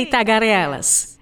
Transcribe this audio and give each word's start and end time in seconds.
Ei, 0.00 0.06
tagarelas! 0.06 1.18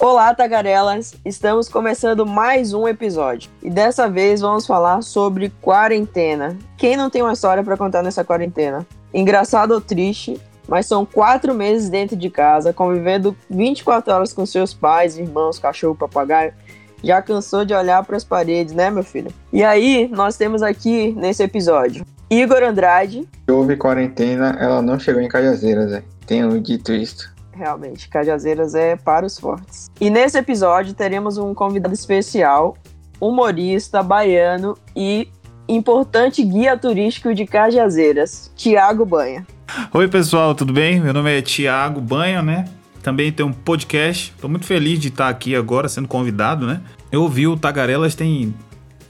Olá, 0.00 0.34
tagarelas! 0.34 1.14
Estamos 1.24 1.68
começando 1.68 2.26
mais 2.26 2.74
um 2.74 2.88
episódio 2.88 3.48
e 3.62 3.70
dessa 3.70 4.10
vez 4.10 4.40
vamos 4.40 4.66
falar 4.66 5.00
sobre 5.02 5.52
quarentena. 5.62 6.58
Quem 6.76 6.96
não 6.96 7.08
tem 7.08 7.22
uma 7.22 7.34
história 7.34 7.62
para 7.62 7.76
contar 7.76 8.02
nessa 8.02 8.24
quarentena? 8.24 8.84
Engraçado 9.14 9.74
ou 9.74 9.80
triste, 9.80 10.40
mas 10.66 10.86
são 10.86 11.06
quatro 11.06 11.54
meses 11.54 11.88
dentro 11.88 12.16
de 12.16 12.28
casa, 12.28 12.72
convivendo 12.72 13.36
24 13.48 14.12
horas 14.12 14.32
com 14.32 14.44
seus 14.44 14.74
pais, 14.74 15.16
irmãos, 15.16 15.60
cachorro, 15.60 15.94
papagaio. 15.94 16.52
Já 17.00 17.22
cansou 17.22 17.64
de 17.64 17.72
olhar 17.72 18.04
para 18.04 18.16
as 18.16 18.24
paredes, 18.24 18.74
né, 18.74 18.90
meu 18.90 19.04
filho? 19.04 19.32
E 19.52 19.62
aí, 19.62 20.08
nós 20.08 20.36
temos 20.36 20.64
aqui 20.64 21.12
nesse 21.12 21.44
episódio 21.44 22.04
Igor 22.30 22.62
Andrade. 22.62 23.26
Houve 23.50 23.76
quarentena, 23.76 24.56
ela 24.60 24.80
não 24.80 25.00
chegou 25.00 25.20
em 25.20 25.26
Cajazeiras, 25.26 25.90
né? 25.90 26.04
Tenho 26.24 26.60
dito 26.60 26.92
isso. 26.92 27.28
Realmente, 27.52 28.08
Cajazeiras 28.08 28.72
é 28.76 28.94
para 28.94 29.26
os 29.26 29.36
fortes. 29.36 29.90
E 30.00 30.08
nesse 30.08 30.38
episódio 30.38 30.94
teremos 30.94 31.38
um 31.38 31.52
convidado 31.52 31.92
especial, 31.92 32.76
humorista, 33.20 34.00
baiano 34.00 34.78
e 34.94 35.28
importante 35.68 36.44
guia 36.44 36.76
turístico 36.76 37.34
de 37.34 37.44
Cajazeiras, 37.46 38.52
Tiago 38.54 39.04
Banha. 39.04 39.44
Oi, 39.92 40.06
pessoal, 40.06 40.54
tudo 40.54 40.72
bem? 40.72 41.00
Meu 41.00 41.12
nome 41.12 41.36
é 41.36 41.42
Tiago 41.42 42.00
Banha, 42.00 42.42
né? 42.42 42.64
Também 43.02 43.32
tem 43.32 43.44
um 43.44 43.52
podcast. 43.52 44.32
Estou 44.36 44.48
muito 44.48 44.66
feliz 44.66 45.00
de 45.00 45.08
estar 45.08 45.28
aqui 45.28 45.56
agora 45.56 45.88
sendo 45.88 46.06
convidado, 46.06 46.64
né? 46.64 46.80
Eu 47.10 47.22
ouvi 47.22 47.48
o 47.48 47.56
Tagarelas 47.56 48.14
tem 48.14 48.54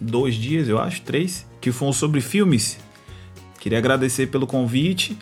dois 0.01 0.35
dias, 0.35 0.69
eu 0.69 0.79
acho, 0.81 1.03
três, 1.03 1.47
que 1.61 1.71
foram 1.71 1.93
sobre 1.93 2.23
filmes 2.23 2.79
Queria 3.61 3.79
agradecer 3.79 4.27
pelo 4.27 4.47
convite. 4.47 5.17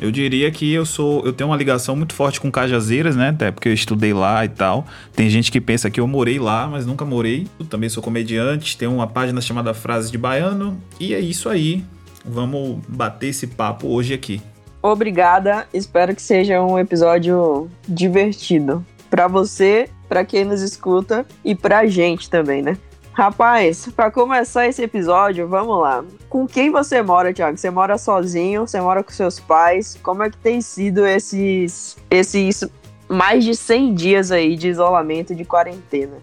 Eu 0.00 0.12
diria 0.12 0.48
que 0.52 0.72
eu 0.72 0.86
sou, 0.86 1.24
eu 1.24 1.32
tenho 1.32 1.50
uma 1.50 1.56
ligação 1.56 1.96
muito 1.96 2.14
forte 2.14 2.40
com 2.40 2.52
Cajazeiras, 2.52 3.16
né? 3.16 3.30
Até 3.30 3.50
porque 3.50 3.68
eu 3.68 3.72
estudei 3.72 4.12
lá 4.12 4.44
e 4.44 4.48
tal. 4.48 4.86
Tem 5.12 5.28
gente 5.28 5.50
que 5.50 5.60
pensa 5.60 5.90
que 5.90 5.98
eu 5.98 6.06
morei 6.06 6.38
lá, 6.38 6.68
mas 6.68 6.86
nunca 6.86 7.04
morei. 7.04 7.48
Eu 7.58 7.66
também 7.66 7.88
sou 7.88 8.00
comediante, 8.00 8.78
tenho 8.78 8.94
uma 8.94 9.08
página 9.08 9.40
chamada 9.40 9.74
Frases 9.74 10.10
de 10.10 10.16
Baiano 10.16 10.80
e 11.00 11.14
é 11.14 11.18
isso 11.18 11.48
aí. 11.48 11.84
Vamos 12.24 12.78
bater 12.86 13.28
esse 13.28 13.48
papo 13.48 13.88
hoje 13.88 14.14
aqui. 14.14 14.40
Obrigada. 14.80 15.66
Espero 15.74 16.14
que 16.14 16.22
seja 16.22 16.62
um 16.62 16.78
episódio 16.78 17.68
divertido 17.88 18.84
para 19.10 19.26
você, 19.26 19.88
para 20.08 20.24
quem 20.24 20.44
nos 20.44 20.62
escuta 20.62 21.26
e 21.44 21.54
pra 21.54 21.86
gente 21.86 22.30
também, 22.30 22.62
né? 22.62 22.76
Rapaz, 23.18 23.88
para 23.96 24.12
começar 24.12 24.68
esse 24.68 24.80
episódio, 24.80 25.48
vamos 25.48 25.80
lá. 25.80 26.04
Com 26.28 26.46
quem 26.46 26.70
você 26.70 27.02
mora, 27.02 27.34
Thiago? 27.34 27.58
Você 27.58 27.68
mora 27.68 27.98
sozinho? 27.98 28.60
Você 28.64 28.80
mora 28.80 29.02
com 29.02 29.10
seus 29.10 29.40
pais? 29.40 29.98
Como 30.00 30.22
é 30.22 30.30
que 30.30 30.36
tem 30.36 30.60
sido 30.60 31.04
esses, 31.04 31.96
esses 32.08 32.62
mais 33.08 33.42
de 33.42 33.56
100 33.56 33.94
dias 33.94 34.30
aí 34.30 34.54
de 34.54 34.68
isolamento, 34.68 35.34
de 35.34 35.44
quarentena? 35.44 36.18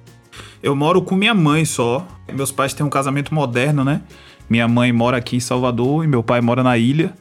Eu 0.63 0.73
moro 0.73 1.01
com 1.01 1.17
minha 1.17 1.33
mãe 1.33 1.65
só. 1.65 2.07
Meus 2.31 2.49
pais 2.49 2.73
têm 2.73 2.85
um 2.85 2.89
casamento 2.89 3.35
moderno, 3.35 3.83
né? 3.83 4.01
Minha 4.49 4.65
mãe 4.65 4.93
mora 4.93 5.17
aqui 5.17 5.35
em 5.35 5.41
Salvador 5.41 6.05
e 6.05 6.07
meu 6.07 6.23
pai 6.23 6.39
mora 6.39 6.63
na 6.63 6.77
ilha. 6.77 7.13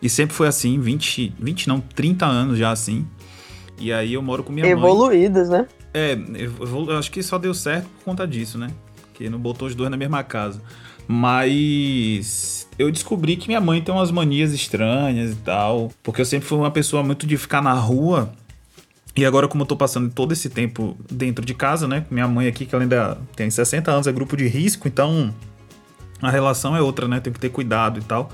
E 0.00 0.08
sempre 0.08 0.34
foi 0.34 0.48
assim, 0.48 0.80
20, 0.80 1.34
20 1.38 1.68
não, 1.68 1.80
30 1.80 2.24
anos 2.24 2.56
já 2.56 2.70
assim. 2.70 3.06
E 3.78 3.92
aí 3.92 4.14
eu 4.14 4.22
moro 4.22 4.42
com 4.42 4.50
minha 4.50 4.66
Evoluídas, 4.66 5.50
mãe. 5.50 5.50
Evoluídas, 5.50 5.50
né? 5.50 5.68
É, 5.92 6.18
eu 6.88 6.98
acho 6.98 7.10
que 7.10 7.22
só 7.22 7.36
deu 7.36 7.52
certo 7.52 7.86
por 7.98 8.04
conta 8.06 8.26
disso, 8.26 8.56
né? 8.56 8.68
Que 9.22 9.30
não 9.30 9.38
botou 9.38 9.68
os 9.68 9.74
dois 9.74 9.90
na 9.90 9.96
mesma 9.96 10.22
casa. 10.22 10.60
Mas 11.06 12.68
eu 12.78 12.90
descobri 12.90 13.36
que 13.36 13.48
minha 13.48 13.60
mãe 13.60 13.80
tem 13.80 13.94
umas 13.94 14.10
manias 14.10 14.52
estranhas 14.52 15.32
e 15.32 15.36
tal. 15.36 15.90
Porque 16.02 16.20
eu 16.20 16.24
sempre 16.24 16.46
fui 16.48 16.58
uma 16.58 16.70
pessoa 16.70 17.02
muito 17.02 17.26
de 17.26 17.36
ficar 17.36 17.62
na 17.62 17.72
rua. 17.72 18.32
E 19.14 19.26
agora, 19.26 19.46
como 19.46 19.62
eu 19.62 19.66
tô 19.66 19.76
passando 19.76 20.10
todo 20.10 20.32
esse 20.32 20.48
tempo 20.48 20.96
dentro 21.10 21.44
de 21.44 21.54
casa, 21.54 21.86
né? 21.86 22.06
Minha 22.10 22.26
mãe 22.26 22.46
aqui, 22.46 22.64
que 22.64 22.74
ela 22.74 22.82
ainda 22.82 23.18
tem 23.36 23.50
60 23.50 23.90
anos, 23.90 24.06
é 24.06 24.12
grupo 24.12 24.36
de 24.36 24.46
risco, 24.48 24.88
então 24.88 25.34
a 26.22 26.30
relação 26.30 26.74
é 26.74 26.80
outra, 26.80 27.06
né? 27.06 27.20
Tem 27.20 27.32
que 27.32 27.38
ter 27.38 27.50
cuidado 27.50 28.00
e 28.00 28.02
tal. 28.02 28.30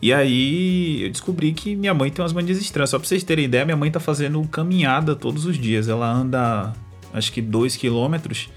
E 0.00 0.12
aí 0.12 1.02
eu 1.02 1.10
descobri 1.10 1.52
que 1.52 1.74
minha 1.74 1.94
mãe 1.94 2.10
tem 2.10 2.22
umas 2.22 2.32
manias 2.32 2.58
estranhas. 2.58 2.90
Só 2.90 2.98
pra 2.98 3.08
vocês 3.08 3.24
terem 3.24 3.46
ideia, 3.46 3.64
minha 3.64 3.76
mãe 3.76 3.90
tá 3.90 3.98
fazendo 3.98 4.40
caminhada 4.46 5.16
todos 5.16 5.44
os 5.44 5.58
dias. 5.58 5.88
Ela 5.88 6.08
anda 6.08 6.72
acho 7.12 7.32
que 7.32 7.40
2 7.40 7.76
quilômetros 7.76 8.48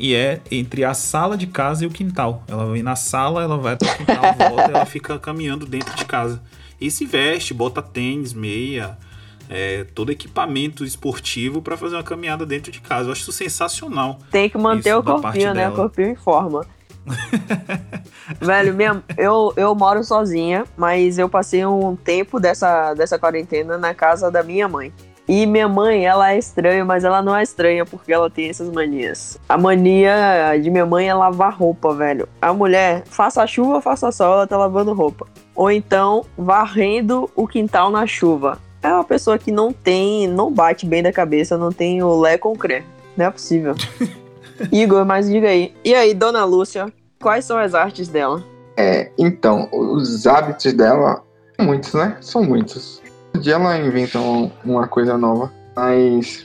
e 0.00 0.14
é 0.14 0.40
entre 0.50 0.82
a 0.82 0.94
sala 0.94 1.36
de 1.36 1.46
casa 1.46 1.84
e 1.84 1.86
o 1.86 1.90
quintal. 1.90 2.42
Ela 2.48 2.72
vem 2.72 2.82
na 2.82 2.96
sala, 2.96 3.42
ela 3.42 3.58
vai 3.58 3.74
até 3.74 3.84
o 3.84 3.96
quintal, 3.98 4.22
volta, 4.48 4.62
ela 4.62 4.86
fica 4.86 5.18
caminhando 5.18 5.66
dentro 5.66 5.94
de 5.94 6.06
casa. 6.06 6.42
E 6.80 6.90
se 6.90 7.04
veste, 7.04 7.52
bota 7.52 7.82
tênis, 7.82 8.32
meia, 8.32 8.96
é, 9.50 9.84
todo 9.94 10.10
equipamento 10.10 10.86
esportivo 10.86 11.60
para 11.60 11.76
fazer 11.76 11.96
uma 11.96 12.02
caminhada 12.02 12.46
dentro 12.46 12.72
de 12.72 12.80
casa. 12.80 13.08
Eu 13.08 13.12
acho 13.12 13.20
isso 13.20 13.32
sensacional. 13.32 14.18
Tem 14.30 14.48
que 14.48 14.56
manter 14.56 14.94
o 14.96 15.02
corpinho, 15.02 15.52
né? 15.52 15.68
O 15.68 15.74
corpinho 15.74 16.08
em 16.08 16.16
forma. 16.16 16.64
Velho, 18.40 18.72
minha, 18.74 19.02
eu, 19.18 19.52
eu 19.54 19.74
moro 19.74 20.02
sozinha, 20.02 20.64
mas 20.78 21.18
eu 21.18 21.28
passei 21.28 21.66
um 21.66 21.94
tempo 21.94 22.40
dessa, 22.40 22.94
dessa 22.94 23.18
quarentena 23.18 23.76
na 23.76 23.92
casa 23.92 24.30
da 24.30 24.42
minha 24.42 24.66
mãe. 24.66 24.90
E 25.30 25.46
minha 25.46 25.68
mãe, 25.68 26.04
ela 26.04 26.32
é 26.32 26.38
estranha, 26.38 26.84
mas 26.84 27.04
ela 27.04 27.22
não 27.22 27.36
é 27.36 27.40
estranha 27.40 27.86
porque 27.86 28.12
ela 28.12 28.28
tem 28.28 28.50
essas 28.50 28.68
manias. 28.68 29.38
A 29.48 29.56
mania 29.56 30.58
de 30.60 30.68
minha 30.68 30.84
mãe 30.84 31.08
é 31.08 31.14
lavar 31.14 31.56
roupa, 31.56 31.94
velho. 31.94 32.28
A 32.42 32.52
mulher, 32.52 33.04
faça 33.06 33.46
chuva, 33.46 33.80
faça 33.80 34.10
sol, 34.10 34.32
ela 34.32 34.46
tá 34.48 34.56
lavando 34.56 34.92
roupa. 34.92 35.28
Ou 35.54 35.70
então, 35.70 36.26
varrendo 36.36 37.30
o 37.36 37.46
quintal 37.46 37.92
na 37.92 38.08
chuva. 38.08 38.58
É 38.82 38.88
uma 38.88 39.04
pessoa 39.04 39.38
que 39.38 39.52
não 39.52 39.72
tem, 39.72 40.26
não 40.26 40.52
bate 40.52 40.84
bem 40.84 41.00
da 41.00 41.12
cabeça, 41.12 41.56
não 41.56 41.70
tem 41.70 42.02
o 42.02 42.18
lé 42.18 42.36
com 42.36 42.56
crê. 42.56 42.82
Não 43.16 43.26
é 43.26 43.30
possível. 43.30 43.76
Igor, 44.72 45.04
mas 45.04 45.28
diga 45.28 45.48
aí. 45.48 45.72
E 45.84 45.94
aí, 45.94 46.12
dona 46.12 46.44
Lúcia, 46.44 46.92
quais 47.22 47.44
são 47.44 47.56
as 47.56 47.72
artes 47.72 48.08
dela? 48.08 48.42
É, 48.76 49.12
então, 49.16 49.68
os 49.70 50.26
hábitos 50.26 50.72
dela, 50.72 51.22
muitos, 51.56 51.94
né? 51.94 52.16
São 52.20 52.42
muitos 52.42 52.99
dia 53.38 53.54
ela 53.54 53.78
inventa 53.78 54.18
uma 54.64 54.86
coisa 54.88 55.16
nova, 55.16 55.52
mas 55.76 56.44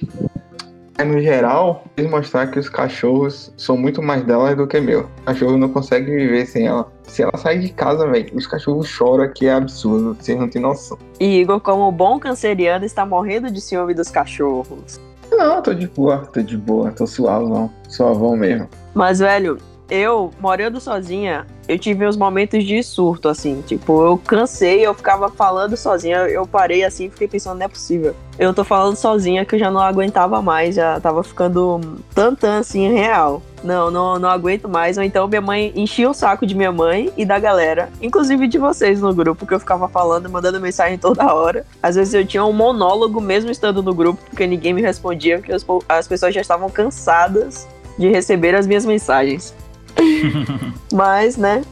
no 1.04 1.20
geral, 1.20 1.84
quis 1.96 2.10
mostrar 2.10 2.48
que 2.48 2.58
os 2.58 2.70
cachorros 2.70 3.52
são 3.58 3.76
muito 3.76 4.02
mais 4.02 4.24
delas 4.24 4.56
do 4.56 4.66
que 4.66 4.80
meu. 4.80 5.02
O 5.02 5.26
cachorro 5.26 5.58
não 5.58 5.68
consegue 5.68 6.10
viver 6.10 6.46
sem 6.46 6.68
ela. 6.68 6.90
Se 7.04 7.22
ela 7.22 7.36
sair 7.38 7.60
de 7.60 7.70
casa, 7.70 8.08
velho, 8.08 8.36
os 8.36 8.48
cachorros 8.48 8.88
choram, 8.88 9.30
que 9.34 9.46
é 9.46 9.54
absurdo, 9.54 10.16
vocês 10.18 10.40
não 10.40 10.48
têm 10.48 10.62
noção. 10.62 10.98
E 11.20 11.42
Igor, 11.42 11.60
como 11.60 11.92
bom 11.92 12.18
canceriano, 12.20 12.86
está 12.86 13.06
morrendo 13.06 13.52
de 13.52 13.60
ciúme 13.60 13.94
dos 13.94 14.10
cachorros. 14.10 15.02
Não, 15.32 15.62
tô 15.62 15.74
de 15.74 15.88
boa, 15.88 16.20
tô 16.32 16.42
de 16.42 16.56
boa, 16.56 16.92
tô 16.92 17.06
suavão, 17.06 17.70
suavão 17.90 18.38
mesmo. 18.38 18.70
Mas, 18.94 19.20
velho, 19.20 19.58
eu, 19.90 20.32
morando 20.40 20.80
sozinha, 20.80 21.46
eu 21.68 21.78
tive 21.80 22.08
uns 22.08 22.16
momentos 22.16 22.64
de 22.64 22.82
surto, 22.84 23.28
assim. 23.28 23.62
Tipo, 23.66 24.06
eu 24.06 24.18
cansei, 24.18 24.86
eu 24.86 24.94
ficava 24.94 25.30
falando 25.30 25.76
sozinha. 25.76 26.18
Eu 26.28 26.46
parei 26.46 26.84
assim 26.84 27.10
fiquei 27.10 27.28
pensando, 27.28 27.58
não 27.58 27.66
é 27.66 27.70
possível. 27.70 28.16
Eu 28.38 28.54
tô 28.54 28.64
falando 28.64 28.96
sozinha 28.96 29.46
que 29.46 29.56
eu 29.56 29.60
já 29.60 29.72
não 29.72 29.80
aguentava 29.80 30.42
mais, 30.42 30.76
já 30.76 31.00
tava 31.00 31.24
ficando 31.24 32.00
tantã 32.14 32.60
assim, 32.60 32.92
real. 32.94 33.42
Não, 33.64 33.90
não, 33.90 34.20
não 34.20 34.30
aguento 34.30 34.70
mais. 34.70 34.98
Ou 34.98 35.04
então 35.04 35.28
minha 35.28 35.42
mãe 35.42 35.72
enchia 35.76 36.10
o 36.10 36.14
saco 36.14 36.46
de 36.46 36.54
minha 36.54 36.72
mãe 36.72 37.12
e 37.18 37.26
da 37.26 37.40
galera, 37.40 37.90
inclusive 38.02 38.48
de 38.48 38.58
vocês 38.58 39.02
no 39.02 39.14
grupo, 39.14 39.46
que 39.46 39.54
eu 39.54 39.60
ficava 39.60 39.88
falando, 39.88 40.30
mandando 40.30 40.60
mensagem 40.60 40.98
toda 40.98 41.34
hora. 41.34 41.66
Às 41.82 41.96
vezes 41.96 42.14
eu 42.14 42.26
tinha 42.26 42.46
um 42.46 42.54
monólogo 42.54 43.20
mesmo 43.20 43.50
estando 43.50 43.82
no 43.82 43.94
grupo, 43.94 44.22
porque 44.30 44.46
ninguém 44.46 44.74
me 44.74 44.82
respondia, 44.82 45.40
porque 45.40 45.54
as 45.90 46.08
pessoas 46.08 46.34
já 46.34 46.42
estavam 46.42 46.70
cansadas 46.70 47.68
de 47.98 48.10
receber 48.10 48.54
as 48.54 48.68
minhas 48.68 48.86
mensagens. 48.86 49.54
Mas, 50.92 51.38
né? 51.38 51.64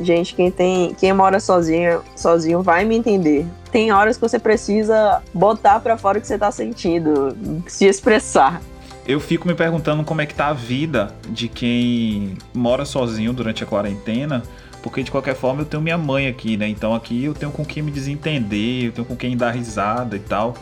Gente, 0.00 0.34
quem 0.34 0.50
tem, 0.50 0.94
quem 0.94 1.12
mora 1.12 1.38
sozinho, 1.38 2.02
sozinho 2.16 2.62
vai 2.62 2.84
me 2.84 2.96
entender. 2.96 3.46
Tem 3.70 3.92
horas 3.92 4.16
que 4.16 4.22
você 4.22 4.38
precisa 4.38 5.22
botar 5.32 5.80
para 5.80 5.96
fora 5.96 6.18
o 6.18 6.20
que 6.20 6.26
você 6.26 6.38
tá 6.38 6.50
sentindo, 6.50 7.36
se 7.66 7.86
expressar. 7.86 8.60
Eu 9.06 9.18
fico 9.18 9.48
me 9.48 9.54
perguntando 9.54 10.04
como 10.04 10.20
é 10.20 10.26
que 10.26 10.34
tá 10.34 10.48
a 10.48 10.52
vida 10.52 11.14
de 11.28 11.48
quem 11.48 12.36
mora 12.54 12.84
sozinho 12.84 13.32
durante 13.32 13.64
a 13.64 13.66
quarentena, 13.66 14.42
porque 14.82 15.02
de 15.02 15.10
qualquer 15.10 15.34
forma 15.34 15.62
eu 15.62 15.66
tenho 15.66 15.82
minha 15.82 15.98
mãe 15.98 16.28
aqui, 16.28 16.56
né? 16.56 16.68
Então 16.68 16.94
aqui 16.94 17.24
eu 17.24 17.34
tenho 17.34 17.50
com 17.50 17.64
quem 17.64 17.82
me 17.82 17.90
desentender, 17.90 18.86
eu 18.86 18.92
tenho 18.92 19.06
com 19.06 19.16
quem 19.16 19.36
dar 19.36 19.50
risada 19.50 20.16
e 20.16 20.20
tal. 20.20 20.54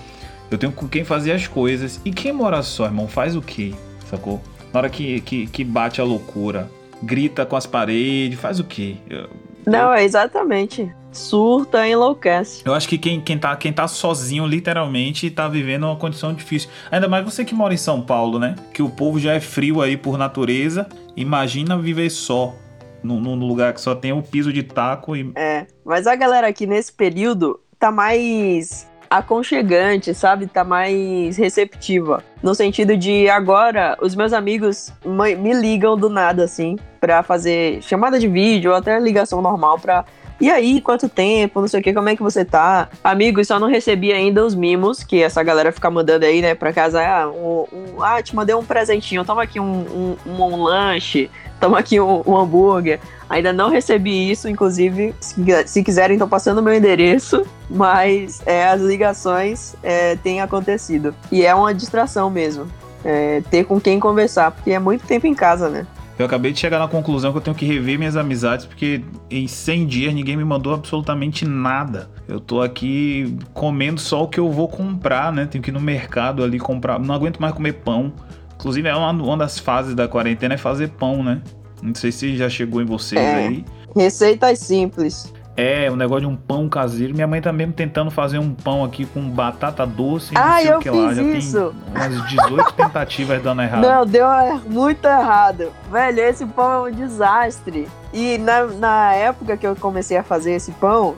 Eu 0.51 0.59
tenho 0.59 0.73
com 0.73 0.89
quem 0.89 1.05
fazer 1.05 1.33
as 1.33 1.47
coisas. 1.47 2.01
E 2.05 2.11
quem 2.11 2.33
mora 2.33 2.63
só, 2.63 2.87
irmão, 2.87 3.07
faz 3.07 3.37
o 3.37 3.43
quê? 3.43 3.73
Sacou? 4.11 4.43
Na 4.73 4.81
hora 4.81 4.91
que, 4.91 5.21
que, 5.21 5.47
que 5.47 5.65
bate 5.65 6.01
a 6.01 6.05
loucura, 6.05 6.71
grita 7.03 7.45
com 7.45 7.57
as 7.57 7.67
paredes, 7.67 8.39
faz 8.39 8.61
o 8.61 8.65
quê? 8.65 8.97
Eu, 9.09 9.29
Não, 9.67 9.93
é 9.93 10.05
exatamente. 10.05 10.93
Surta, 11.13 11.87
enlouquece. 11.89 12.63
Eu 12.65 12.73
acho 12.73 12.89
que 12.89 12.97
quem, 12.97 13.21
quem, 13.21 13.37
tá, 13.37 13.57
quem 13.57 13.73
tá 13.73 13.89
sozinho, 13.89 14.47
literalmente, 14.47 15.29
tá 15.31 15.49
vivendo 15.49 15.85
uma 15.85 15.97
condição 15.97 16.33
difícil. 16.33 16.71
Ainda 16.91 17.09
mais 17.09 17.25
você 17.25 17.45
que 17.45 17.55
mora 17.55 17.75
em 17.75 17.77
São 17.79 18.01
Paulo, 18.01 18.39
né? 18.39 18.55
Que 18.73 18.83
o 18.83 18.89
povo 18.89 19.19
já 19.19 19.33
é 19.33 19.41
frio 19.41 19.83
aí 19.83 19.97
por 19.97 20.17
natureza. 20.17 20.89
Imagina 21.17 21.77
viver 21.77 22.11
só. 22.11 22.55
Num, 23.03 23.19
num 23.19 23.35
lugar 23.35 23.73
que 23.73 23.81
só 23.81 23.95
tem 23.95 24.13
o 24.13 24.23
piso 24.23 24.53
de 24.53 24.63
taco 24.63 25.17
e. 25.17 25.33
É, 25.35 25.67
mas 25.85 26.07
a 26.07 26.15
galera 26.15 26.47
aqui 26.47 26.67
nesse 26.67 26.93
período 26.93 27.59
tá 27.79 27.91
mais 27.91 28.90
aconchegante, 29.11 30.15
sabe? 30.15 30.47
Tá 30.47 30.63
mais 30.63 31.37
receptiva. 31.37 32.23
No 32.41 32.55
sentido 32.55 32.97
de 32.97 33.29
agora, 33.29 33.99
os 34.01 34.15
meus 34.15 34.33
amigos 34.33 34.93
me 35.05 35.53
ligam 35.53 35.97
do 35.97 36.09
nada, 36.09 36.45
assim, 36.45 36.79
pra 37.01 37.25
fazer 37.25 37.83
chamada 37.83 38.21
de 38.21 38.29
vídeo 38.29 38.71
ou 38.71 38.77
até 38.77 38.99
ligação 39.01 39.43
normal 39.43 39.79
pra. 39.81 40.05
E 40.41 40.49
aí, 40.49 40.81
quanto 40.81 41.07
tempo? 41.07 41.61
Não 41.61 41.69
sei 41.69 41.81
o 41.81 41.83
que, 41.83 41.93
como 41.93 42.09
é 42.09 42.17
que 42.17 42.23
você 42.23 42.47
tá? 42.47 42.89
Amigos, 43.05 43.47
só 43.47 43.59
não 43.59 43.69
recebi 43.69 44.11
ainda 44.11 44.43
os 44.43 44.55
mimos 44.55 45.05
que 45.05 45.23
essa 45.23 45.43
galera 45.43 45.71
fica 45.71 45.91
mandando 45.91 46.25
aí, 46.25 46.41
né, 46.41 46.55
pra 46.55 46.73
casa. 46.73 47.03
Ah, 47.03 47.29
um, 47.29 47.67
um, 47.71 48.03
ah 48.03 48.23
te 48.23 48.35
mandei 48.35 48.55
um 48.55 48.65
presentinho, 48.65 49.23
toma 49.23 49.43
aqui 49.43 49.61
um, 49.61 50.17
um 50.25 50.63
lanche, 50.63 51.29
toma 51.61 51.79
aqui 51.79 52.01
um, 52.01 52.23
um 52.27 52.37
hambúrguer. 52.37 52.99
Ainda 53.29 53.53
não 53.53 53.69
recebi 53.69 54.31
isso, 54.31 54.49
inclusive, 54.49 55.15
se, 55.21 55.35
se 55.67 55.85
quiserem, 55.85 56.15
estão 56.15 56.29
passando 56.29 56.59
o 56.59 56.63
meu 56.63 56.75
endereço, 56.75 57.47
mas 57.69 58.43
é, 58.47 58.67
as 58.69 58.81
ligações 58.81 59.77
é, 59.83 60.17
têm 60.17 60.41
acontecido. 60.41 61.15
E 61.31 61.45
é 61.45 61.55
uma 61.55 61.73
distração 61.73 62.31
mesmo, 62.31 62.67
é, 63.05 63.43
ter 63.51 63.65
com 63.65 63.81
quem 63.81 64.01
conversar, 64.01 64.51
porque 64.51 64.73
é 64.73 64.79
muito 64.79 65.07
tempo 65.07 65.27
em 65.27 65.35
casa, 65.35 65.69
né? 65.69 65.87
Eu 66.21 66.27
acabei 66.27 66.53
de 66.53 66.59
chegar 66.59 66.79
na 66.79 66.87
conclusão 66.87 67.33
que 67.33 67.39
eu 67.39 67.41
tenho 67.41 67.57
que 67.57 67.65
rever 67.65 67.99
minhas 67.99 68.15
amizades, 68.15 68.67
porque 68.67 69.03
em 69.31 69.49
100 69.49 69.87
dias 69.87 70.13
ninguém 70.13 70.37
me 70.37 70.45
mandou 70.45 70.75
absolutamente 70.75 71.47
nada. 71.47 72.11
Eu 72.29 72.39
tô 72.39 72.61
aqui 72.61 73.39
comendo 73.55 73.99
só 73.99 74.25
o 74.25 74.29
que 74.29 74.39
eu 74.39 74.51
vou 74.51 74.69
comprar, 74.69 75.33
né? 75.33 75.47
Tenho 75.47 75.65
que 75.65 75.71
ir 75.71 75.73
no 75.73 75.81
mercado 75.81 76.45
ali 76.45 76.59
comprar. 76.59 76.99
Não 76.99 77.15
aguento 77.15 77.41
mais 77.41 77.55
comer 77.55 77.73
pão. 77.73 78.13
Inclusive, 78.61 78.89
é 78.89 78.95
uma, 78.95 79.11
uma 79.11 79.37
das 79.37 79.59
fases 79.59 79.95
da 79.95 80.07
quarentena 80.07 80.55
é 80.55 80.59
fazer 80.59 80.91
pão, 80.91 81.25
né? 81.25 81.43
Não 81.83 81.95
sei 81.95 82.13
se 82.13 82.37
já 82.37 82.49
chegou 82.49 82.81
em 82.83 82.85
vocês 82.85 83.21
é, 83.21 83.47
aí. 83.47 83.65
Receitas 83.97 84.59
simples. 84.59 85.33
É, 85.57 85.91
o 85.91 85.95
um 85.95 85.97
negócio 85.97 86.23
de 86.23 86.27
um 86.27 86.37
pão 86.37 86.69
caseiro. 86.69 87.15
Minha 87.15 87.27
mãe 87.27 87.41
tá 87.41 87.53
mesmo 87.53 87.73
tentando 87.73 88.11
fazer 88.11 88.39
um 88.39 88.55
pão 88.55 88.85
aqui 88.85 89.05
com 89.05 89.29
batata 89.29 89.87
doce. 89.87 90.33
Ah, 90.35 90.57
não 90.57 90.57
sei 90.57 90.73
eu 90.73 90.79
o 90.79 90.81
que 90.81 90.91
fiz 90.91 91.01
lá. 91.01 91.15
Já 91.15 91.23
isso. 91.23 91.75
tem 91.93 92.03
umas 92.03 92.29
18 92.29 92.73
tentativas 92.75 93.43
dando 93.43 93.63
errado. 93.63 93.83
Não, 93.83 94.07
deu 94.07 94.27
muito 94.69 95.05
errado. 95.07 95.71
Velho, 95.91 96.21
esse 96.21 96.47
pão 96.47 96.87
é 96.87 96.91
um 96.91 96.95
desastre. 96.95 97.89
E 98.13 98.39
na, 98.39 98.67
na 98.67 99.15
época 99.15 99.57
que 99.57 99.67
eu 99.67 99.77
comecei 99.77 100.17
a 100.17 100.23
fazer 100.23 100.53
esse 100.53 100.73
pão, 100.73 101.17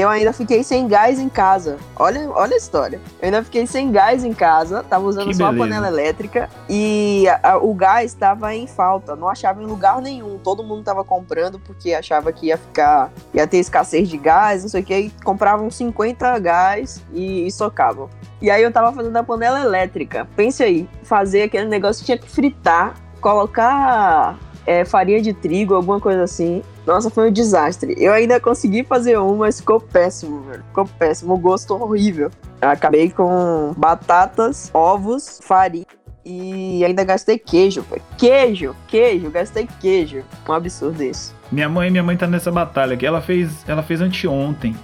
eu 0.00 0.08
ainda 0.08 0.32
fiquei 0.32 0.62
sem 0.62 0.86
gás 0.88 1.18
em 1.18 1.28
casa. 1.28 1.78
Olha, 1.96 2.28
olha 2.30 2.54
a 2.54 2.56
história. 2.56 3.00
Eu 3.20 3.26
ainda 3.26 3.42
fiquei 3.44 3.66
sem 3.66 3.90
gás 3.92 4.24
em 4.24 4.32
casa, 4.32 4.82
tava 4.82 5.04
usando 5.06 5.28
Que 5.28 5.34
só 5.34 5.50
beleza. 5.52 5.64
a 5.64 5.66
panela 5.66 5.88
elétrica 5.88 6.48
e 6.68 7.26
a- 7.28 7.52
a- 7.52 7.58
o 7.58 7.72
gás 7.74 8.06
estava 8.12 8.54
em 8.54 8.66
falta. 8.66 9.14
Não 9.16 9.28
achava 9.28 9.62
em 9.62 9.66
lugar 9.66 10.00
nenhum. 10.02 10.38
Todo 10.38 10.62
mundo 10.64 10.82
tava 10.82 11.04
comprando 11.04 11.58
porque 11.58 11.94
achava 11.94 12.32
que 12.32 12.46
ia 12.46 12.58
ficar, 12.58 13.10
ia 13.32 13.46
ter 13.46 13.58
escassez 13.58 14.08
de 14.08 14.16
gás, 14.18 14.62
não 14.62 14.68
sei 14.68 14.82
o 14.82 14.84
que. 14.84 14.94
E 14.94 15.10
compravam 15.24 15.70
50 15.70 16.38
gás 16.38 17.02
e, 17.12 17.46
e 17.46 17.50
socavam. 17.52 18.08
E 18.42 18.50
aí 18.50 18.62
eu 18.62 18.72
tava 18.72 18.92
fazendo 18.92 19.16
a 19.16 19.22
panela 19.22 19.60
elétrica. 19.60 20.28
Pense 20.36 20.62
aí, 20.62 20.88
fazer 21.02 21.42
aquele 21.44 21.66
negócio 21.66 22.00
que 22.00 22.06
tinha 22.06 22.18
que 22.18 22.28
fritar, 22.30 22.94
colocar 23.20 24.36
é, 24.66 24.84
farinha 24.84 25.20
de 25.20 25.32
trigo, 25.32 25.74
alguma 25.74 26.00
coisa 26.00 26.22
assim. 26.22 26.62
Nossa, 26.86 27.10
foi 27.10 27.28
um 27.28 27.32
desastre. 27.32 27.94
Eu 27.98 28.12
ainda 28.12 28.40
consegui 28.40 28.84
fazer 28.84 29.18
um, 29.18 29.36
mas 29.36 29.60
ficou 29.60 29.80
péssimo, 29.80 30.40
velho. 30.42 30.62
Ficou 30.68 30.86
péssimo, 30.86 31.34
o 31.34 31.38
gosto 31.38 31.74
horrível. 31.74 32.30
Eu 32.60 32.68
acabei 32.68 33.10
com 33.10 33.74
batatas, 33.76 34.70
ovos, 34.72 35.40
farinha 35.42 35.84
e 36.24 36.82
ainda 36.84 37.04
gastei 37.04 37.38
queijo, 37.38 37.82
velho. 37.82 38.02
Queijo, 38.16 38.74
queijo, 38.88 39.30
gastei 39.30 39.68
queijo. 39.80 40.22
Um 40.48 40.52
absurdo 40.52 41.02
isso. 41.02 41.34
Minha 41.52 41.68
mãe, 41.68 41.90
minha 41.90 42.02
mãe 42.02 42.16
tá 42.16 42.26
nessa 42.26 42.50
batalha 42.50 42.94
aqui. 42.94 43.04
Ela 43.04 43.20
fez, 43.20 43.64
ela 43.68 43.82
fez 43.82 44.00
anteontem. 44.00 44.74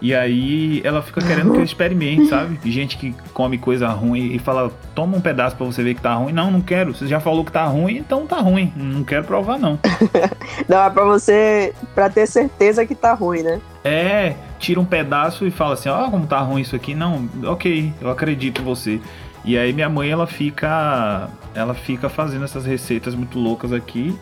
E 0.00 0.14
aí 0.14 0.80
ela 0.84 1.00
fica 1.00 1.20
querendo 1.20 1.52
que 1.52 1.58
eu 1.58 1.64
experimente, 1.64 2.26
sabe? 2.28 2.58
Gente 2.70 2.98
que 2.98 3.14
come 3.32 3.58
coisa 3.58 3.88
ruim 3.88 4.34
e 4.34 4.38
fala, 4.38 4.70
toma 4.94 5.16
um 5.16 5.20
pedaço 5.20 5.56
pra 5.56 5.66
você 5.66 5.82
ver 5.82 5.94
que 5.94 6.00
tá 6.00 6.14
ruim. 6.14 6.32
Não, 6.32 6.50
não 6.50 6.60
quero. 6.60 6.94
Você 6.94 7.06
já 7.06 7.20
falou 7.20 7.44
que 7.44 7.52
tá 7.52 7.64
ruim, 7.64 7.96
então 7.96 8.26
tá 8.26 8.36
ruim. 8.36 8.72
Não 8.76 9.04
quero 9.04 9.24
provar, 9.24 9.58
não. 9.58 9.78
Não, 10.68 10.82
é 10.82 10.90
pra 10.90 11.04
você, 11.04 11.74
pra 11.94 12.08
ter 12.08 12.26
certeza 12.26 12.84
que 12.86 12.94
tá 12.94 13.12
ruim, 13.12 13.42
né? 13.42 13.60
É, 13.84 14.34
tira 14.58 14.80
um 14.80 14.84
pedaço 14.84 15.46
e 15.46 15.50
fala 15.50 15.74
assim, 15.74 15.88
ó, 15.88 16.10
como 16.10 16.26
tá 16.26 16.40
ruim 16.40 16.62
isso 16.62 16.74
aqui. 16.74 16.94
Não, 16.94 17.28
ok, 17.44 17.92
eu 18.00 18.10
acredito 18.10 18.60
em 18.60 18.64
você. 18.64 19.00
E 19.44 19.56
aí 19.56 19.72
minha 19.72 19.88
mãe, 19.88 20.10
ela 20.10 20.26
fica, 20.26 21.28
ela 21.54 21.72
fica 21.72 22.08
fazendo 22.08 22.44
essas 22.44 22.66
receitas 22.66 23.14
muito 23.14 23.38
loucas 23.38 23.72
aqui. 23.72 24.18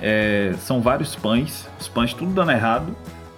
É, 0.00 0.54
são 0.58 0.80
vários 0.80 1.14
pães, 1.14 1.68
os 1.78 1.86
pães 1.88 2.14
tudo 2.14 2.32
dando 2.32 2.50
errado. 2.50 2.96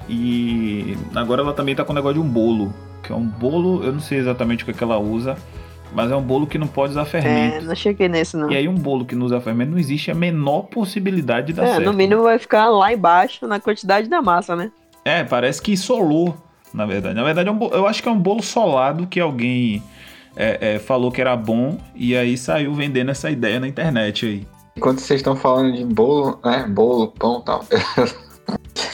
E 0.08 0.96
agora 1.14 1.42
ela 1.42 1.52
também 1.52 1.74
tá 1.74 1.84
com 1.84 1.92
o 1.92 1.94
negócio 1.94 2.14
de 2.14 2.20
um 2.20 2.28
bolo, 2.28 2.72
que 3.02 3.12
é 3.12 3.14
um 3.14 3.26
bolo, 3.26 3.82
eu 3.84 3.92
não 3.92 4.00
sei 4.00 4.18
exatamente 4.18 4.62
o 4.62 4.64
que, 4.64 4.70
é 4.70 4.74
que 4.74 4.82
ela 4.84 4.98
usa, 4.98 5.36
mas 5.92 6.10
é 6.10 6.16
um 6.16 6.22
bolo 6.22 6.46
que 6.46 6.58
não 6.58 6.66
pode 6.68 6.92
usar 6.92 7.02
É, 7.02 7.04
fermento. 7.06 7.64
não 7.66 7.74
cheguei 7.74 8.08
nesse, 8.08 8.36
não. 8.36 8.50
E 8.50 8.56
aí 8.56 8.68
um 8.68 8.74
bolo 8.74 9.04
que 9.04 9.14
não 9.16 9.26
usa 9.26 9.40
fermento 9.40 9.72
não 9.72 9.78
existe 9.78 10.10
a 10.10 10.14
menor 10.14 10.62
possibilidade 10.62 11.48
de 11.48 11.52
dar 11.54 11.64
É, 11.64 11.74
certo. 11.74 11.84
no 11.86 11.92
mínimo 11.92 12.22
vai 12.22 12.38
ficar 12.38 12.68
lá 12.68 12.92
embaixo 12.92 13.46
na 13.46 13.58
quantidade 13.58 14.08
da 14.08 14.22
massa, 14.22 14.54
né? 14.54 14.70
É, 15.04 15.24
parece 15.24 15.60
que 15.62 15.76
solou, 15.76 16.36
na 16.72 16.84
verdade. 16.86 17.14
Na 17.14 17.22
verdade, 17.24 17.48
é 17.48 17.52
um 17.52 17.56
bo- 17.56 17.70
eu 17.72 17.86
acho 17.86 18.02
que 18.02 18.08
é 18.08 18.12
um 18.12 18.18
bolo 18.18 18.42
solado 18.42 19.06
que 19.06 19.20
alguém 19.20 19.82
é, 20.36 20.74
é, 20.74 20.78
falou 20.78 21.10
que 21.10 21.20
era 21.20 21.34
bom 21.36 21.78
e 21.94 22.16
aí 22.16 22.36
saiu 22.36 22.74
vendendo 22.74 23.10
essa 23.10 23.30
ideia 23.30 23.58
na 23.58 23.66
internet 23.68 24.26
aí. 24.26 24.46
Enquanto 24.76 24.98
vocês 24.98 25.20
estão 25.20 25.34
falando 25.34 25.74
de 25.74 25.84
bolo, 25.84 26.38
né? 26.44 26.66
Bolo, 26.68 27.08
pão 27.08 27.40
e 27.40 27.44
tal. 27.44 27.64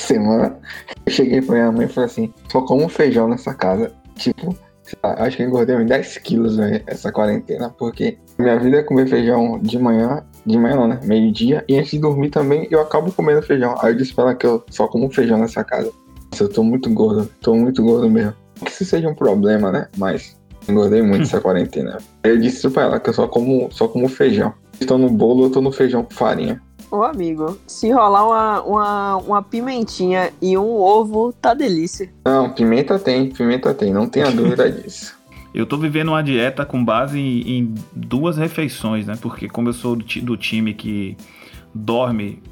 Semana 0.02 0.58
eu 1.06 1.12
cheguei 1.12 1.40
pra 1.40 1.54
minha 1.54 1.72
mãe 1.72 1.86
e 1.86 1.88
falei 1.88 2.10
assim: 2.10 2.34
só 2.50 2.60
como 2.62 2.88
feijão 2.88 3.28
nessa 3.28 3.54
casa. 3.54 3.92
Tipo, 4.16 4.56
lá, 5.02 5.14
acho 5.18 5.36
que 5.36 5.42
eu 5.42 5.46
engordei 5.46 5.76
uns 5.76 5.86
10 5.86 6.18
quilos 6.18 6.56
né, 6.56 6.82
essa 6.86 7.12
quarentena, 7.12 7.70
porque 7.70 8.18
minha 8.38 8.58
vida 8.58 8.78
é 8.78 8.82
comer 8.82 9.06
feijão 9.06 9.58
de 9.60 9.78
manhã, 9.78 10.24
de 10.44 10.58
manhã 10.58 10.76
não, 10.76 10.88
né? 10.88 11.00
Meio-dia, 11.04 11.64
e 11.68 11.78
antes 11.78 11.92
de 11.92 11.98
dormir 11.98 12.30
também 12.30 12.66
eu 12.70 12.80
acabo 12.80 13.12
comendo 13.12 13.42
feijão. 13.42 13.74
Aí 13.80 13.92
eu 13.92 13.96
disse 13.96 14.14
pra 14.14 14.24
ela 14.24 14.34
que 14.34 14.46
eu 14.46 14.62
só 14.70 14.86
como 14.88 15.10
feijão 15.10 15.38
nessa 15.38 15.62
casa. 15.62 15.90
Nossa, 16.30 16.44
eu 16.44 16.48
tô 16.48 16.62
muito 16.62 16.90
gordo, 16.90 17.28
tô 17.40 17.54
muito 17.54 17.82
gordo 17.82 18.10
mesmo. 18.10 18.34
Não 18.58 18.64
que 18.64 18.72
isso 18.72 18.84
seja 18.84 19.08
um 19.08 19.14
problema, 19.14 19.70
né? 19.70 19.88
Mas 19.96 20.36
engordei 20.68 21.02
muito 21.02 21.22
essa 21.22 21.40
quarentena. 21.40 21.98
Aí 22.24 22.32
eu 22.32 22.38
disse 22.38 22.68
pra 22.70 22.82
ela 22.82 23.00
que 23.00 23.08
eu 23.08 23.14
só 23.14 23.28
como, 23.28 23.68
só 23.70 23.86
como 23.86 24.08
feijão. 24.08 24.52
Estou 24.80 24.98
no 24.98 25.08
bolo, 25.08 25.46
eu 25.46 25.50
tô 25.50 25.60
no 25.60 25.70
feijão 25.70 26.02
com 26.02 26.12
farinha. 26.12 26.60
Ô, 26.92 27.04
amigo, 27.04 27.58
se 27.66 27.90
rolar 27.90 28.26
uma, 28.26 28.62
uma, 28.64 29.16
uma 29.16 29.42
pimentinha 29.42 30.30
e 30.42 30.58
um 30.58 30.76
ovo, 30.76 31.32
tá 31.32 31.54
delícia. 31.54 32.12
Não, 32.26 32.50
pimenta 32.50 32.98
tem, 32.98 33.30
pimenta 33.30 33.72
tem, 33.72 33.94
não 33.94 34.06
tenha 34.06 34.28
dúvida 34.30 34.70
disso. 34.70 35.18
Eu 35.54 35.64
tô 35.64 35.78
vivendo 35.78 36.08
uma 36.08 36.22
dieta 36.22 36.66
com 36.66 36.84
base 36.84 37.18
em, 37.18 37.50
em 37.50 37.74
duas 37.96 38.36
refeições, 38.36 39.06
né? 39.06 39.16
Porque 39.18 39.48
como 39.48 39.70
eu 39.70 39.72
sou 39.72 39.96
do, 39.96 40.04
do 40.04 40.36
time 40.36 40.74
que 40.74 41.16
dorme 41.74 42.42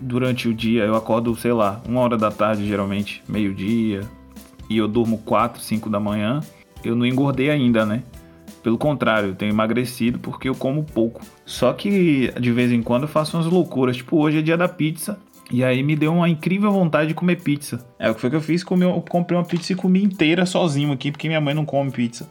durante 0.00 0.48
o 0.48 0.54
dia, 0.54 0.84
eu 0.84 0.96
acordo, 0.96 1.36
sei 1.36 1.52
lá, 1.52 1.82
uma 1.86 2.00
hora 2.00 2.16
da 2.16 2.30
tarde, 2.30 2.66
geralmente, 2.66 3.22
meio-dia, 3.28 4.00
e 4.70 4.78
eu 4.78 4.88
durmo 4.88 5.18
4, 5.18 5.60
5 5.60 5.90
da 5.90 6.00
manhã, 6.00 6.40
eu 6.82 6.96
não 6.96 7.04
engordei 7.04 7.50
ainda, 7.50 7.84
né? 7.84 8.02
Pelo 8.62 8.78
contrário, 8.78 9.30
eu 9.30 9.34
tenho 9.34 9.50
emagrecido 9.50 10.18
porque 10.18 10.48
eu 10.48 10.54
como 10.54 10.84
pouco. 10.84 11.20
Só 11.44 11.72
que 11.72 12.32
de 12.38 12.52
vez 12.52 12.70
em 12.70 12.82
quando 12.82 13.02
eu 13.02 13.08
faço 13.08 13.36
umas 13.36 13.46
loucuras, 13.46 13.96
tipo 13.96 14.16
hoje 14.18 14.38
é 14.38 14.42
dia 14.42 14.56
da 14.56 14.68
pizza. 14.68 15.18
E 15.50 15.62
aí 15.62 15.82
me 15.82 15.96
deu 15.96 16.14
uma 16.14 16.28
incrível 16.28 16.70
vontade 16.70 17.08
de 17.08 17.14
comer 17.14 17.42
pizza. 17.42 17.84
É 17.98 18.10
o 18.10 18.14
que 18.14 18.20
foi 18.20 18.30
que 18.30 18.36
eu 18.36 18.40
fiz, 18.40 18.64
comi, 18.64 18.84
eu 18.84 19.04
comprei 19.08 19.36
uma 19.36 19.44
pizza 19.44 19.72
e 19.72 19.76
comi 19.76 20.02
inteira 20.02 20.46
sozinho 20.46 20.92
aqui, 20.92 21.10
porque 21.10 21.28
minha 21.28 21.40
mãe 21.40 21.52
não 21.52 21.64
come 21.64 21.90
pizza 21.90 22.28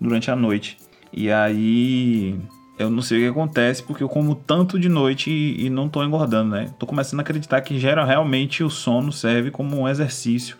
durante 0.00 0.30
a 0.30 0.34
noite. 0.34 0.76
E 1.12 1.30
aí 1.30 2.36
eu 2.76 2.90
não 2.90 3.02
sei 3.02 3.18
o 3.18 3.20
que 3.22 3.28
acontece, 3.28 3.82
porque 3.82 4.02
eu 4.02 4.08
como 4.08 4.34
tanto 4.34 4.78
de 4.78 4.88
noite 4.88 5.30
e, 5.30 5.66
e 5.66 5.70
não 5.70 5.88
tô 5.88 6.02
engordando, 6.02 6.50
né? 6.50 6.74
Tô 6.78 6.86
começando 6.86 7.20
a 7.20 7.22
acreditar 7.22 7.60
que 7.60 7.78
gera 7.78 8.04
realmente 8.04 8.64
o 8.64 8.70
sono 8.70 9.12
serve 9.12 9.50
como 9.50 9.78
um 9.78 9.88
exercício. 9.88 10.56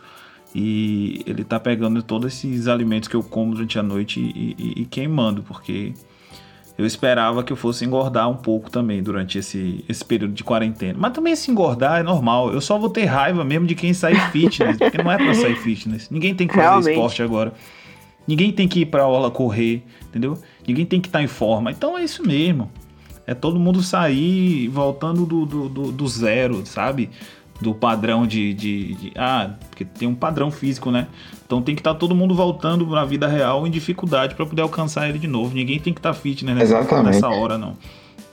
E 0.55 1.23
ele 1.27 1.43
tá 1.43 1.59
pegando 1.59 2.03
todos 2.03 2.33
esses 2.33 2.69
alimentos 2.69 3.09
que 3.09 3.17
eu 3.17 3.23
como 3.23 3.55
durante 3.55 3.79
a 3.79 3.83
noite 3.83 4.21
e, 4.21 4.55
e- 4.59 4.83
e 4.83 4.85
queimando, 4.87 5.43
porque 5.43 5.93
eu 6.79 6.87
esperava 6.87 7.43
que 7.43 7.53
eu 7.53 7.57
fosse 7.57 7.85
engordar 7.85 8.29
um 8.31 8.37
pouco 8.37 8.71
também 8.71 9.03
durante 9.03 9.37
esse, 9.39 9.85
esse 9.89 10.05
período 10.05 10.33
de 10.33 10.45
quarentena. 10.45 10.97
Mas 10.97 11.13
também 11.13 11.35
se 11.35 11.51
engordar 11.51 11.99
é 11.99 12.03
normal. 12.05 12.53
Eu 12.53 12.61
só 12.61 12.79
vou 12.79 12.89
ter 12.91 13.05
raiva 13.05 13.45
mesmo 13.45 13.67
de 13.67 13.75
quem 13.75 13.93
sair 13.93 14.19
fitness, 14.31 14.77
porque 14.79 15.03
não 15.03 15.11
é 15.11 15.17
pra 15.17 15.35
sair 15.35 15.57
fitness. 15.57 16.09
Ninguém 16.11 16.35
tem 16.35 16.47
que 16.47 16.55
fazer 16.55 16.67
Realmente. 16.69 16.91
esporte 16.93 17.23
agora. 17.23 17.53
Ninguém 18.27 18.53
tem 18.53 18.67
que 18.69 18.81
ir 18.81 18.87
pra 18.87 19.03
aula 19.03 19.31
correr, 19.31 19.83
entendeu? 20.09 20.39
Ninguém 20.67 20.87
tem 20.87 21.01
que 21.01 21.09
estar 21.09 21.23
em 21.23 21.27
forma. 21.27 21.71
Então 21.73 21.99
é 21.99 22.05
isso 22.05 22.27
mesmo. 22.27 22.71
É 23.27 23.35
todo 23.35 23.59
mundo 23.59 23.83
sair 23.83 24.69
voltando 24.69 25.27
do, 25.27 25.45
do, 25.47 25.69
do- 25.69 25.93
do 25.93 26.09
zero, 26.09 26.65
sabe? 26.67 27.11
Do 27.61 27.73
padrão 27.75 28.27
de, 28.27 28.53
de, 28.53 28.95
de- 28.95 29.13
Ah, 29.17 29.55
porque 29.71 29.85
tem 29.85 30.09
um 30.09 30.15
padrão 30.15 30.51
físico, 30.51 30.91
né? 30.91 31.07
Então 31.47 31.63
tem 31.63 31.75
que 31.75 31.81
estar 31.81 31.95
todo 31.95 32.15
mundo 32.15 32.35
voltando 32.35 32.85
na 32.87 33.05
vida 33.05 33.27
real 33.29 33.67
em 33.67 33.71
dificuldade 33.71 34.35
pra 34.35 34.45
poder 34.45 34.63
alcançar 34.63 35.09
ele 35.09 35.19
de 35.19 35.29
novo. 35.29 35.55
Ninguém 35.55 35.79
tem 35.79 35.93
que 35.93 36.01
estar 36.01 36.13
fitness 36.15 36.55
nessa, 36.57 36.79
Exatamente. 36.79 37.15
nessa 37.15 37.29
hora, 37.29 37.57
não. 37.57 37.75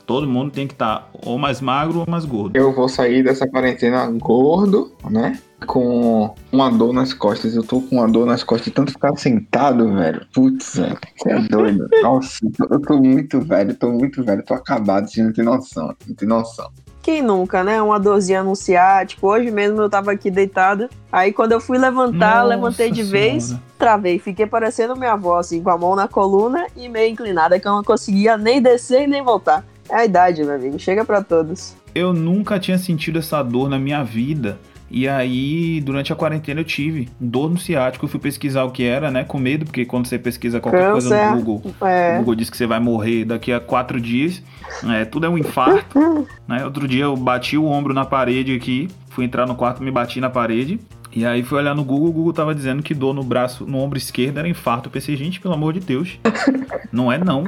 Todo 0.07 0.27
mundo 0.27 0.51
tem 0.51 0.67
que 0.67 0.73
estar 0.73 1.09
ou 1.23 1.37
mais 1.37 1.61
magro 1.61 1.99
ou 1.99 2.05
mais 2.09 2.25
gordo. 2.25 2.57
Eu 2.57 2.73
vou 2.73 2.89
sair 2.89 3.23
dessa 3.23 3.47
quarentena 3.47 4.05
gordo, 4.11 4.91
né? 5.09 5.39
Com 5.65 6.33
uma 6.51 6.69
dor 6.69 6.91
nas 6.91 7.13
costas. 7.13 7.55
Eu 7.55 7.63
tô 7.63 7.79
com 7.79 7.97
uma 7.97 8.09
dor 8.09 8.25
nas 8.25 8.43
costas 8.43 8.65
de 8.65 8.71
tanto 8.71 8.91
ficar 8.91 9.15
sentado, 9.15 9.93
velho. 9.93 10.25
Putz, 10.33 10.77
velho. 10.77 10.97
Você 11.15 11.29
é 11.29 11.39
doido. 11.39 11.87
Nossa, 12.01 12.39
eu 12.43 12.51
tô, 12.51 12.73
eu 12.73 12.81
tô 12.81 12.97
muito 12.97 13.39
velho, 13.39 13.73
tô 13.75 13.89
muito 13.91 14.23
velho, 14.23 14.43
tô 14.43 14.53
acabado, 14.55 15.07
você 15.07 15.23
não 15.23 15.31
tem 15.31 15.45
noção. 15.45 15.95
Não 16.07 16.15
tem 16.15 16.27
noção. 16.27 16.69
Quem 17.01 17.21
nunca, 17.21 17.63
né? 17.63 17.81
Uma 17.81 17.99
dorzinha 17.99 18.43
no 18.43 18.55
ciático. 18.55 19.27
Hoje 19.27 19.49
mesmo 19.49 19.81
eu 19.81 19.89
tava 19.89 20.11
aqui 20.11 20.29
deitada. 20.29 20.89
Aí 21.11 21.33
quando 21.33 21.51
eu 21.51 21.59
fui 21.59 21.77
levantar, 21.77 22.35
Nossa 22.35 22.47
levantei 22.47 22.91
de 22.91 23.01
vez, 23.03 23.45
Senhora. 23.45 23.63
travei. 23.77 24.19
Fiquei 24.19 24.45
parecendo 24.45 24.95
minha 24.95 25.13
avó, 25.13 25.39
assim, 25.39 25.63
com 25.63 25.69
a 25.71 25.77
mão 25.77 25.95
na 25.95 26.07
coluna 26.07 26.67
e 26.75 26.87
meio 26.87 27.11
inclinada, 27.11 27.59
que 27.59 27.67
eu 27.67 27.71
não 27.71 27.83
conseguia 27.83 28.37
nem 28.37 28.61
descer 28.61 29.03
e 29.03 29.07
nem 29.07 29.23
voltar. 29.23 29.65
É 29.89 29.95
a 29.95 30.05
idade, 30.05 30.43
meu 30.43 30.55
amigo. 30.55 30.77
Chega 30.79 31.03
pra 31.03 31.21
todos. 31.23 31.75
Eu 31.93 32.13
nunca 32.13 32.59
tinha 32.59 32.77
sentido 32.77 33.19
essa 33.19 33.41
dor 33.43 33.67
na 33.67 33.77
minha 33.79 34.03
vida. 34.03 34.59
E 34.93 35.07
aí, 35.07 35.79
durante 35.79 36.11
a 36.11 36.15
quarentena, 36.17 36.59
eu 36.59 36.65
tive 36.65 37.07
dor 37.17 37.49
no 37.49 37.57
ciático. 37.57 38.03
Eu 38.03 38.09
fui 38.09 38.19
pesquisar 38.19 38.65
o 38.65 38.71
que 38.71 38.83
era, 38.83 39.09
né? 39.09 39.23
Com 39.23 39.39
medo, 39.39 39.63
porque 39.63 39.85
quando 39.85 40.05
você 40.05 40.19
pesquisa 40.19 40.59
qualquer 40.59 40.91
coisa 40.91 41.09
Câncer. 41.09 41.31
no 41.31 41.41
Google, 41.41 41.73
o 41.79 41.85
É. 41.85 42.17
Google 42.17 42.35
diz 42.35 42.49
que 42.49 42.57
você 42.57 42.67
vai 42.67 42.79
morrer 42.81 43.23
daqui 43.23 43.53
a 43.53 43.61
quatro 43.61 44.01
dias. 44.01 44.43
É, 44.89 45.05
tudo 45.05 45.25
é 45.25 45.29
um 45.29 45.37
infarto. 45.37 45.97
né? 46.45 46.65
Outro 46.65 46.89
dia 46.89 47.05
eu 47.05 47.15
bati 47.15 47.57
o 47.57 47.65
ombro 47.65 47.93
na 47.93 48.03
parede 48.03 48.53
aqui. 48.53 48.89
Fui 49.09 49.23
entrar 49.23 49.47
no 49.47 49.55
quarto, 49.55 49.81
me 49.81 49.91
bati 49.91 50.19
na 50.19 50.29
parede. 50.29 50.77
E 51.13 51.25
aí 51.25 51.41
fui 51.41 51.57
olhar 51.57 51.75
no 51.75 51.83
Google, 51.83 52.09
o 52.09 52.11
Google 52.11 52.33
tava 52.33 52.53
dizendo 52.53 52.83
que 52.83 52.93
dor 52.93 53.13
no 53.13 53.23
braço, 53.23 53.65
no 53.65 53.77
ombro 53.79 53.97
esquerdo 53.97 54.39
era 54.39 54.47
infarto. 54.47 54.87
Eu 54.87 54.91
pensei, 54.91 55.15
gente, 55.15 55.39
pelo 55.39 55.53
amor 55.53 55.73
de 55.73 55.79
Deus. 55.79 56.19
Não 56.91 57.09
é 57.09 57.17
não. 57.17 57.45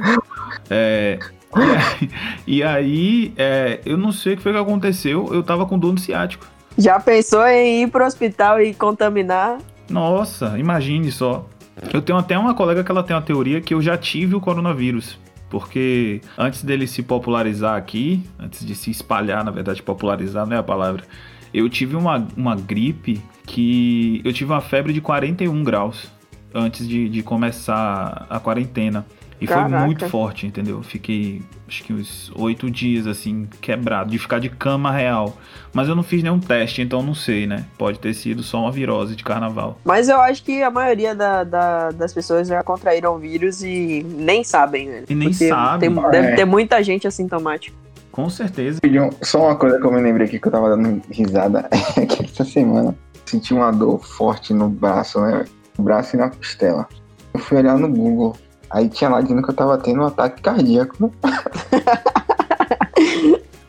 É, 0.70 1.18
e 1.56 1.62
aí, 1.62 2.10
e 2.46 2.62
aí, 2.62 3.32
é, 3.36 3.80
eu 3.84 3.96
não 3.96 4.10
sei 4.12 4.34
o 4.34 4.36
que 4.36 4.42
foi 4.42 4.52
que 4.52 4.58
aconteceu. 4.58 5.28
Eu 5.32 5.42
tava 5.42 5.66
com 5.66 5.78
dor 5.78 5.92
no 5.92 5.98
ciático. 5.98 6.46
Já 6.76 6.98
pensou 6.98 7.46
em 7.46 7.82
ir 7.82 7.90
pro 7.90 8.04
hospital 8.04 8.60
e 8.60 8.74
contaminar? 8.74 9.58
Nossa, 9.88 10.58
imagine 10.58 11.10
só. 11.12 11.46
Eu 11.92 12.02
tenho 12.02 12.18
até 12.18 12.38
uma 12.38 12.54
colega 12.54 12.82
que 12.82 12.90
ela 12.90 13.02
tem 13.02 13.14
uma 13.14 13.22
teoria 13.22 13.60
que 13.60 13.74
eu 13.74 13.80
já 13.80 13.96
tive 13.96 14.34
o 14.34 14.40
coronavírus. 14.40 15.18
Porque 15.50 16.20
antes 16.36 16.64
dele 16.64 16.86
se 16.86 17.02
popularizar 17.02 17.76
aqui, 17.76 18.24
antes 18.38 18.66
de 18.66 18.74
se 18.74 18.90
espalhar, 18.90 19.44
na 19.44 19.52
verdade, 19.52 19.82
popularizar 19.82 20.46
não 20.46 20.56
é 20.56 20.58
a 20.58 20.62
palavra, 20.64 21.04
eu 21.52 21.68
tive 21.68 21.94
uma, 21.94 22.26
uma 22.36 22.56
gripe 22.56 23.22
que. 23.46 24.20
Eu 24.24 24.32
tive 24.32 24.50
uma 24.50 24.60
febre 24.60 24.92
de 24.92 25.00
41 25.00 25.62
graus 25.62 26.10
antes 26.52 26.88
de, 26.88 27.08
de 27.08 27.22
começar 27.22 28.26
a 28.28 28.40
quarentena. 28.40 29.06
E 29.40 29.46
foi 29.46 29.56
Caraca. 29.56 29.84
muito 29.84 30.08
forte, 30.08 30.46
entendeu? 30.46 30.76
Eu 30.78 30.82
Fiquei, 30.82 31.42
acho 31.68 31.82
que 31.82 31.92
uns 31.92 32.30
oito 32.36 32.70
dias, 32.70 33.06
assim, 33.06 33.48
quebrado, 33.60 34.10
de 34.10 34.18
ficar 34.18 34.38
de 34.38 34.48
cama 34.48 34.90
real. 34.92 35.36
Mas 35.72 35.88
eu 35.88 35.94
não 35.94 36.02
fiz 36.04 36.22
nenhum 36.22 36.38
teste, 36.38 36.80
então 36.80 37.02
não 37.02 37.14
sei, 37.14 37.46
né? 37.46 37.64
Pode 37.76 37.98
ter 37.98 38.14
sido 38.14 38.42
só 38.42 38.60
uma 38.60 38.70
virose 38.70 39.16
de 39.16 39.24
carnaval. 39.24 39.78
Mas 39.84 40.08
eu 40.08 40.20
acho 40.20 40.42
que 40.44 40.62
a 40.62 40.70
maioria 40.70 41.14
da- 41.14 41.42
da- 41.44 41.90
das 41.90 42.12
pessoas 42.14 42.46
já 42.48 42.62
contraíram 42.62 43.16
o 43.16 43.18
vírus 43.18 43.62
e 43.62 44.06
nem 44.08 44.44
sabem, 44.44 44.88
né? 44.88 45.04
E 45.08 45.14
nem 45.14 45.28
Porque 45.30 45.48
sabem. 45.48 45.92
tem- 45.92 46.10
deve 46.10 46.28
É. 46.28 46.34
ter 46.36 46.44
muita 46.44 46.82
gente 46.82 47.06
assintomática. 47.06 47.76
Com 48.12 48.30
certeza. 48.30 48.78
Só 49.22 49.42
uma 49.46 49.56
coisa 49.56 49.78
que 49.80 49.84
eu 49.84 49.92
me 49.92 50.00
lembrei 50.00 50.28
aqui 50.28 50.38
que 50.38 50.46
eu 50.46 50.52
tava 50.52 50.70
dando 50.70 51.02
risada 51.10 51.68
é 51.98 52.06
que 52.06 52.24
essa 52.24 52.44
semana 52.44 52.94
senti 53.26 53.52
uma 53.52 53.72
dor 53.72 54.06
forte 54.06 54.54
no 54.54 54.68
braço, 54.68 55.20
né? 55.20 55.44
No 55.76 55.84
braço 55.84 56.14
e 56.14 56.18
na 56.20 56.30
costela. 56.30 56.88
Eu 57.34 57.40
fui 57.40 57.58
olhar 57.58 57.76
no 57.76 57.88
Google. 57.88 58.36
Aí 58.74 58.88
tinha 58.88 59.08
lá 59.08 59.20
dizendo 59.20 59.40
que 59.40 59.50
eu 59.50 59.54
tava 59.54 59.78
tendo 59.78 60.00
um 60.02 60.06
ataque 60.06 60.42
cardíaco. 60.42 61.12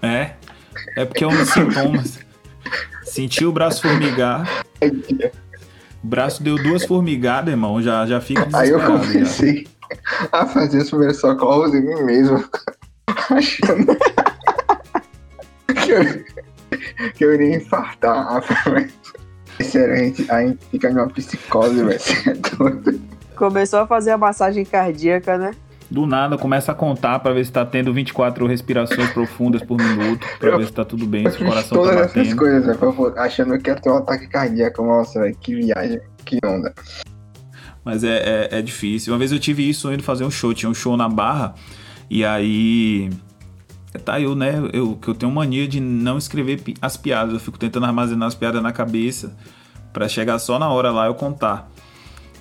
É. 0.02 0.36
É 0.96 1.04
porque 1.04 1.24
é 1.24 1.28
um 1.28 1.36
dos 1.36 1.50
sintomas. 1.50 2.20
Sentiu 3.04 3.50
o 3.50 3.52
braço 3.52 3.82
formigar. 3.82 4.48
O 6.04 6.08
braço 6.08 6.44
deu 6.44 6.62
duas 6.62 6.86
formigadas, 6.86 7.50
irmão. 7.52 7.82
Já, 7.82 8.06
já 8.06 8.22
fica 8.22 8.48
Aí 8.54 8.70
eu 8.70 8.78
desesperado. 8.78 9.04
já. 9.04 9.14
comecei 9.14 9.68
a 10.32 10.46
fazer 10.46 10.78
os 10.78 10.90
primeiros 10.90 11.18
socorros 11.18 11.74
em 11.74 11.82
mim 11.82 12.04
mesmo. 12.04 12.48
Achando 13.08 13.98
que 15.74 15.92
eu, 15.92 16.24
que 17.16 17.26
eu 17.26 17.34
iria 17.34 17.58
infartar. 17.58 18.44
Sério, 19.60 19.94
a 19.96 19.98
gente, 19.98 20.32
a 20.32 20.42
gente 20.42 20.66
fica 20.68 20.92
numa 20.92 21.08
psicose, 21.08 21.84
velho. 21.84 22.00
Começou 23.36 23.80
a 23.80 23.88
fazer 23.88 24.12
a 24.12 24.18
massagem 24.18 24.64
cardíaca, 24.66 25.38
né? 25.38 25.52
Do 25.90 26.08
nada 26.08 26.36
começa 26.38 26.72
a 26.72 26.76
contar 26.76 27.20
pra 27.20 27.32
ver 27.32 27.46
se 27.46 27.52
tá 27.52 27.64
tendo 27.64 27.94
24 27.94 28.48
respirações 28.48 29.12
profundas 29.12 29.62
por 29.62 29.78
minuto. 29.78 30.26
Pra 30.40 30.50
Eu- 30.50 30.58
ver 30.58 30.66
se 30.66 30.74
tá 30.74 30.84
tudo 30.84 31.06
bem, 31.06 31.30
se 31.30 31.42
o 31.44 31.46
coração 31.46 31.78
tá 31.78 31.84
todas 31.84 31.96
essas 32.02 32.14
batendo. 32.16 32.36
coisas, 32.38 32.78
pra 32.78 32.88
eu- 32.88 33.14
achando 33.20 33.60
que 33.60 33.70
ia 33.70 33.76
ter 33.76 33.90
um 33.92 33.98
ataque 33.98 34.28
cardíaco. 34.28 34.84
Nossa, 34.84 35.20
velho, 35.22 35.36
que 35.40 35.54
viagem, 35.56 36.00
que 36.26 36.40
onda. 36.44 36.74
Mas 37.84 38.04
é, 38.04 38.50
é, 38.52 38.60
é 38.60 38.62
difícil. 38.64 39.14
Uma 39.14 39.20
vez 39.20 39.32
eu 39.32 39.38
tive 39.40 39.70
isso 39.70 39.92
indo 39.94 40.02
fazer 40.02 40.24
um 40.26 40.32
show. 40.32 40.54
Tinha 40.56 40.70
um 40.70 40.74
show 40.74 40.98
na 40.98 41.08
Barra. 41.08 41.54
E 42.10 42.26
aí. 42.26 43.12
Tá, 44.04 44.20
eu, 44.20 44.36
né? 44.36 44.56
Eu, 44.74 44.96
que 44.96 45.08
eu 45.08 45.14
tenho 45.14 45.32
mania 45.32 45.68
de 45.68 45.80
não 45.80 46.18
escrever 46.18 46.62
pi- 46.62 46.74
as 46.82 46.98
piadas. 46.98 47.34
Eu 47.36 47.40
fico 47.40 47.60
tentando 47.60 47.86
armazenar 47.86 48.28
as 48.28 48.34
piadas 48.34 48.62
na 48.62 48.72
cabeça. 48.72 49.38
Pra 49.94 50.08
chegar 50.10 50.40
só 50.40 50.58
na 50.58 50.68
hora 50.70 50.92
lá 50.92 51.06
eu 51.06 51.14
contar. 51.14 51.70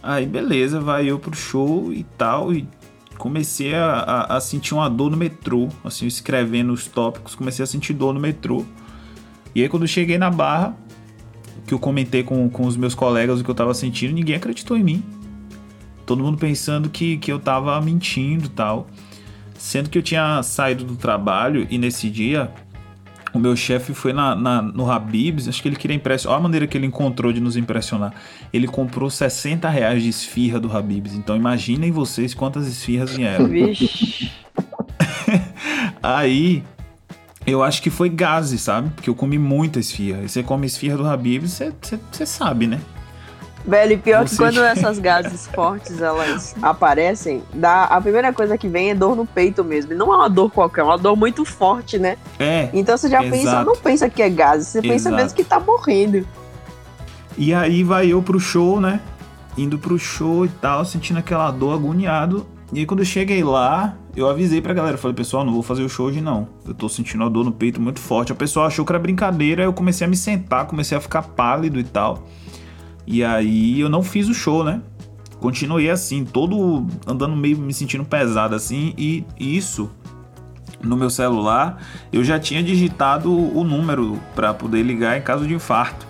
Aí, 0.07 0.27
beleza, 0.27 0.81
vai 0.81 1.09
eu 1.09 1.19
pro 1.19 1.35
show 1.35 1.91
e 1.91 2.05
tal. 2.19 2.53
E 2.53 2.69
comecei 3.17 3.75
a, 3.75 3.87
a, 3.87 4.37
a 4.37 4.41
sentir 4.41 4.75
uma 4.75 4.91
dor 4.91 5.11
no 5.11 5.17
metrô. 5.17 5.71
Assim, 5.83 6.07
escrevendo 6.07 6.75
os 6.75 6.87
tópicos, 6.87 7.35
comecei 7.35 7.63
a 7.63 7.67
sentir 7.67 7.95
dor 7.95 8.13
no 8.13 8.21
metrô. 8.21 8.67
E 9.55 9.63
aí, 9.63 9.69
quando 9.69 9.85
eu 9.85 9.89
cheguei 9.89 10.19
na 10.19 10.31
Barra, 10.31 10.77
que 11.67 11.73
eu 11.73 11.79
comentei 11.79 12.23
com, 12.23 12.51
com 12.51 12.67
os 12.67 12.77
meus 12.77 12.95
colegas 12.95 13.41
o 13.41 13.45
que 13.45 13.51
eu 13.51 13.55
tava 13.55 13.73
sentindo, 13.73 14.13
ninguém 14.13 14.37
acreditou 14.37 14.77
em 14.77 14.85
mim. 14.85 15.03
Todo 16.05 16.23
mundo 16.23 16.37
pensando 16.37 16.91
que, 16.91 17.17
que 17.17 17.33
eu 17.33 17.39
tava 17.39 17.81
mentindo 17.81 18.45
e 18.45 18.51
tal. 18.51 18.87
Sendo 19.57 19.89
que 19.89 19.97
eu 19.97 20.03
tinha 20.03 20.43
saído 20.43 20.85
do 20.85 20.97
trabalho 20.97 21.67
e 21.71 21.79
nesse 21.79 22.11
dia 22.11 22.53
o 23.35 23.39
meu 23.39 23.55
chefe 23.57 23.93
foi 23.93 24.13
na, 24.13 24.35
na- 24.37 24.63
no 24.63 24.91
Habibs, 24.91 25.49
acho 25.49 25.61
que 25.61 25.69
ele 25.69 25.77
queria 25.77 25.97
impressionar. 25.97 26.37
Olha 26.37 26.41
a 26.41 26.43
maneira 26.45 26.67
que 26.67 26.79
ele 26.79 26.87
encontrou 26.87 27.33
de 27.33 27.41
nos 27.41 27.57
impressionar. 27.57 28.15
Ele 28.53 28.67
comprou 28.69 29.11
60 29.11 29.69
reais 29.69 30.03
de 30.03 30.09
esfirra 30.09 30.61
do 30.61 30.75
Habibs. 30.75 31.15
Então 31.15 31.35
imaginem 31.37 31.91
vocês 31.91 32.33
quantas 32.35 32.67
esfirras 32.67 33.15
vieram. 33.17 33.49
Vixe. 33.49 34.31
Aí 36.03 36.63
eu 37.47 37.63
acho 37.63 37.83
que 37.83 37.91
foi 37.91 38.09
gases, 38.09 38.63
sabe? 38.63 38.91
Porque 38.91 39.11
eu 39.11 39.15
comi 39.15 39.39
muita 39.39 39.79
esfirra. 39.79 40.23
E 40.23 40.29
você 40.29 40.43
come 40.43 40.67
esfirra 40.67 40.97
do 40.97 41.07
você, 41.49 41.73
você, 41.81 41.99
você 42.11 42.27
sabe, 42.27 42.67
né? 42.67 42.81
Velho, 43.67 43.93
e 43.93 43.97
pior 43.97 44.27
que 44.27 44.37
quando 44.37 44.63
essas 44.63 44.99
gases 44.99 45.47
fortes 45.55 46.01
elas 46.01 46.55
aparecem, 46.61 47.43
dá, 47.53 47.85
a 47.85 48.01
primeira 48.01 48.33
coisa 48.33 48.59
que 48.59 48.69
vem 48.69 48.91
é 48.91 48.95
dor 48.95 49.17
no 49.17 49.25
peito 49.25 49.65
mesmo. 49.65 49.93
E 49.93 49.97
não 49.97 50.13
é 50.13 50.17
uma 50.17 50.29
dor 50.29 50.51
qualquer, 50.51 50.83
é 50.83 50.85
uma 50.85 50.99
dor 50.99 51.17
muito 51.17 51.45
forte, 51.45 51.99
né? 51.99 52.19
É, 52.39 52.69
Então 52.75 52.97
você 52.97 53.09
já 53.09 53.21
pensa, 53.21 53.37
Exato. 53.37 53.67
não 53.67 53.77
pensa 53.77 54.11
que 54.11 54.23
é 54.23 54.29
gases, 54.29 54.69
você 54.69 54.83
pensa 54.83 55.09
Exato. 55.09 55.17
mesmo 55.17 55.37
que 55.37 55.45
tá 55.45 55.59
morrendo. 55.59 56.27
E 57.39 57.55
aí 57.55 57.83
vai 57.83 58.13
eu 58.13 58.23
pro 58.23 58.39
show, 58.39 58.81
né? 58.81 59.01
Indo 59.57 59.79
pro 59.79 59.99
show 59.99 60.45
e 60.45 60.49
tal, 60.49 60.85
sentindo 60.85 61.19
aquela 61.19 61.51
dor 61.51 61.75
agoniado. 61.75 62.47
E 62.73 62.81
aí 62.81 62.87
quando 62.87 63.01
eu 63.01 63.07
cheguei 63.07 63.43
lá, 63.43 63.97
eu 64.15 64.29
avisei 64.29 64.61
pra 64.61 64.75
galera, 64.75 64.99
falei, 64.99 65.15
pessoal, 65.15 65.45
não 65.45 65.53
vou 65.53 65.63
fazer 65.63 65.83
o 65.83 65.89
show 65.89 66.07
hoje 66.07 66.21
não. 66.21 66.49
Eu 66.67 66.75
tô 66.75 66.89
sentindo 66.89 67.25
a 67.25 67.29
dor 67.29 67.45
no 67.45 67.53
peito 67.53 67.81
muito 67.81 67.99
forte. 67.99 68.31
A 68.31 68.35
pessoa 68.35 68.67
achou 68.67 68.85
que 68.85 68.93
era 68.93 68.99
brincadeira, 68.99 69.63
eu 69.63 69.73
comecei 69.73 70.07
a 70.07 70.11
me 70.11 70.17
sentar, 70.17 70.67
comecei 70.67 70.99
a 70.99 71.01
ficar 71.01 71.23
pálido 71.23 71.81
e 71.81 71.85
tal. 71.85 72.23
E 73.07 73.23
aí 73.23 73.81
eu 73.81 73.89
não 73.89 74.03
fiz 74.03 74.29
o 74.29 74.35
show, 74.35 74.65
né? 74.65 74.81
Continuei 75.41 75.91
assim, 75.91 76.25
todo 76.25 76.87
andando 77.07 77.37
meio 77.37 77.59
me 77.59 77.75
sentindo 77.75 78.05
pesado 78.05 78.55
assim, 78.55 78.95
e 78.97 79.25
isso 79.39 79.91
no 80.83 80.97
meu 80.97 81.11
celular, 81.11 81.83
eu 82.13 82.23
já 82.23 82.39
tinha 82.39 82.63
digitado 82.63 83.33
o 83.33 83.65
número 83.65 84.19
pra 84.35 84.53
poder 84.53 84.83
ligar 84.83 85.17
em 85.19 85.23
caso 85.23 85.47
de 85.47 85.55
infarto. 85.55 86.07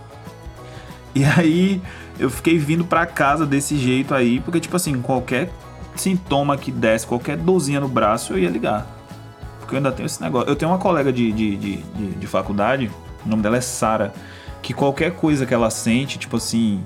E 1.15 1.25
aí 1.25 1.81
eu 2.19 2.31
fiquei 2.31 2.59
vindo 2.59 2.85
pra 2.85 3.07
casa 3.07 3.47
desse 3.47 3.77
jeito 3.77 4.15
aí, 4.15 4.41
porque 4.41 4.61
tipo 4.61 4.77
assim, 4.77 5.01
qualquer 5.01 5.51
sintoma 5.97 6.57
que 6.57 6.71
desse, 6.73 7.07
qualquer 7.07 7.37
dorzinha 7.37 7.81
no 7.81 7.89
braço, 7.89 8.33
eu 8.33 8.39
ia 8.39 8.51
ligar. 8.51 8.87
Porque 9.61 9.75
eu 9.75 9.79
ainda 9.79 9.93
tenho 9.93 10.07
esse 10.07 10.21
negócio. 10.21 10.49
Eu 10.49 10.57
tenho 10.57 10.71
uma 10.71 10.79
colega 10.79 11.13
de, 11.13 11.33
de, 11.33 11.57
de, 11.57 11.77
de, 11.77 12.11
de 12.13 12.27
faculdade, 12.27 12.91
o 13.25 13.29
nome 13.29 13.43
dela 13.43 13.57
é 13.57 13.61
Sara, 13.61 14.13
que 14.65 14.73
qualquer 14.73 15.13
coisa 15.13 15.45
que 15.45 15.53
ela 15.53 15.69
sente, 15.69 16.19
tipo 16.19 16.39
assim, 16.39 16.83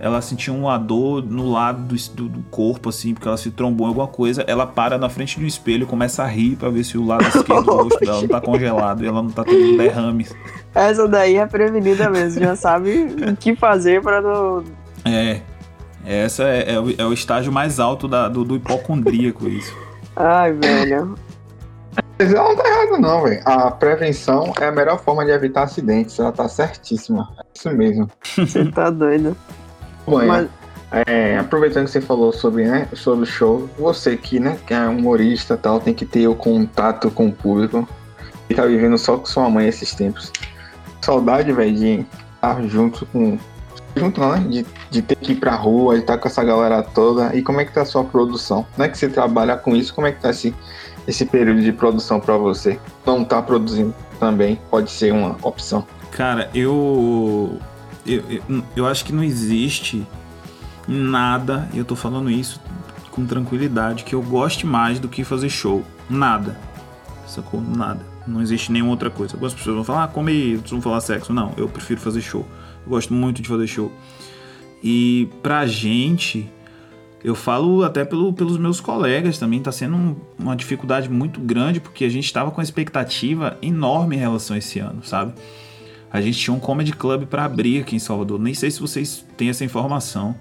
ela 0.00 0.20
sentiu 0.20 0.52
uma 0.52 0.76
dor 0.76 1.22
no 1.24 1.48
lado 1.48 1.96
do, 2.12 2.28
do, 2.28 2.42
corpo, 2.50 2.88
assim, 2.88 3.14
porque 3.14 3.28
ela 3.28 3.36
se 3.36 3.52
trombou 3.52 3.86
em 3.86 3.90
alguma 3.90 4.08
coisa, 4.08 4.44
ela 4.48 4.66
para 4.66 4.98
na 4.98 5.08
frente 5.08 5.38
de 5.38 5.44
um 5.44 5.46
espelho 5.46 5.84
e 5.84 5.86
começa 5.86 6.24
a 6.24 6.26
rir 6.26 6.56
pra 6.56 6.70
ver 6.70 6.82
se 6.82 6.98
o 6.98 7.06
lado 7.06 7.22
esquerdo 7.22 7.62
do 7.62 7.72
rosto 7.72 8.00
dela 8.00 8.20
não 8.20 8.26
tá 8.26 8.40
congelado 8.40 9.04
e 9.04 9.06
ela 9.06 9.22
não 9.22 9.30
tá 9.30 9.44
tendo 9.44 9.76
derrames. 9.76 10.34
Essa 10.74 11.06
daí 11.06 11.36
é 11.36 11.46
prevenida 11.46 12.10
mesmo, 12.10 12.40
já 12.40 12.56
sabe 12.56 13.06
o 13.30 13.36
que 13.36 13.54
fazer 13.54 14.02
pra 14.02 14.20
não. 14.20 14.64
É. 15.04 15.40
Essa 16.04 16.42
é, 16.42 16.74
é 16.74 16.80
o, 16.80 16.94
é 16.98 17.04
o 17.04 17.12
estágio 17.12 17.52
mais 17.52 17.78
alto 17.78 18.08
da- 18.08 18.28
do, 18.28 18.44
do 18.44 18.56
hipocondríaco, 18.56 19.48
isso. 19.48 19.72
Ai, 20.16 20.52
velho. 20.52 21.14
Ela 22.18 22.48
não 22.48 22.56
tá 22.56 22.68
errada, 22.68 22.98
não, 22.98 23.22
velho. 23.22 23.42
A 23.44 23.70
prevenção 23.70 24.52
é 24.60 24.66
a 24.66 24.72
melhor 24.72 25.00
forma 25.00 25.24
de 25.24 25.32
evitar 25.32 25.64
acidentes. 25.64 26.18
Ela 26.18 26.30
tá 26.30 26.48
certíssima. 26.48 27.28
É 27.38 27.42
isso 27.54 27.70
mesmo. 27.70 28.10
Você 28.36 28.70
tá 28.70 28.90
doido. 28.90 29.36
Bom, 30.06 30.24
Mas, 30.24 30.48
é, 31.06 31.36
aproveitando 31.38 31.86
que 31.86 31.92
você 31.92 32.00
falou 32.00 32.32
sobre, 32.32 32.64
né, 32.64 32.86
sobre 32.92 33.24
o 33.24 33.26
show, 33.26 33.68
você 33.76 34.16
que, 34.16 34.38
né, 34.38 34.56
que 34.64 34.72
é 34.72 34.86
humorista 34.86 35.54
e 35.54 35.56
tal, 35.56 35.80
tem 35.80 35.92
que 35.92 36.04
ter 36.04 36.28
o 36.28 36.36
contato 36.36 37.10
com 37.10 37.26
o 37.26 37.32
público. 37.32 37.88
E 38.48 38.54
tá 38.54 38.64
vivendo 38.64 38.96
só 38.98 39.16
com 39.16 39.26
sua 39.26 39.48
mãe 39.50 39.66
esses 39.66 39.94
tempos. 39.94 40.30
Saudade, 41.00 41.50
velho, 41.50 41.74
de 41.74 42.06
estar 42.34 42.62
junto 42.68 43.06
com. 43.06 43.38
Junto 43.96 44.20
não, 44.20 44.32
né? 44.32 44.38
De, 44.48 44.66
de 44.90 45.02
ter 45.02 45.16
que 45.16 45.32
ir 45.32 45.36
pra 45.36 45.54
rua, 45.54 45.94
de 45.94 46.00
estar 46.00 46.18
com 46.18 46.28
essa 46.28 46.44
galera 46.44 46.82
toda. 46.82 47.34
E 47.34 47.42
como 47.42 47.60
é 47.60 47.64
que 47.64 47.72
tá 47.72 47.82
a 47.82 47.86
sua 47.86 48.04
produção? 48.04 48.66
Não 48.76 48.84
é 48.84 48.88
que 48.88 48.98
você 48.98 49.08
trabalha 49.08 49.56
com 49.56 49.74
isso, 49.74 49.94
como 49.94 50.06
é 50.06 50.12
que 50.12 50.20
tá 50.20 50.30
esse, 50.30 50.54
esse 51.06 51.24
período 51.26 51.60
de 51.60 51.72
produção 51.72 52.20
pra 52.20 52.36
você? 52.36 52.78
Não 53.04 53.24
tá 53.24 53.42
produzindo 53.42 53.94
também, 54.18 54.58
pode 54.70 54.90
ser 54.90 55.12
uma 55.12 55.36
opção. 55.42 55.86
Cara, 56.10 56.48
eu, 56.54 57.58
eu, 58.06 58.22
eu, 58.76 58.86
acho 58.86 59.04
que 59.04 59.12
não 59.12 59.22
existe 59.22 60.06
nada, 60.86 61.68
eu 61.74 61.84
tô 61.84 61.96
falando 61.96 62.30
isso 62.30 62.60
com 63.10 63.26
tranquilidade, 63.26 64.04
que 64.04 64.14
eu 64.14 64.22
goste 64.22 64.66
mais 64.66 64.98
do 64.98 65.08
que 65.08 65.24
fazer 65.24 65.48
show. 65.48 65.84
Nada. 66.08 66.58
Sacou? 67.26 67.60
Nada. 67.60 68.04
Não 68.26 68.40
existe 68.40 68.72
nenhuma 68.72 68.92
outra 68.92 69.10
coisa. 69.10 69.34
Algumas 69.34 69.54
pessoas 69.54 69.76
vão 69.76 69.84
falar, 69.84 70.04
ah, 70.04 70.20
outros 70.54 70.70
vão 70.70 70.80
falar 70.80 71.00
sexo. 71.00 71.32
Não, 71.32 71.52
eu 71.56 71.68
prefiro 71.68 72.00
fazer 72.00 72.20
show. 72.20 72.46
Eu 72.84 72.90
gosto 72.90 73.12
muito 73.12 73.40
de 73.40 73.48
fazer 73.48 73.66
show. 73.66 73.92
E 74.82 75.28
pra 75.42 75.66
gente, 75.66 76.50
eu 77.24 77.34
falo 77.34 77.82
até 77.82 78.04
pelo, 78.04 78.34
pelos 78.34 78.58
meus 78.58 78.82
colegas 78.82 79.38
também, 79.38 79.58
tá 79.58 79.72
sendo 79.72 79.96
um, 79.96 80.16
uma 80.38 80.54
dificuldade 80.54 81.08
muito 81.08 81.40
grande, 81.40 81.80
porque 81.80 82.04
a 82.04 82.08
gente 82.10 82.30
tava 82.30 82.50
com 82.50 82.58
uma 82.58 82.62
expectativa 82.62 83.56
enorme 83.62 84.14
em 84.14 84.18
relação 84.18 84.54
a 84.54 84.58
esse 84.58 84.78
ano, 84.78 85.02
sabe? 85.02 85.32
A 86.12 86.20
gente 86.20 86.38
tinha 86.38 86.54
um 86.54 86.60
comedy 86.60 86.92
club 86.92 87.24
para 87.24 87.44
abrir 87.44 87.80
aqui 87.80 87.96
em 87.96 87.98
Salvador. 87.98 88.38
Nem 88.38 88.52
sei 88.52 88.70
se 88.70 88.78
vocês 88.78 89.24
têm 89.38 89.48
essa 89.48 89.64
informação, 89.64 90.36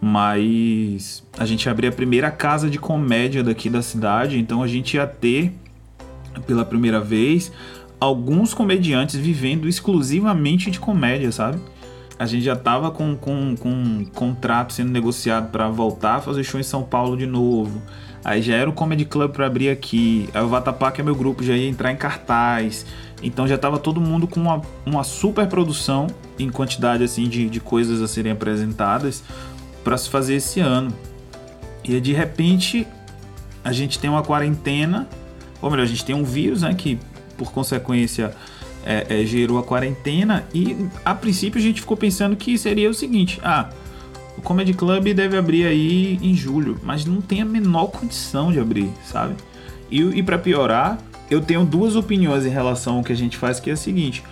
mas 0.00 1.24
a 1.36 1.44
gente 1.44 1.68
abria 1.68 1.90
a 1.90 1.92
primeira 1.92 2.30
casa 2.30 2.70
de 2.70 2.78
comédia 2.78 3.42
daqui 3.42 3.68
da 3.68 3.82
cidade, 3.82 4.38
então 4.38 4.62
a 4.62 4.68
gente 4.68 4.94
ia 4.94 5.06
ter 5.08 5.52
pela 6.46 6.64
primeira 6.64 7.00
vez 7.00 7.50
alguns 7.98 8.54
comediantes 8.54 9.16
vivendo 9.16 9.68
exclusivamente 9.68 10.70
de 10.70 10.78
comédia, 10.78 11.32
sabe? 11.32 11.58
A 12.18 12.26
gente 12.26 12.44
já 12.44 12.54
tava 12.54 12.90
com, 12.90 13.16
com, 13.16 13.56
com 13.56 13.70
um 13.70 14.04
contrato 14.04 14.72
sendo 14.72 14.90
negociado 14.90 15.50
para 15.50 15.68
voltar 15.68 16.16
a 16.16 16.20
fazer 16.20 16.44
show 16.44 16.60
em 16.60 16.62
São 16.64 16.82
Paulo 16.82 17.16
de 17.16 17.26
novo. 17.26 17.82
Aí 18.24 18.40
já 18.40 18.54
era 18.54 18.70
o 18.70 18.72
Comedy 18.72 19.04
Club 19.04 19.32
para 19.32 19.46
abrir 19.46 19.70
aqui. 19.70 20.28
Aí 20.32 20.42
o 20.42 20.48
Vatapá, 20.48 20.92
que 20.92 21.00
é 21.00 21.04
meu 21.04 21.14
grupo, 21.14 21.42
já 21.42 21.54
ia 21.54 21.68
entrar 21.68 21.90
em 21.90 21.96
cartaz. 21.96 22.86
Então 23.22 23.46
já 23.46 23.58
tava 23.58 23.78
todo 23.78 24.00
mundo 24.00 24.26
com 24.26 24.40
uma, 24.40 24.60
uma 24.84 25.04
super 25.04 25.46
produção 25.46 26.06
em 26.38 26.50
quantidade 26.50 27.02
assim 27.02 27.28
de, 27.28 27.48
de 27.48 27.60
coisas 27.60 28.00
a 28.00 28.08
serem 28.08 28.32
apresentadas 28.32 29.22
para 29.82 29.96
se 29.96 30.08
fazer 30.08 30.34
esse 30.34 30.60
ano. 30.60 30.92
E 31.84 32.00
de 32.00 32.12
repente 32.12 32.86
a 33.64 33.72
gente 33.72 33.98
tem 33.98 34.10
uma 34.10 34.22
quarentena, 34.22 35.08
ou 35.60 35.70
melhor, 35.70 35.84
a 35.84 35.86
gente 35.86 36.04
tem 36.04 36.14
um 36.14 36.24
vírus, 36.24 36.62
né, 36.62 36.74
que 36.74 36.98
por 37.36 37.52
consequência 37.52 38.34
é, 38.84 39.20
é, 39.20 39.24
gerou 39.24 39.58
a 39.58 39.62
quarentena 39.62 40.46
e 40.54 40.76
a 41.04 41.14
princípio 41.14 41.58
a 41.58 41.62
gente 41.62 41.80
ficou 41.80 41.96
pensando 41.96 42.36
que 42.36 42.58
seria 42.58 42.90
o 42.90 42.94
seguinte, 42.94 43.40
ah, 43.42 43.70
o 44.36 44.42
Comedy 44.42 44.72
Club 44.72 45.12
deve 45.14 45.36
abrir 45.36 45.66
aí 45.66 46.18
em 46.22 46.34
julho, 46.34 46.78
mas 46.82 47.04
não 47.04 47.20
tem 47.20 47.42
a 47.42 47.44
menor 47.44 47.86
condição 47.86 48.50
de 48.50 48.58
abrir, 48.58 48.90
sabe? 49.04 49.34
E, 49.90 50.00
e 50.00 50.22
para 50.22 50.38
piorar, 50.38 50.98
eu 51.30 51.40
tenho 51.40 51.64
duas 51.64 51.96
opiniões 51.96 52.44
em 52.44 52.50
relação 52.50 52.96
ao 52.96 53.04
que 53.04 53.12
a 53.12 53.16
gente 53.16 53.36
faz, 53.36 53.60
que 53.60 53.70
é 53.70 53.72
o 53.74 53.76
seguinte: 53.76 54.22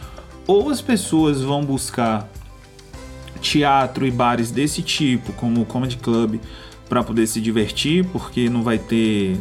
ou 0.47 0.71
as 0.71 0.81
pessoas 0.81 1.43
vão 1.43 1.65
buscar 1.65 2.29
teatro 3.41 4.07
e 4.07 4.11
bares 4.11 4.51
desse 4.51 4.83
tipo, 4.83 5.33
como 5.35 5.63
o 5.63 5.67
Comedy 5.67 5.97
Club, 5.97 6.41
para 6.89 7.03
poder 7.03 7.27
se 7.27 7.41
divertir, 7.41 8.05
porque 8.07 8.49
não 8.51 8.63
vai 8.63 8.79
ter 8.79 9.39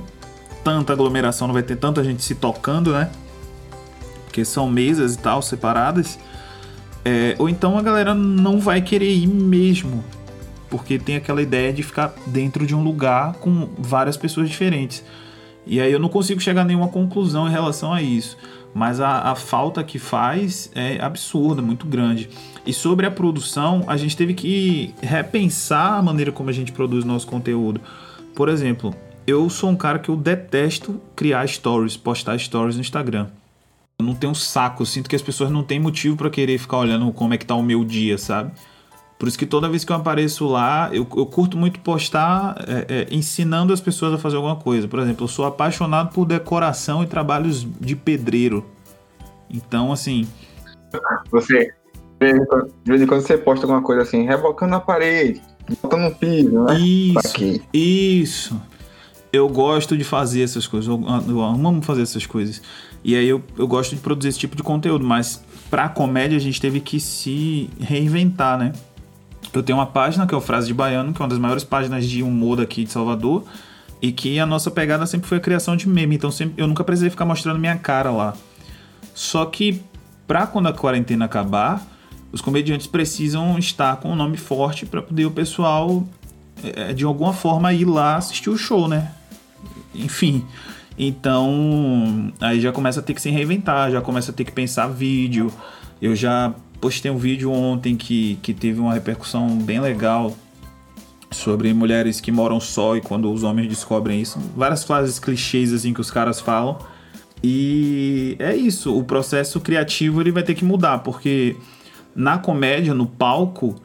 tanta 0.64 0.94
aglomeração, 0.94 1.48
não 1.48 1.54
vai 1.54 1.64
ter 1.64 1.76
tanta 1.76 2.04
gente 2.04 2.22
se 2.22 2.36
tocando, 2.36 2.92
né? 2.94 3.10
Porque 4.40 4.46
são 4.46 4.70
mesas 4.70 5.16
e 5.16 5.20
tal 5.20 5.42
separadas. 5.42 6.18
É, 7.04 7.36
ou 7.38 7.50
então 7.50 7.78
a 7.78 7.82
galera 7.82 8.14
não 8.16 8.60
vai 8.60 8.82
querer 8.82 9.12
ir 9.12 9.28
mesmo, 9.28 10.04
porque 10.70 10.98
tem 10.98 11.18
aquela 11.18 11.42
ideia 11.42 11.74
de 11.74 11.84
ficar 11.84 12.14
dentro 12.26 12.66
de 12.66 12.74
um 12.74 12.82
lugar 12.82 13.34
com 13.34 13.70
várias 13.78 14.16
pessoas 14.16 14.50
diferentes. 14.50 15.04
E 15.66 15.82
aí 15.82 15.92
eu 15.92 16.00
não 16.00 16.08
consigo 16.08 16.40
chegar 16.40 16.62
a 16.62 16.66
nenhuma 16.66 16.88
conclusão 16.88 17.48
em 17.48 17.52
relação 17.52 17.94
a 17.94 18.02
isso. 18.02 18.38
Mas 18.74 19.02
a, 19.02 19.32
a 19.32 19.36
falta 19.36 19.84
que 19.84 20.00
faz 20.00 20.72
é 20.74 21.02
absurda, 21.02 21.62
muito 21.62 21.86
grande. 21.86 22.30
E 22.66 22.72
sobre 22.72 23.06
a 23.06 23.12
produção, 23.12 23.84
a 23.88 23.98
gente 23.98 24.16
teve 24.16 24.34
que 24.34 24.94
repensar 25.02 25.98
a 25.98 26.02
maneira 26.02 26.32
como 26.32 26.50
a 26.50 26.54
gente 26.54 26.72
produz 26.72 27.04
nosso 27.04 27.28
conteúdo. 27.28 27.82
Por 28.36 28.48
exemplo, 28.48 28.94
eu 29.28 29.50
sou 29.50 29.70
um 29.70 29.76
cara 29.76 30.00
que 30.00 30.10
eu 30.10 30.16
detesto 30.16 31.02
criar 31.16 31.48
stories, 31.48 31.98
postar 31.98 32.38
stories 32.38 32.76
no 32.76 32.82
Instagram. 32.82 33.28
Eu 34.00 34.06
não 34.06 34.16
tenho 34.16 34.34
saco, 34.34 34.84
eu 34.84 34.86
sinto 34.86 35.10
que 35.10 35.16
as 35.16 35.22
pessoas 35.22 35.52
não 35.52 35.62
têm 35.62 35.78
motivo 35.78 36.16
para 36.16 36.30
querer 36.30 36.58
ficar 36.58 36.78
olhando 36.78 37.12
como 37.12 37.34
é 37.34 37.38
que 37.38 37.46
tá 37.46 37.54
o 37.54 37.62
meu 37.62 37.84
dia, 37.84 38.18
sabe? 38.18 38.52
Por 39.20 39.28
isso 39.28 39.38
que 39.38 39.46
toda 39.46 39.68
vez 39.68 39.84
que 39.84 39.92
eu 39.92 39.98
apareço 39.98 40.48
lá, 40.48 40.90
eu, 40.94 41.06
eu 41.18 41.26
curto 41.26 41.58
muito 41.58 41.82
postar 41.82 42.56
é, 42.66 42.86
é, 42.88 43.08
ensinando 43.12 43.74
as 43.74 43.82
pessoas 43.82 44.14
a 44.14 44.18
fazer 44.18 44.38
alguma 44.38 44.56
coisa. 44.56 44.88
Por 44.88 45.00
exemplo, 45.00 45.26
eu 45.26 45.28
sou 45.28 45.46
apaixonado 45.46 46.14
por 46.14 46.26
decoração 46.26 47.04
e 47.04 47.08
trabalhos 47.08 47.68
de 47.82 47.94
pedreiro. 47.98 48.66
Então, 49.50 49.92
assim. 49.92 50.26
Você, 51.30 51.74
de 52.22 52.90
vez 52.90 53.02
em 53.02 53.06
quando 53.06 53.20
você 53.20 53.38
posta 53.38 53.66
alguma 53.66 53.82
coisa 53.82 54.04
assim, 54.04 54.24
rebocando 54.24 54.76
a 54.76 54.80
parede, 54.80 55.42
botando 55.82 56.04
no 56.04 56.16
piso, 56.16 56.64
né? 56.64 56.80
Isso. 56.80 57.28
Aqui. 57.28 57.62
Isso. 57.74 58.62
Eu 59.34 59.50
gosto 59.50 59.98
de 59.98 60.06
fazer 60.06 60.44
essas 60.44 60.66
coisas. 60.66 60.88
Eu, 60.88 61.02
eu 61.28 61.42
amo 61.42 61.82
fazer 61.82 62.04
essas 62.04 62.26
coisas. 62.26 62.62
E 63.04 63.16
aí 63.16 63.28
eu, 63.28 63.44
eu 63.58 63.68
gosto 63.68 63.96
de 63.96 64.02
produzir 64.02 64.30
esse 64.30 64.40
tipo 64.40 64.56
de 64.56 64.64
conteúdo. 64.64 65.06
Mas 65.06 65.44
pra 65.70 65.90
comédia 65.90 66.38
a 66.38 66.42
gente 66.42 66.60
teve 66.60 66.80
que 66.80 67.00
se 67.00 67.70
reinventar, 67.80 68.58
né? 68.58 68.74
Eu 69.54 69.64
tenho 69.64 69.78
uma 69.78 69.86
página 69.86 70.28
que 70.28 70.34
é 70.34 70.38
o 70.38 70.42
Frase 70.42 70.68
de 70.68 70.74
Baiano, 70.74 71.14
que 71.14 71.22
é 71.22 71.24
uma 71.24 71.30
das 71.30 71.40
maiores 71.40 71.64
páginas 71.64 72.06
de 72.06 72.22
humor 72.22 72.58
daqui 72.58 72.84
de 72.84 72.92
Salvador. 72.92 73.44
E 74.02 74.12
que 74.12 74.40
a 74.40 74.46
nossa 74.46 74.72
pegada 74.72 75.06
sempre 75.06 75.28
foi 75.28 75.38
a 75.38 75.42
criação 75.42 75.76
de 75.76 75.88
meme. 75.88 76.16
Então 76.16 76.32
sempre, 76.32 76.62
eu 76.62 76.68
nunca 76.68 76.84
precisei 76.84 77.10
ficar 77.10 77.26
mostrando 77.26 77.60
minha 77.60 77.78
cara 77.78 78.12
lá. 78.12 78.34
Só 79.14 79.46
que 79.46 79.82
pra 80.28 80.48
quando 80.48 80.68
a 80.68 80.74
quarentena 80.74 81.26
acabar 81.26 81.86
os 82.32 82.42
comediantes 82.42 82.88
precisam 82.88 83.58
estar 83.58 83.98
com 83.98 84.12
um 84.12 84.16
nome 84.16 84.38
forte 84.38 84.86
para 84.86 85.02
poder 85.02 85.26
o 85.26 85.32
pessoal 85.32 86.06
é, 86.64 86.94
de 86.94 87.04
alguma 87.04 87.34
forma 87.34 87.74
ir 87.74 87.86
lá 87.86 88.18
assistir 88.18 88.50
o 88.50 88.58
show, 88.58 88.88
né? 88.88 89.12
Enfim, 89.94 90.46
então 91.00 92.32
aí 92.42 92.60
já 92.60 92.74
começa 92.74 93.00
a 93.00 93.04
ter 93.04 93.14
que 93.14 93.22
se 93.22 93.30
reinventar, 93.30 93.90
já 93.90 94.02
começa 94.02 94.32
a 94.32 94.34
ter 94.34 94.44
que 94.44 94.52
pensar 94.52 94.88
vídeo. 94.88 95.52
Eu 96.02 96.14
já 96.14 96.54
postei 96.82 97.10
um 97.10 97.18
vídeo 97.18 97.52
ontem 97.52 97.96
que, 97.96 98.38
que 98.42 98.54
teve 98.54 98.82
uma 98.82 98.94
repercussão 98.94 99.48
bem 99.58 99.80
legal 99.80 100.36
sobre 101.32 101.74
mulheres 101.74 102.20
que 102.20 102.32
moram 102.32 102.60
só 102.60 102.98
e 102.98 103.02
quando 103.02 103.32
os 103.32 103.44
homens 103.44 103.70
descobrem 103.70 104.22
isso. 104.22 104.40
Várias 104.56 104.84
frases 104.84 105.20
clichês 105.20 105.72
assim 105.72 105.94
que 105.94 106.02
os 106.02 106.12
caras 106.12 106.42
falam. 106.42 106.78
E 107.42 108.36
é 108.38 108.54
isso, 108.54 108.98
o 108.98 109.04
processo 109.04 109.62
criativo 109.62 110.20
ele 110.20 110.32
vai 110.32 110.44
ter 110.44 110.56
que 110.56 110.66
mudar, 110.66 111.00
porque 111.00 111.56
na 112.14 112.38
comédia, 112.38 112.94
no 112.94 113.06
palco, 113.06 113.76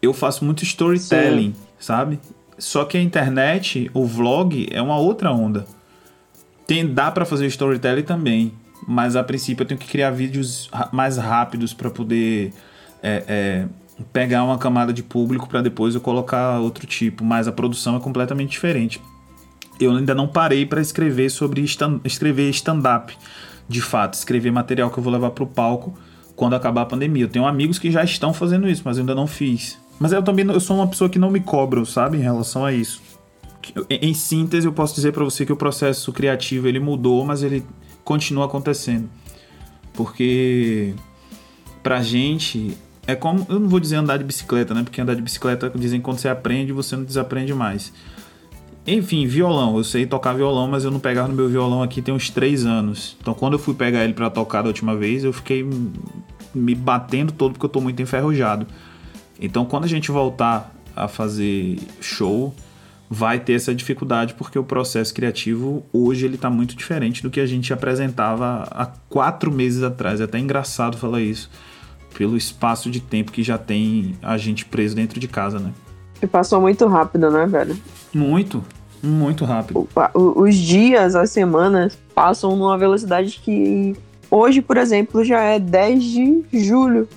eu 0.00 0.14
faço 0.14 0.42
muito 0.44 0.64
storytelling, 0.64 1.52
Sim. 1.52 1.66
sabe? 1.78 2.18
Só 2.56 2.86
que 2.86 2.96
a 2.96 3.02
internet, 3.02 3.90
o 3.92 4.06
vlog, 4.06 4.66
é 4.70 4.80
uma 4.80 4.98
outra 4.98 5.30
onda. 5.30 5.66
Tem, 6.68 6.86
dá 6.86 7.10
para 7.10 7.24
fazer 7.24 7.46
storytelling 7.46 8.02
também, 8.02 8.52
mas 8.86 9.16
a 9.16 9.24
princípio 9.24 9.62
eu 9.62 9.66
tenho 9.66 9.80
que 9.80 9.88
criar 9.88 10.10
vídeos 10.10 10.70
mais 10.92 11.16
rápidos 11.16 11.72
para 11.72 11.88
poder 11.88 12.52
é, 13.02 13.24
é, 13.26 13.66
pegar 14.12 14.44
uma 14.44 14.58
camada 14.58 14.92
de 14.92 15.02
público 15.02 15.48
para 15.48 15.62
depois 15.62 15.94
eu 15.94 16.00
colocar 16.02 16.58
outro 16.60 16.86
tipo. 16.86 17.24
Mas 17.24 17.48
a 17.48 17.52
produção 17.52 17.96
é 17.96 18.00
completamente 18.00 18.50
diferente. 18.50 19.00
Eu 19.80 19.96
ainda 19.96 20.14
não 20.14 20.28
parei 20.28 20.66
para 20.66 20.82
escrever 20.82 21.30
sobre 21.30 21.62
stand, 21.62 22.00
escrever 22.04 22.50
stand-up, 22.50 23.16
de 23.66 23.80
fato, 23.80 24.12
escrever 24.12 24.50
material 24.52 24.90
que 24.90 24.98
eu 24.98 25.02
vou 25.02 25.10
levar 25.10 25.30
para 25.30 25.44
o 25.44 25.46
palco 25.46 25.98
quando 26.36 26.54
acabar 26.54 26.82
a 26.82 26.86
pandemia. 26.86 27.24
Eu 27.24 27.28
tenho 27.30 27.46
amigos 27.46 27.78
que 27.78 27.90
já 27.90 28.04
estão 28.04 28.34
fazendo 28.34 28.68
isso, 28.68 28.82
mas 28.84 28.98
eu 28.98 29.04
ainda 29.04 29.14
não 29.14 29.26
fiz. 29.26 29.78
Mas 29.98 30.12
eu 30.12 30.22
também 30.22 30.46
eu 30.46 30.60
sou 30.60 30.76
uma 30.76 30.86
pessoa 30.86 31.08
que 31.08 31.18
não 31.18 31.30
me 31.30 31.40
cobro, 31.40 31.86
sabe, 31.86 32.18
em 32.18 32.20
relação 32.20 32.62
a 32.62 32.74
isso. 32.74 33.07
Em 33.88 34.14
síntese, 34.14 34.66
eu 34.66 34.72
posso 34.72 34.94
dizer 34.94 35.12
para 35.12 35.24
você 35.24 35.44
que 35.44 35.52
o 35.52 35.56
processo 35.56 36.12
criativo 36.12 36.68
ele 36.68 36.80
mudou, 36.80 37.24
mas 37.24 37.42
ele 37.42 37.64
continua 38.04 38.46
acontecendo. 38.46 39.08
Porque 39.92 40.94
pra 41.82 42.02
gente 42.02 42.76
é 43.06 43.14
como, 43.14 43.46
eu 43.48 43.58
não 43.58 43.68
vou 43.68 43.80
dizer 43.80 43.96
andar 43.96 44.18
de 44.18 44.24
bicicleta, 44.24 44.74
né? 44.74 44.82
Porque 44.82 45.00
andar 45.00 45.14
de 45.14 45.22
bicicleta 45.22 45.72
dizem 45.74 45.98
que 45.98 46.04
quando 46.04 46.18
você 46.18 46.28
aprende, 46.28 46.72
você 46.72 46.94
não 46.94 47.04
desaprende 47.04 47.54
mais. 47.54 47.92
Enfim, 48.86 49.26
violão. 49.26 49.76
Eu 49.76 49.84
sei 49.84 50.06
tocar 50.06 50.32
violão, 50.32 50.68
mas 50.68 50.84
eu 50.84 50.90
não 50.90 51.00
pegava 51.00 51.28
no 51.28 51.34
meu 51.34 51.48
violão 51.48 51.82
aqui 51.82 52.00
tem 52.00 52.14
uns 52.14 52.30
três 52.30 52.64
anos. 52.64 53.16
Então 53.20 53.34
quando 53.34 53.54
eu 53.54 53.58
fui 53.58 53.74
pegar 53.74 54.04
ele 54.04 54.14
para 54.14 54.30
tocar 54.30 54.62
da 54.62 54.68
última 54.68 54.96
vez, 54.96 55.24
eu 55.24 55.32
fiquei 55.32 55.66
me 56.54 56.74
batendo 56.74 57.32
todo 57.32 57.52
porque 57.52 57.66
eu 57.66 57.70
tô 57.70 57.80
muito 57.80 58.00
enferrujado. 58.00 58.66
Então 59.40 59.64
quando 59.64 59.84
a 59.84 59.88
gente 59.88 60.10
voltar 60.10 60.74
a 60.96 61.06
fazer 61.06 61.78
show, 62.00 62.54
vai 63.10 63.40
ter 63.40 63.54
essa 63.54 63.74
dificuldade 63.74 64.34
porque 64.34 64.58
o 64.58 64.64
processo 64.64 65.14
criativo 65.14 65.84
hoje 65.92 66.26
ele 66.26 66.36
tá 66.36 66.50
muito 66.50 66.76
diferente 66.76 67.22
do 67.22 67.30
que 67.30 67.40
a 67.40 67.46
gente 67.46 67.72
apresentava 67.72 68.68
há 68.70 68.86
quatro 69.08 69.50
meses 69.50 69.82
atrás. 69.82 70.20
É 70.20 70.24
até 70.24 70.38
engraçado 70.38 70.96
falar 70.96 71.20
isso 71.20 71.50
pelo 72.16 72.36
espaço 72.36 72.90
de 72.90 73.00
tempo 73.00 73.32
que 73.32 73.42
já 73.42 73.56
tem 73.56 74.16
a 74.22 74.36
gente 74.36 74.64
preso 74.64 74.96
dentro 74.96 75.20
de 75.20 75.28
casa, 75.28 75.58
né? 75.58 75.72
E 76.20 76.26
passou 76.26 76.60
muito 76.60 76.86
rápido, 76.86 77.30
né, 77.30 77.46
velho? 77.46 77.76
Muito, 78.12 78.64
muito 79.02 79.44
rápido. 79.44 79.88
Os 80.14 80.56
dias, 80.56 81.14
as 81.14 81.30
semanas 81.30 81.96
passam 82.14 82.56
numa 82.56 82.76
velocidade 82.76 83.40
que 83.42 83.94
hoje, 84.30 84.60
por 84.60 84.76
exemplo, 84.76 85.24
já 85.24 85.40
é 85.40 85.58
10 85.58 86.02
de 86.02 86.44
julho. 86.52 87.08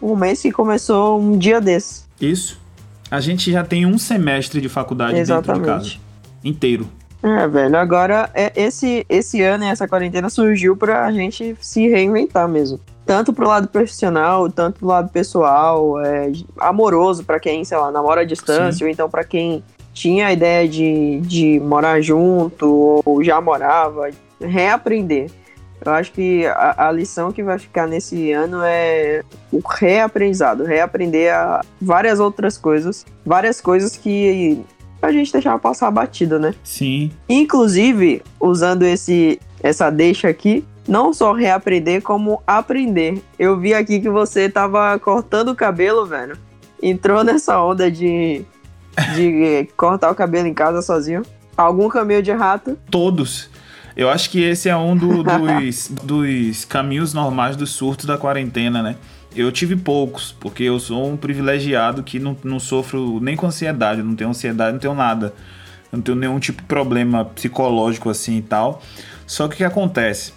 Um 0.00 0.14
mês 0.14 0.40
que 0.40 0.52
começou 0.52 1.20
um 1.20 1.36
dia 1.36 1.60
desse. 1.60 2.04
Isso. 2.20 2.60
A 3.10 3.20
gente 3.20 3.50
já 3.50 3.64
tem 3.64 3.86
um 3.86 3.98
semestre 3.98 4.60
de 4.60 4.68
faculdade 4.68 5.18
Exatamente. 5.18 5.64
dentro 5.66 5.82
de 5.82 5.90
casa. 5.90 6.08
Inteiro. 6.44 6.88
É, 7.22 7.48
velho, 7.48 7.76
agora 7.76 8.30
é, 8.32 8.52
esse, 8.54 9.04
esse 9.08 9.42
ano 9.42 9.64
e 9.64 9.66
essa 9.66 9.88
quarentena 9.88 10.30
surgiu 10.30 10.76
pra 10.76 11.10
gente 11.10 11.56
se 11.60 11.88
reinventar 11.88 12.48
mesmo 12.48 12.78
tanto 13.08 13.32
pro 13.32 13.48
lado 13.48 13.68
profissional, 13.68 14.50
tanto 14.50 14.80
pro 14.80 14.88
lado 14.88 15.08
pessoal, 15.08 15.98
é, 15.98 16.30
amoroso 16.58 17.24
para 17.24 17.40
quem, 17.40 17.64
sei 17.64 17.78
lá, 17.78 17.90
namora 17.90 18.20
à 18.20 18.24
distância, 18.24 18.80
Sim. 18.80 18.84
ou 18.84 18.90
então 18.90 19.08
para 19.08 19.24
quem 19.24 19.64
tinha 19.94 20.26
a 20.26 20.32
ideia 20.32 20.68
de, 20.68 21.18
de 21.22 21.58
morar 21.58 22.02
junto 22.02 23.02
ou 23.02 23.24
já 23.24 23.40
morava, 23.40 24.10
reaprender. 24.38 25.30
Eu 25.84 25.92
acho 25.92 26.12
que 26.12 26.44
a, 26.46 26.88
a, 26.88 26.92
lição 26.92 27.30
que 27.32 27.42
vai 27.42 27.58
ficar 27.58 27.86
nesse 27.86 28.32
ano 28.32 28.60
é 28.62 29.22
o 29.52 29.60
reaprendizado, 29.66 30.64
reaprender 30.64 31.32
a 31.32 31.60
várias 31.80 32.18
outras 32.18 32.58
coisas, 32.58 33.06
várias 33.24 33.60
coisas 33.60 33.96
que 33.96 34.64
a 35.00 35.12
gente 35.12 35.32
deixava 35.32 35.58
passar 35.58 35.90
batido, 35.90 36.38
né? 36.38 36.54
Sim. 36.64 37.10
Inclusive, 37.28 38.22
usando 38.40 38.82
esse 38.82 39.40
essa 39.62 39.90
deixa 39.90 40.28
aqui, 40.28 40.64
não 40.86 41.12
só 41.12 41.32
reaprender, 41.32 42.02
como 42.02 42.42
aprender. 42.46 43.22
Eu 43.38 43.58
vi 43.58 43.74
aqui 43.74 44.00
que 44.00 44.08
você 44.08 44.48
tava 44.48 44.98
cortando 44.98 45.50
o 45.50 45.54
cabelo, 45.54 46.06
velho. 46.06 46.38
Entrou 46.82 47.22
nessa 47.24 47.60
onda 47.62 47.90
de, 47.90 48.44
de 49.14 49.68
cortar 49.76 50.10
o 50.10 50.14
cabelo 50.14 50.46
em 50.46 50.54
casa 50.54 50.80
sozinho. 50.80 51.22
Algum 51.56 51.88
caminho 51.88 52.22
de 52.22 52.32
rato? 52.32 52.78
Todos. 52.90 53.50
Eu 53.98 54.08
acho 54.08 54.30
que 54.30 54.40
esse 54.40 54.68
é 54.68 54.76
um 54.76 54.96
do, 54.96 55.24
dos, 55.24 55.88
dos 56.04 56.64
caminhos 56.64 57.12
normais 57.12 57.56
dos 57.56 57.70
surtos 57.70 58.06
da 58.06 58.16
quarentena, 58.16 58.80
né? 58.80 58.94
Eu 59.34 59.50
tive 59.50 59.74
poucos, 59.74 60.30
porque 60.38 60.62
eu 60.62 60.78
sou 60.78 61.04
um 61.04 61.16
privilegiado 61.16 62.04
que 62.04 62.20
não, 62.20 62.36
não 62.44 62.60
sofro 62.60 63.18
nem 63.20 63.34
com 63.34 63.46
ansiedade, 63.46 64.00
não 64.00 64.14
tenho 64.14 64.30
ansiedade, 64.30 64.72
não 64.72 64.78
tenho 64.78 64.94
nada. 64.94 65.34
não 65.90 66.00
tenho 66.00 66.16
nenhum 66.16 66.38
tipo 66.38 66.62
de 66.62 66.68
problema 66.68 67.24
psicológico 67.24 68.08
assim 68.08 68.36
e 68.36 68.42
tal. 68.42 68.80
Só 69.26 69.48
que 69.48 69.54
o 69.54 69.56
que 69.56 69.64
acontece? 69.64 70.32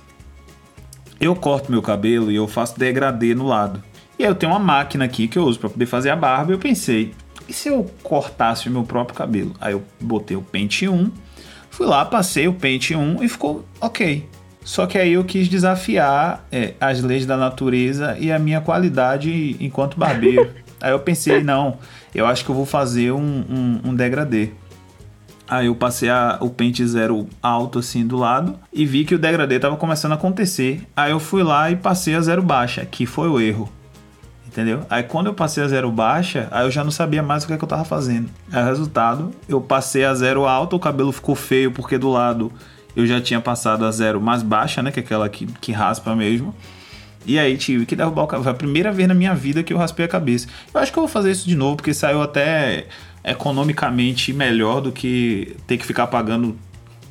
Eu 1.19 1.35
corto 1.35 1.71
meu 1.71 1.83
cabelo 1.83 2.31
e 2.31 2.35
eu 2.35 2.47
faço 2.47 2.79
degradê 2.79 3.35
no 3.35 3.45
lado. 3.45 3.83
E 4.17 4.23
aí 4.23 4.29
eu 4.29 4.35
tenho 4.35 4.51
uma 4.51 4.59
máquina 4.59 5.05
aqui 5.05 5.27
que 5.27 5.37
eu 5.37 5.43
uso 5.43 5.59
para 5.59 5.69
poder 5.69 5.85
fazer 5.85 6.09
a 6.09 6.15
barba. 6.15 6.51
E 6.51 6.55
eu 6.55 6.59
pensei, 6.59 7.13
e 7.47 7.53
se 7.53 7.69
eu 7.69 7.85
cortasse 8.01 8.67
o 8.67 8.71
meu 8.71 8.83
próprio 8.83 9.15
cabelo? 9.15 9.53
Aí 9.61 9.73
eu 9.73 9.83
botei 9.99 10.35
o 10.35 10.41
pente 10.41 10.87
1, 10.87 11.11
fui 11.81 11.87
lá, 11.87 12.05
passei 12.05 12.47
o 12.47 12.53
pente 12.53 12.95
1 12.95 13.23
e 13.23 13.27
ficou 13.27 13.65
ok. 13.79 14.29
Só 14.63 14.85
que 14.85 14.99
aí 14.99 15.13
eu 15.13 15.23
quis 15.23 15.47
desafiar 15.47 16.45
é, 16.51 16.75
as 16.79 17.01
leis 17.01 17.25
da 17.25 17.35
natureza 17.35 18.15
e 18.19 18.31
a 18.31 18.37
minha 18.37 18.61
qualidade 18.61 19.57
enquanto 19.59 19.97
barbeiro. 19.97 20.51
aí 20.79 20.91
eu 20.91 20.99
pensei, 20.99 21.43
não, 21.43 21.79
eu 22.13 22.27
acho 22.27 22.45
que 22.45 22.51
eu 22.51 22.55
vou 22.55 22.67
fazer 22.67 23.11
um, 23.11 23.19
um, 23.19 23.81
um 23.85 23.95
degradê. 23.95 24.51
Aí 25.49 25.65
eu 25.65 25.75
passei 25.75 26.07
a, 26.07 26.37
o 26.39 26.51
pente 26.51 26.85
zero 26.85 27.27
alto 27.41 27.79
assim 27.79 28.05
do 28.05 28.15
lado 28.15 28.59
e 28.71 28.85
vi 28.85 29.03
que 29.03 29.15
o 29.15 29.19
degradê 29.19 29.55
estava 29.55 29.75
começando 29.75 30.11
a 30.11 30.15
acontecer. 30.15 30.87
Aí 30.95 31.09
eu 31.09 31.19
fui 31.19 31.41
lá 31.41 31.71
e 31.71 31.75
passei 31.75 32.13
a 32.13 32.21
zero 32.21 32.43
baixa, 32.43 32.85
que 32.85 33.07
foi 33.07 33.27
o 33.27 33.39
erro. 33.39 33.67
Entendeu? 34.51 34.85
Aí 34.89 35.01
quando 35.01 35.27
eu 35.27 35.33
passei 35.33 35.63
a 35.63 35.67
zero 35.67 35.89
baixa, 35.89 36.49
aí 36.51 36.65
eu 36.65 36.71
já 36.71 36.83
não 36.83 36.91
sabia 36.91 37.23
mais 37.23 37.43
o 37.43 37.47
que, 37.47 37.53
é 37.53 37.57
que 37.57 37.63
eu 37.63 37.67
tava 37.67 37.85
fazendo. 37.85 38.29
Aí 38.51 38.63
resultado, 38.65 39.31
eu 39.47 39.61
passei 39.61 40.03
a 40.03 40.13
zero 40.13 40.45
alta, 40.45 40.75
o 40.75 40.79
cabelo 40.79 41.11
ficou 41.13 41.35
feio 41.35 41.71
porque 41.71 41.97
do 41.97 42.09
lado 42.09 42.51
eu 42.93 43.07
já 43.07 43.21
tinha 43.21 43.39
passado 43.39 43.85
a 43.85 43.91
zero 43.91 44.19
mais 44.19 44.43
baixa, 44.43 44.83
né? 44.83 44.91
Que 44.91 44.99
é 44.99 45.03
aquela 45.03 45.29
que, 45.29 45.45
que 45.45 45.71
raspa 45.71 46.13
mesmo. 46.13 46.53
E 47.25 47.39
aí 47.39 47.57
tive 47.57 47.85
que 47.85 47.95
derrubar 47.95 48.23
o 48.23 48.27
cabelo. 48.27 48.43
Foi 48.43 48.51
a 48.51 48.55
primeira 48.55 48.91
vez 48.91 49.07
na 49.07 49.13
minha 49.13 49.33
vida 49.33 49.63
que 49.63 49.71
eu 49.71 49.77
raspei 49.77 50.05
a 50.05 50.09
cabeça. 50.09 50.47
Eu 50.73 50.81
acho 50.81 50.91
que 50.91 50.99
eu 50.99 51.03
vou 51.03 51.09
fazer 51.09 51.31
isso 51.31 51.47
de 51.47 51.55
novo, 51.55 51.77
porque 51.77 51.93
saiu 51.93 52.21
até 52.21 52.87
economicamente 53.23 54.33
melhor 54.33 54.81
do 54.81 54.91
que 54.91 55.55
ter 55.65 55.77
que 55.77 55.85
ficar 55.85 56.07
pagando 56.07 56.57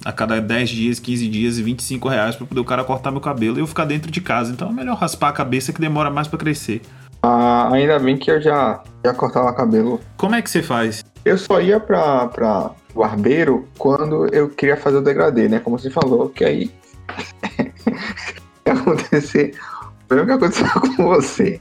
a 0.04 0.12
cada 0.12 0.40
10 0.40 0.70
dias, 0.70 0.98
15 0.98 1.28
dias 1.28 1.58
e 1.58 1.62
25 1.62 2.08
reais 2.08 2.34
para 2.34 2.46
poder 2.46 2.60
o 2.60 2.64
cara 2.64 2.82
cortar 2.84 3.10
meu 3.10 3.20
cabelo 3.20 3.58
e 3.58 3.60
eu 3.60 3.66
ficar 3.66 3.84
dentro 3.84 4.10
de 4.10 4.20
casa. 4.20 4.52
Então 4.52 4.68
é 4.68 4.72
melhor 4.72 4.96
raspar 4.96 5.28
a 5.28 5.32
cabeça 5.32 5.72
que 5.72 5.80
demora 5.80 6.10
mais 6.10 6.26
para 6.26 6.38
crescer. 6.38 6.82
Ah, 7.22 7.72
ainda 7.72 7.98
bem 7.98 8.16
que 8.16 8.30
eu 8.30 8.40
já, 8.40 8.82
já 9.04 9.12
cortava 9.12 9.52
cabelo. 9.52 10.00
Como 10.16 10.34
é 10.34 10.42
que 10.42 10.50
você 10.50 10.62
faz? 10.62 11.04
Eu 11.24 11.36
só 11.36 11.60
ia 11.60 11.78
pra, 11.78 12.28
pra 12.28 12.70
barbeiro 12.94 13.68
quando 13.78 14.32
eu 14.34 14.48
queria 14.48 14.76
fazer 14.76 14.96
o 14.96 15.02
degradê, 15.02 15.48
né? 15.48 15.60
Como 15.60 15.78
você 15.78 15.90
falou, 15.90 16.28
que 16.30 16.44
aí 16.44 16.70
acontecer 18.64 19.54
o 20.10 20.14
mesmo 20.14 20.26
que 20.26 20.32
aconteceu 20.32 20.66
com 20.96 21.04
você. 21.04 21.58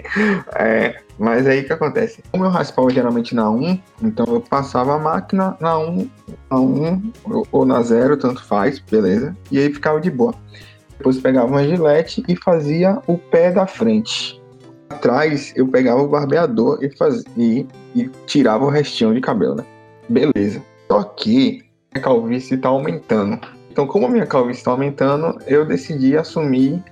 É, 0.56 1.02
mas 1.17 1.45
aí 1.45 1.62
o 1.62 1.65
que 1.65 1.74
acontece? 1.74 2.24
Como 2.32 2.45
eu 2.45 2.50
raspava 2.50 2.89
geralmente 2.89 3.36
na 3.36 3.50
1, 3.50 3.80
então 4.02 4.26
eu 4.28 4.41
passava 4.41 4.95
a 4.95 5.00
máquina 5.00 5.56
na 5.60 5.78
1, 5.78 6.10
na 6.50 6.60
1 6.60 7.12
ou 7.52 7.65
na 7.65 7.82
0, 7.82 8.17
tanto 8.17 8.43
faz, 8.43 8.80
beleza? 8.80 9.36
E 9.52 9.60
aí 9.60 9.72
ficava 9.74 10.02
de 10.02 10.10
boa. 10.10 10.34
Depois 10.98 11.19
pegava 11.19 11.48
uma 11.48 11.63
gilete 11.63 12.24
e 12.28 12.36
fazia 12.36 13.02
o 13.08 13.17
pé 13.17 13.52
da 13.52 13.67
frente. 13.67 14.38
Atrás 14.89 15.54
eu 15.56 15.67
pegava 15.67 16.02
o 16.02 16.08
barbeador 16.08 16.80
e, 16.84 16.89
fazia, 16.95 17.25
e, 17.95 18.10
tirava 18.25 18.65
o 18.65 18.69
restinho 18.69 19.13
de 19.13 19.21
cabelo, 19.21 19.56
né? 19.56 19.65
Beleza. 20.10 20.62
Só 20.91 21.04
que 21.04 21.63
a 21.93 21.99
calvície 21.99 22.56
está 22.56 22.69
aumentando. 22.69 23.39
Então, 23.71 23.86
como 23.86 24.08
a 24.08 24.10
minha 24.10 24.25
calvície 24.25 24.62
está 24.62 24.71
aumentando, 24.71 25.39
eu 25.45 25.65
decidi 25.65 26.17
assumir 26.17 26.84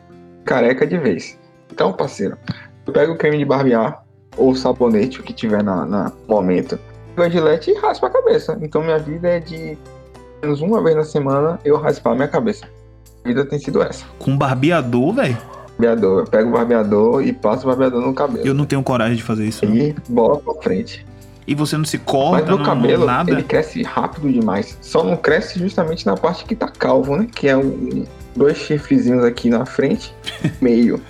careca 0.46 0.86
de 0.86 0.98
vez. 0.98 1.38
Então, 1.72 1.92
parceiro, 1.92 2.38
eu 2.86 2.94
pego 2.94 3.14
o 3.14 3.18
creme 3.18 3.38
de 3.38 3.46
barbear, 3.46 4.04
ou 4.38 4.56
sabonete, 4.56 5.20
o 5.20 5.24
que 5.24 5.34
tiver 5.34 5.64
na, 5.64 5.86
na 5.86 6.14
momento, 6.28 6.80
pego 7.16 7.24
a 7.24 7.30
gilete 7.30 7.72
e 7.72 7.74
raspo 7.74 8.06
a 8.06 8.10
cabeça. 8.10 8.58
Então 8.62 8.82
minha 8.84 9.00
vida 9.00 9.28
é 9.28 9.40
de 9.40 9.78
menos 10.42 10.62
uma 10.62 10.82
vez 10.82 10.96
na 10.96 11.04
semana 11.04 11.60
eu 11.66 11.78
raspar 11.78 12.12
a 12.12 12.16
minha 12.16 12.28
cabeça. 12.28 12.68
A 13.24 13.28
vida 13.28 13.44
tem 13.46 13.60
sido 13.60 13.82
essa. 13.82 14.06
Com 14.20 14.38
barbeador, 14.38 15.14
velho? 15.14 15.38
Barbeador. 15.78 16.20
Eu 16.22 16.26
pego 16.26 16.50
o 16.50 16.54
barbeador 16.54 17.24
e 17.24 17.32
passo 17.34 17.64
o 17.64 17.68
barbeador 17.68 18.02
no 18.02 18.14
cabelo. 18.14 18.46
Eu 18.46 18.54
não 18.54 18.66
tenho 18.66 18.82
coragem 18.84 19.16
de 19.16 19.24
fazer 19.24 19.46
isso. 19.46 19.64
E 19.66 19.96
bola 20.10 20.40
pra 20.40 20.54
frente. 20.56 21.06
E 21.48 21.56
você 21.56 21.78
não 21.78 21.86
se 21.86 21.98
corta, 21.98 22.32
Mas 22.40 22.46
meu 22.46 22.58
não, 22.58 22.66
cabelo, 22.66 23.06
nada? 23.06 23.32
ele 23.32 23.44
cresce 23.44 23.82
rápido 23.82 24.30
demais. 24.30 24.78
Só 24.82 25.02
não 25.02 25.16
cresce 25.16 25.58
justamente 25.58 26.06
na 26.06 26.18
parte 26.18 26.44
que 26.44 26.54
tá 26.54 26.68
calvo, 26.68 27.16
né? 27.16 27.28
Que 27.34 27.48
é 27.48 27.56
um, 27.56 28.06
dois 28.36 28.58
chifrezinhos 28.58 29.24
aqui 29.24 29.50
na 29.50 29.66
frente, 29.66 30.14
meio. 30.60 31.02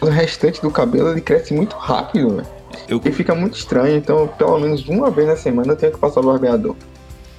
o 0.00 0.06
restante 0.06 0.60
do 0.60 0.70
cabelo, 0.70 1.10
ele 1.10 1.22
cresce 1.22 1.54
muito 1.54 1.74
rápido, 1.76 2.36
velho. 2.36 2.46
Eu... 2.86 3.00
E 3.02 3.12
fica 3.12 3.34
muito 3.34 3.56
estranho, 3.56 3.96
então 3.96 4.28
pelo 4.28 4.58
menos 4.58 4.86
uma 4.88 5.10
vez 5.10 5.26
na 5.26 5.36
semana 5.36 5.72
eu 5.72 5.76
tenho 5.76 5.92
que 5.92 5.98
passar 5.98 6.20
o 6.20 6.24
barbeador. 6.24 6.76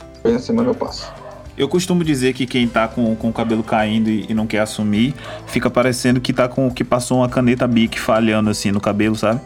Uma 0.01 0.23
vez 0.23 0.35
na 0.35 0.41
semana 0.41 0.69
eu 0.69 0.75
passo. 0.75 1.11
Eu 1.59 1.67
costumo 1.67 2.05
dizer 2.05 2.33
que 2.33 2.45
quem 2.45 2.69
tá 2.69 2.87
com, 2.87 3.13
com 3.17 3.27
o 3.27 3.33
cabelo 3.33 3.61
caindo 3.61 4.09
e, 4.09 4.25
e, 4.29 4.33
não 4.33 4.47
quer 4.47 4.59
assumir, 4.59 5.13
fica 5.45 5.69
parecendo 5.69 6.21
que 6.21 6.31
tá 6.31 6.47
com 6.47 6.71
que 6.71 6.85
passou 6.85 7.17
uma 7.17 7.27
caneta 7.27 7.67
Bic 7.67 7.99
falhando 7.99 8.49
assim 8.49 8.71
no 8.71 8.79
cabelo, 8.79 9.13
sabe? 9.13 9.41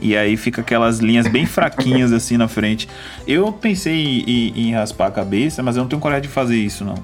E 0.00 0.16
aí 0.16 0.36
fica 0.36 0.60
aquelas 0.60 1.00
linhas 1.00 1.26
bem 1.26 1.44
fraquinhas 1.44 2.12
assim 2.14 2.36
na 2.36 2.46
frente. 2.46 2.88
Eu 3.26 3.52
pensei 3.52 3.94
em, 3.94 4.30
em, 4.30 4.68
em, 4.68 4.74
raspar 4.74 5.08
a 5.08 5.10
cabeça, 5.10 5.60
mas 5.60 5.76
eu 5.76 5.82
não 5.82 5.88
tenho 5.88 6.00
coragem 6.00 6.22
de 6.22 6.28
fazer 6.28 6.56
isso, 6.56 6.84
não. 6.84 6.94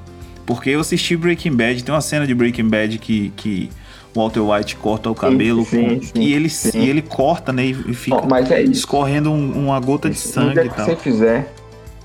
Porque 0.46 0.70
eu 0.70 0.78
assisti 0.78 1.16
Breaking 1.16 1.56
Bad, 1.56 1.82
tem 1.82 1.92
uma 1.92 2.00
cena 2.00 2.24
de 2.24 2.32
Breaking 2.32 2.68
Bad 2.68 2.98
que, 2.98 3.32
que 3.36 3.68
Walter 4.14 4.40
White 4.40 4.76
corta 4.76 5.10
o 5.10 5.14
cabelo 5.14 5.64
sim, 5.64 6.00
sim, 6.02 6.20
e, 6.20 6.32
ele, 6.34 6.48
sim. 6.48 6.78
e 6.78 6.88
ele 6.88 7.02
corta, 7.02 7.52
né? 7.52 7.64
E 7.64 7.94
fica 7.94 8.16
é 8.54 8.62
escorrendo 8.62 9.32
um, 9.32 9.64
uma 9.64 9.80
gota 9.80 10.08
de 10.08 10.18
sangue 10.18 10.60
e 10.60 10.68
tal. 10.68 10.84
Se 10.84 10.90
você 10.92 10.96
fizer, 10.96 11.52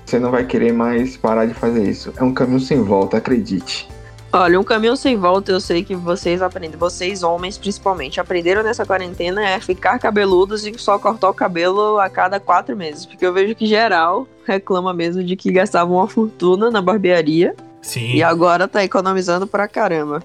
você 0.08 0.20
não 0.20 0.32
vai 0.32 0.46
querer 0.46 0.72
mais 0.72 1.18
parar 1.18 1.46
de 1.46 1.54
fazer 1.54 1.84
isso. 1.84 2.14
É 2.16 2.24
um 2.24 2.34
caminho 2.34 2.62
sem 2.62 2.82
volta, 2.82 3.18
acredite. 3.18 3.88
Olha, 4.32 4.60
um 4.60 4.64
caminho 4.64 4.96
sem 4.96 5.18
volta, 5.18 5.52
eu 5.52 5.60
sei 5.60 5.84
que 5.84 5.96
vocês 5.96 6.42
aprendem, 6.42 6.78
vocês 6.78 7.24
homens 7.24 7.58
principalmente, 7.58 8.20
aprenderam 8.20 8.64
nessa 8.64 8.86
quarentena 8.86 9.46
é 9.48 9.60
ficar 9.60 10.00
cabeludos 10.00 10.66
e 10.66 10.78
só 10.78 10.98
cortar 11.00 11.30
o 11.30 11.34
cabelo 11.34 12.00
a 12.00 12.10
cada 12.10 12.40
quatro 12.40 12.76
meses. 12.76 13.06
Porque 13.06 13.26
eu 13.26 13.34
vejo 13.34 13.56
que 13.56 13.66
geral 13.66 14.28
reclama 14.46 14.94
mesmo 14.94 15.24
de 15.24 15.36
que 15.36 15.52
gastavam 15.52 15.98
uma 15.98 16.08
fortuna 16.08 16.72
na 16.72 16.82
barbearia 16.82 17.56
Sim. 17.82 18.16
e 18.16 18.24
agora 18.24 18.68
tá 18.68 18.84
economizando 18.84 19.46
pra 19.48 19.68
caramba. 19.68 20.22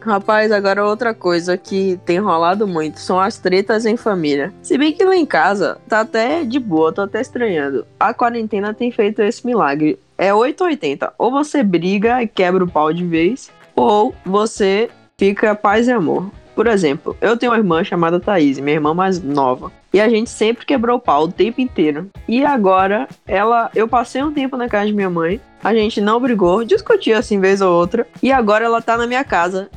Rapaz, 0.00 0.50
agora 0.50 0.86
outra 0.86 1.12
coisa 1.12 1.56
que 1.58 2.00
tem 2.06 2.18
rolado 2.18 2.66
muito 2.66 2.98
são 2.98 3.20
as 3.20 3.36
tretas 3.36 3.84
em 3.84 3.96
família. 3.96 4.52
Se 4.62 4.78
bem 4.78 4.92
que 4.92 5.04
lá 5.04 5.14
em 5.14 5.26
casa 5.26 5.78
tá 5.86 6.00
até 6.00 6.42
de 6.42 6.58
boa, 6.58 6.92
tô 6.92 7.02
até 7.02 7.20
estranhando. 7.20 7.86
A 7.98 8.14
quarentena 8.14 8.72
tem 8.72 8.90
feito 8.90 9.20
esse 9.20 9.44
milagre. 9.44 9.98
É 10.16 10.32
880. 10.32 11.12
Ou 11.18 11.30
você 11.30 11.62
briga 11.62 12.22
e 12.22 12.26
quebra 12.26 12.64
o 12.64 12.70
pau 12.70 12.92
de 12.92 13.04
vez, 13.04 13.50
ou 13.76 14.14
você 14.24 14.88
fica 15.18 15.54
paz 15.54 15.86
e 15.86 15.92
amor. 15.92 16.30
Por 16.54 16.66
exemplo, 16.66 17.16
eu 17.20 17.36
tenho 17.36 17.52
uma 17.52 17.58
irmã 17.58 17.84
chamada 17.84 18.20
Thaís, 18.20 18.58
minha 18.58 18.76
irmã 18.76 18.92
mais 18.92 19.22
nova. 19.22 19.70
E 19.92 20.00
a 20.00 20.08
gente 20.08 20.30
sempre 20.30 20.64
quebrou 20.64 20.96
o 20.96 21.00
pau 21.00 21.24
o 21.24 21.32
tempo 21.32 21.60
inteiro. 21.60 22.08
E 22.28 22.44
agora, 22.44 23.08
ela. 23.26 23.70
Eu 23.74 23.88
passei 23.88 24.22
um 24.22 24.32
tempo 24.32 24.56
na 24.56 24.68
casa 24.68 24.86
de 24.86 24.92
minha 24.92 25.10
mãe. 25.10 25.40
A 25.62 25.74
gente 25.74 26.00
não 26.00 26.20
brigou, 26.20 26.64
discutia 26.64 27.18
assim 27.18 27.40
vez 27.40 27.60
ou 27.60 27.72
outra. 27.72 28.06
E 28.22 28.30
agora 28.30 28.64
ela 28.64 28.80
tá 28.80 28.96
na 28.96 29.06
minha 29.06 29.24
casa. 29.24 29.68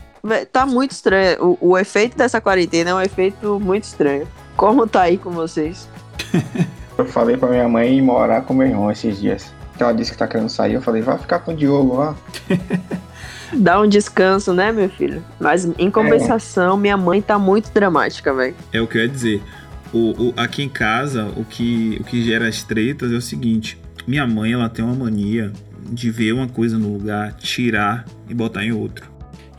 Tá 0.53 0.65
muito 0.65 0.91
estranho. 0.91 1.57
O, 1.59 1.71
o 1.71 1.77
efeito 1.77 2.17
dessa 2.17 2.39
quarentena 2.39 2.91
é 2.91 2.95
um 2.95 3.01
efeito 3.01 3.59
muito 3.59 3.83
estranho. 3.83 4.25
Como 4.55 4.87
tá 4.87 5.01
aí 5.01 5.17
com 5.17 5.31
vocês? 5.31 5.89
Eu 6.97 7.05
falei 7.05 7.35
pra 7.35 7.49
minha 7.49 7.67
mãe 7.67 7.97
ir 7.97 8.01
morar 8.01 8.41
com 8.41 8.53
meu 8.53 8.67
irmão 8.67 8.89
esses 8.89 9.19
dias. 9.19 9.51
Ela 9.77 9.91
disse 9.91 10.11
que 10.13 10.17
tá 10.17 10.25
querendo 10.27 10.47
sair. 10.47 10.75
Eu 10.75 10.81
falei, 10.81 11.01
vai 11.01 11.17
ficar 11.17 11.39
com 11.39 11.51
o 11.51 11.55
Diogo 11.55 11.97
lá. 11.97 12.15
Dá 13.51 13.81
um 13.81 13.87
descanso, 13.87 14.53
né, 14.53 14.71
meu 14.71 14.87
filho? 14.89 15.21
Mas 15.39 15.65
em 15.77 15.91
compensação, 15.91 16.77
minha 16.77 16.95
mãe 16.95 17.21
tá 17.21 17.37
muito 17.37 17.69
dramática, 17.73 18.33
velho. 18.33 18.55
É 18.71 18.79
o 18.79 18.87
que 18.87 18.97
eu 18.97 19.01
ia 19.01 19.09
dizer. 19.09 19.43
O, 19.91 20.29
o- 20.29 20.33
aqui 20.37 20.63
em 20.63 20.69
casa, 20.69 21.25
o 21.35 21.43
que, 21.43 21.97
o 21.99 22.03
que 22.05 22.23
gera 22.23 22.47
as 22.47 22.63
tretas 22.63 23.11
é 23.11 23.15
o 23.15 23.21
seguinte: 23.21 23.77
minha 24.07 24.25
mãe 24.25 24.53
ela 24.53 24.69
tem 24.69 24.85
uma 24.85 24.95
mania 24.95 25.51
de 25.81 26.09
ver 26.09 26.31
uma 26.33 26.47
coisa 26.47 26.77
no 26.79 26.93
lugar, 26.93 27.33
tirar 27.33 28.05
e 28.29 28.33
botar 28.33 28.63
em 28.63 28.71
outro. 28.71 29.11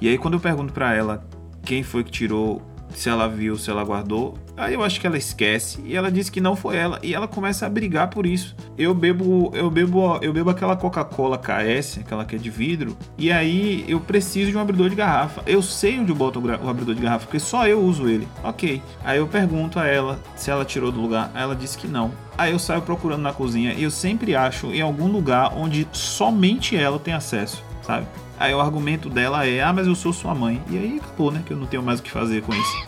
E 0.05 0.09
aí, 0.09 0.19
quando 0.19 0.35
eu 0.35 0.41
pergunto 0.41 0.71
pra 0.71 0.95
ela 0.95 1.25
quem 1.65 1.83
foi 1.83 2.05
que 2.05 2.11
tirou, 2.11 2.61
se 2.91 3.09
ela 3.09 3.27
viu, 3.27 3.57
se 3.57 3.71
ela 3.71 3.83
guardou, 3.83 4.37
aí 4.55 4.75
eu 4.75 4.85
acho 4.85 5.01
que 5.01 5.07
ela 5.07 5.17
esquece 5.17 5.81
e 5.83 5.97
ela 5.97 6.13
diz 6.13 6.29
que 6.29 6.43
não 6.43 6.55
foi 6.55 6.77
ela 6.77 6.99
e 7.03 7.15
ela 7.15 7.27
começa 7.27 7.65
a 7.65 7.71
brigar 7.71 8.09
por 8.11 8.27
isso. 8.27 8.55
Eu 8.77 8.95
bebo, 8.95 9.51
eu 9.55 9.71
bebo, 9.71 10.19
eu 10.21 10.31
bebo 10.31 10.51
aquela 10.51 10.77
Coca-Cola 10.77 11.39
KS, 11.39 12.01
aquela 12.01 12.27
que 12.27 12.37
é 12.37 12.39
de 12.39 12.51
vidro, 12.51 12.95
e 13.17 13.33
aí 13.33 13.83
eu 13.89 13.99
preciso 13.99 14.51
de 14.51 14.57
um 14.59 14.61
abridor 14.61 14.91
de 14.91 14.95
garrafa. 14.95 15.43
Eu 15.47 15.63
sei 15.63 15.99
onde 15.99 16.13
eu 16.13 16.17
boto 16.17 16.39
o 16.39 16.69
abridor 16.69 16.95
de 16.95 17.01
garrafa, 17.01 17.25
porque 17.25 17.41
só 17.41 17.67
eu 17.67 17.81
uso 17.81 18.07
ele. 18.07 18.29
Ok. 18.43 18.83
Aí 19.03 19.17
eu 19.17 19.27
pergunto 19.27 19.79
a 19.79 19.87
ela 19.87 20.21
se 20.37 20.51
ela 20.51 20.67
tirou 20.67 20.93
do 20.93 21.01
lugar. 21.01 21.31
Ela 21.35 21.57
disse 21.57 21.79
que 21.79 21.89
não. 21.89 22.13
Aí 22.37 22.53
eu 22.53 22.59
saio 22.59 22.83
procurando 22.83 23.23
na 23.23 23.33
cozinha 23.33 23.73
e 23.73 23.85
eu 23.85 23.91
sempre 23.91 24.37
acho 24.37 24.67
em 24.67 24.83
algum 24.83 25.11
lugar 25.11 25.55
onde 25.57 25.89
somente 25.93 26.77
ela 26.77 26.99
tem 26.99 27.15
acesso, 27.15 27.65
sabe? 27.81 28.07
Aí 28.39 28.53
o 28.55 28.61
argumento 28.61 29.09
dela 29.09 29.47
é: 29.47 29.63
Ah, 29.63 29.73
mas 29.73 29.87
eu 29.87 29.95
sou 29.95 30.13
sua 30.13 30.35
mãe. 30.35 30.61
E 30.71 30.77
aí 30.77 31.01
acabou, 31.03 31.31
né? 31.31 31.41
Que 31.47 31.53
eu 31.53 31.57
não 31.57 31.67
tenho 31.67 31.83
mais 31.83 32.01
o 32.01 32.03
que 32.03 32.11
fazer 32.11 32.43
com 32.43 32.53
isso. 32.53 32.87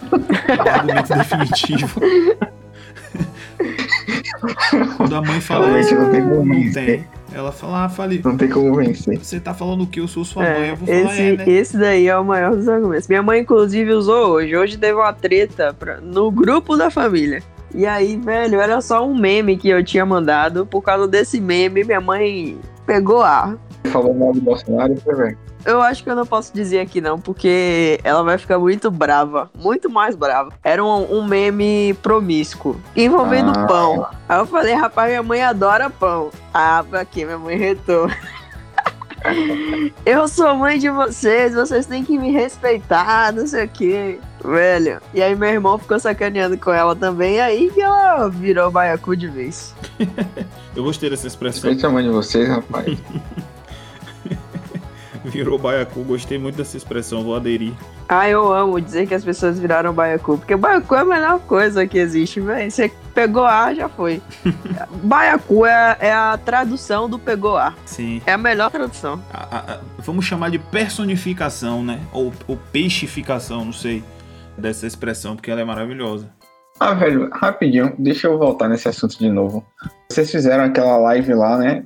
É 0.49 0.63
o 0.63 0.69
argumento 0.75 1.09
definitivo. 1.15 2.01
Quando 4.97 5.17
a 5.17 5.23
mãe 5.23 5.41
fala 5.41 5.67
Realmente 5.67 5.87
isso, 5.87 5.95
não 5.95 6.11
tem 6.11 6.23
como 6.23 6.35
não 6.37 6.45
vencer. 6.45 6.87
tem. 6.87 7.05
Ela 7.33 7.53
fala: 7.53 7.85
Ah, 7.85 7.89
fale, 7.89 8.21
Não 8.25 8.37
tem 8.37 8.49
como 8.49 8.75
vencer. 8.77 9.19
você 9.19 9.41
tá 9.41 9.55
falando 9.55 9.87
que 9.87 10.01
eu 10.01 10.09
sou 10.09 10.25
sua 10.25 10.43
mãe. 10.43 10.53
É, 10.53 10.71
Eu 10.73 10.77
vou 10.77 10.87
falar: 10.87 11.01
esse, 11.13 11.23
É, 11.23 11.37
né? 11.37 11.45
esse 11.49 11.77
daí 11.79 12.07
é 12.09 12.17
o 12.19 12.25
maior 12.25 12.55
dos 12.55 12.69
argumentos. 12.69 13.09
Minha 13.09 13.23
mãe, 13.23 13.41
inclusive, 13.41 13.93
usou 13.93 14.29
hoje. 14.33 14.57
Hoje 14.57 14.77
teve 14.77 14.95
uma 14.95 15.13
treta 15.13 15.75
pra- 15.79 16.01
no 16.01 16.31
grupo 16.31 16.77
da 16.77 16.91
família. 16.91 17.43
E 17.75 17.85
aí, 17.87 18.17
velho, 18.17 18.61
era 18.61 18.81
só 18.81 19.07
um 19.07 19.15
meme 19.19 19.57
que 19.57 19.69
eu 19.69 19.85
tinha 19.85 20.07
mandado. 20.07 20.65
Por 20.67 20.83
causa 20.83 21.07
desse 21.07 21.41
meme, 21.41 21.85
minha 21.85 22.01
mãe 22.01 22.57
pegou 22.87 23.23
ar. 23.23 23.57
Falou 23.93 24.15
mal 24.15 24.33
do 24.33 24.41
Bolsonaro, 24.41 24.95
velho. 24.95 25.39
Eu 25.65 25.83
acho 25.83 26.05
que 26.05 26.09
eu 26.11 26.15
não 26.15 26.25
posso 26.25 26.55
dizer 26.55 26.79
aqui 26.81 27.01
não, 27.01 27.19
porque 27.19 27.99
ela 28.05 28.23
vai 28.23 28.39
ficar 28.39 28.59
muito 28.59 28.89
brava. 28.91 29.51
Muito 29.59 29.91
mais 29.91 30.15
brava. 30.15 30.51
Era 30.63 30.85
um, 30.85 31.19
um 31.19 31.25
meme 31.27 31.93
promíscuo, 32.03 32.77
envolvendo 32.95 33.51
Ah. 33.57 33.67
pão. 33.67 34.07
Aí 34.29 34.39
eu 34.39 34.47
falei, 34.47 34.75
rapaz, 34.75 35.09
minha 35.11 35.23
mãe 35.23 35.43
adora 35.43 35.91
pão. 35.91 36.31
Ah, 36.55 36.85
pra 36.89 37.05
quê? 37.05 37.25
Minha 37.25 37.39
mãe 37.39 37.57
retou. 37.57 38.09
eu 40.07 40.29
sou 40.29 40.55
mãe 40.55 40.79
de 40.79 40.89
vocês, 40.89 41.53
vocês 41.55 41.87
têm 41.87 42.05
que 42.05 42.17
me 42.17 42.31
respeitar, 42.31 43.33
não 43.33 43.47
sei 43.47 43.65
o 43.65 43.69
quê. 43.69 44.19
Velho. 44.45 45.01
E 45.13 45.21
aí 45.21 45.35
meu 45.35 45.49
irmão 45.49 45.77
ficou 45.79 45.99
sacaneando 45.99 46.57
com 46.59 46.71
ela 46.71 46.95
também, 46.95 47.41
aí 47.41 47.69
que 47.71 47.81
ela 47.81 48.29
virou 48.29 48.71
baiacu 48.71 49.17
de 49.17 49.27
vez. 49.27 49.75
Eu 50.77 50.85
gostei 50.85 51.11
dessa 51.11 51.27
expressão. 51.27 51.63
Respeite 51.71 51.85
a 51.87 51.89
mãe 51.89 52.05
de 52.05 52.11
vocês, 52.11 52.49
rapaz. 52.49 52.97
Virou 55.31 55.59
baiacu. 55.59 56.03
Gostei 56.05 56.39
muito 56.39 56.57
dessa 56.57 56.77
expressão. 56.77 57.23
Vou 57.25 57.35
aderir. 57.37 57.73
Ah, 58.09 58.29
eu 58.29 58.53
amo 58.53 58.81
dizer 58.81 59.07
que 59.07 59.15
as 59.15 59.25
pessoas 59.25 59.59
viraram 59.59 59.93
baiacu, 59.93 60.39
porque 60.39 60.55
baiacu 60.57 60.95
é 60.95 61.01
a 61.01 61.05
melhor 61.05 61.41
coisa 61.41 61.87
que 61.87 61.99
existe, 61.99 62.41
velho. 62.41 62.71
Você 62.71 62.91
pegou 63.15 63.45
ar, 63.45 63.75
já 63.75 63.89
foi. 63.89 64.23
baiacu 65.03 65.67
é, 65.67 65.97
é 66.01 66.13
a 66.13 66.39
tradução 66.43 67.09
do 67.09 67.19
pegou 67.19 67.57
ar. 67.57 67.75
Sim. 67.85 68.23
É 68.27 68.33
a 68.33 68.39
melhor 68.39 68.71
tradução. 68.71 69.21
a- 69.33 69.57
a- 69.57 69.73
a- 69.75 69.81
vamos 69.99 70.25
chamar 70.25 70.51
de 70.51 70.59
personificação, 70.59 71.83
né? 71.83 72.01
Ou, 72.13 72.33
ou 72.47 72.57
peixificação, 72.73 73.65
não 73.65 73.73
sei, 73.73 74.05
dessa 74.57 74.87
expressão, 74.87 75.35
porque 75.35 75.51
ela 75.51 75.61
é 75.61 75.65
maravilhosa. 75.65 76.31
Ah, 76.79 76.93
velho, 76.93 77.31
rapidinho, 77.33 77.95
deixa 77.99 78.27
eu 78.27 78.39
voltar 78.39 78.69
nesse 78.69 78.87
assunto 78.87 79.19
de 79.19 79.31
novo. 79.31 79.65
Vocês 80.11 80.31
fizeram 80.31 80.63
aquela 80.65 80.97
live 80.99 81.33
lá, 81.35 81.57
né? 81.57 81.85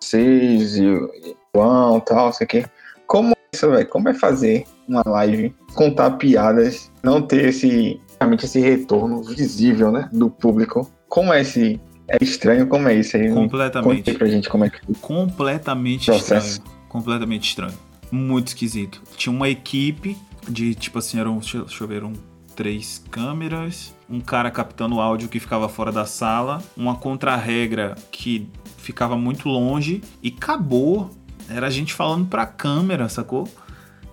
Vocês 0.00 0.76
e 0.76 0.86
o 0.86 1.10
e 1.14 1.36
João 1.54 1.98
e 1.98 2.00
tal, 2.02 2.26
não 2.26 2.32
sei 2.32 2.44
o 2.44 2.48
quê. 2.48 2.64
Como 3.08 3.30
é 3.30 3.36
isso, 3.54 3.70
velho? 3.70 3.88
Como 3.88 4.08
é 4.10 4.14
fazer 4.14 4.64
uma 4.86 5.02
live, 5.04 5.54
contar 5.74 6.10
piadas, 6.12 6.92
não 7.02 7.22
ter 7.22 7.48
esse, 7.48 7.98
realmente 8.20 8.44
esse 8.44 8.60
retorno 8.60 9.22
visível, 9.22 9.90
né? 9.90 10.10
Do 10.12 10.28
público? 10.30 10.88
Como 11.08 11.32
é 11.32 11.40
esse. 11.40 11.80
É 12.06 12.22
estranho 12.22 12.66
como 12.66 12.86
é 12.88 12.94
isso 12.94 13.16
aí? 13.16 13.32
Completamente. 13.32 14.10
aí 14.10 14.16
pra 14.16 14.28
gente 14.28 14.48
como 14.48 14.64
é 14.64 14.70
que 14.70 14.80
Completamente 15.00 16.06
Processo. 16.06 16.58
estranho. 16.58 16.78
Completamente 16.88 17.48
estranho. 17.48 17.74
Muito 18.10 18.48
esquisito. 18.48 19.02
Tinha 19.16 19.34
uma 19.34 19.48
equipe 19.48 20.16
de, 20.48 20.74
tipo 20.74 20.98
assim, 20.98 21.18
eram, 21.18 21.38
deixa 21.38 21.64
eu 21.80 21.88
ver, 21.88 21.96
eram 21.96 22.12
três 22.54 23.02
câmeras, 23.10 23.94
um 24.08 24.20
cara 24.20 24.50
captando 24.50 24.96
o 24.96 25.00
áudio 25.00 25.28
que 25.28 25.38
ficava 25.38 25.68
fora 25.68 25.92
da 25.92 26.04
sala, 26.04 26.62
uma 26.76 26.96
contra-regra 26.96 27.94
que 28.10 28.48
ficava 28.78 29.16
muito 29.16 29.48
longe 29.48 30.02
e 30.22 30.34
acabou. 30.36 31.10
Era 31.48 31.66
a 31.66 31.70
gente 31.70 31.94
falando 31.94 32.26
pra 32.26 32.46
câmera, 32.46 33.08
sacou? 33.08 33.48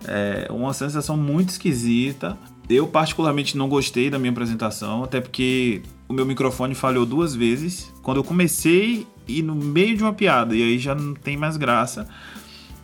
É 0.08 0.48
uma 0.50 0.74
sensação 0.74 1.18
muito 1.18 1.50
esquisita. 1.50 2.38
Eu, 2.70 2.88
particularmente, 2.88 3.58
não 3.58 3.68
gostei 3.68 4.10
da 4.10 4.18
minha 4.18 4.32
apresentação, 4.32 5.04
até 5.04 5.22
porque 5.22 5.82
o 6.08 6.14
meu 6.14 6.26
microfone 6.26 6.74
falhou 6.74 7.06
duas 7.06 7.36
vezes. 7.36 7.92
Quando 8.02 8.18
eu 8.18 8.24
comecei 8.24 9.06
e 9.28 9.42
no 9.42 9.56
meio 9.56 9.98
de 9.98 10.04
uma 10.04 10.14
piada, 10.14 10.56
e 10.56 10.64
aí 10.64 10.80
já 10.80 10.96
não 10.96 11.14
tem 11.14 11.36
mais 11.36 11.58
graça. 11.58 12.08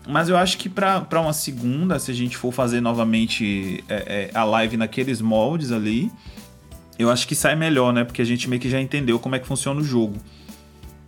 Mas 0.08 0.30
eu 0.30 0.38
acho 0.38 0.58
que 0.58 0.68
pra 0.68 1.06
uma 1.14 1.34
segunda, 1.34 2.00
se 2.00 2.12
a 2.12 2.14
gente 2.14 2.36
for 2.36 2.52
fazer 2.52 2.82
novamente 2.82 3.84
é, 3.88 4.30
é, 4.34 4.38
a 4.38 4.44
live 4.44 4.76
naqueles 4.78 5.22
moldes 5.22 5.72
ali, 5.72 6.12
eu 6.98 7.10
acho 7.10 7.28
que 7.28 7.36
sai 7.36 7.56
melhor, 7.56 7.94
né? 7.94 8.04
Porque 8.04 8.22
a 8.22 8.26
gente 8.26 8.50
meio 8.50 8.62
que 8.62 8.70
já 8.70 8.82
entendeu 8.82 9.20
como 9.20 9.36
é 9.36 9.40
que 9.40 9.48
funciona 9.48 9.80
o 9.80 9.84
jogo. 9.84 10.18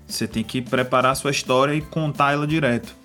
Você 0.08 0.27
tem 0.27 0.43
que 0.43 0.62
preparar 0.62 1.12
a 1.12 1.15
sua 1.15 1.32
história 1.32 1.73
e 1.73 1.82
contar 1.82 2.34
ela 2.34 2.45
direto. 2.45 2.95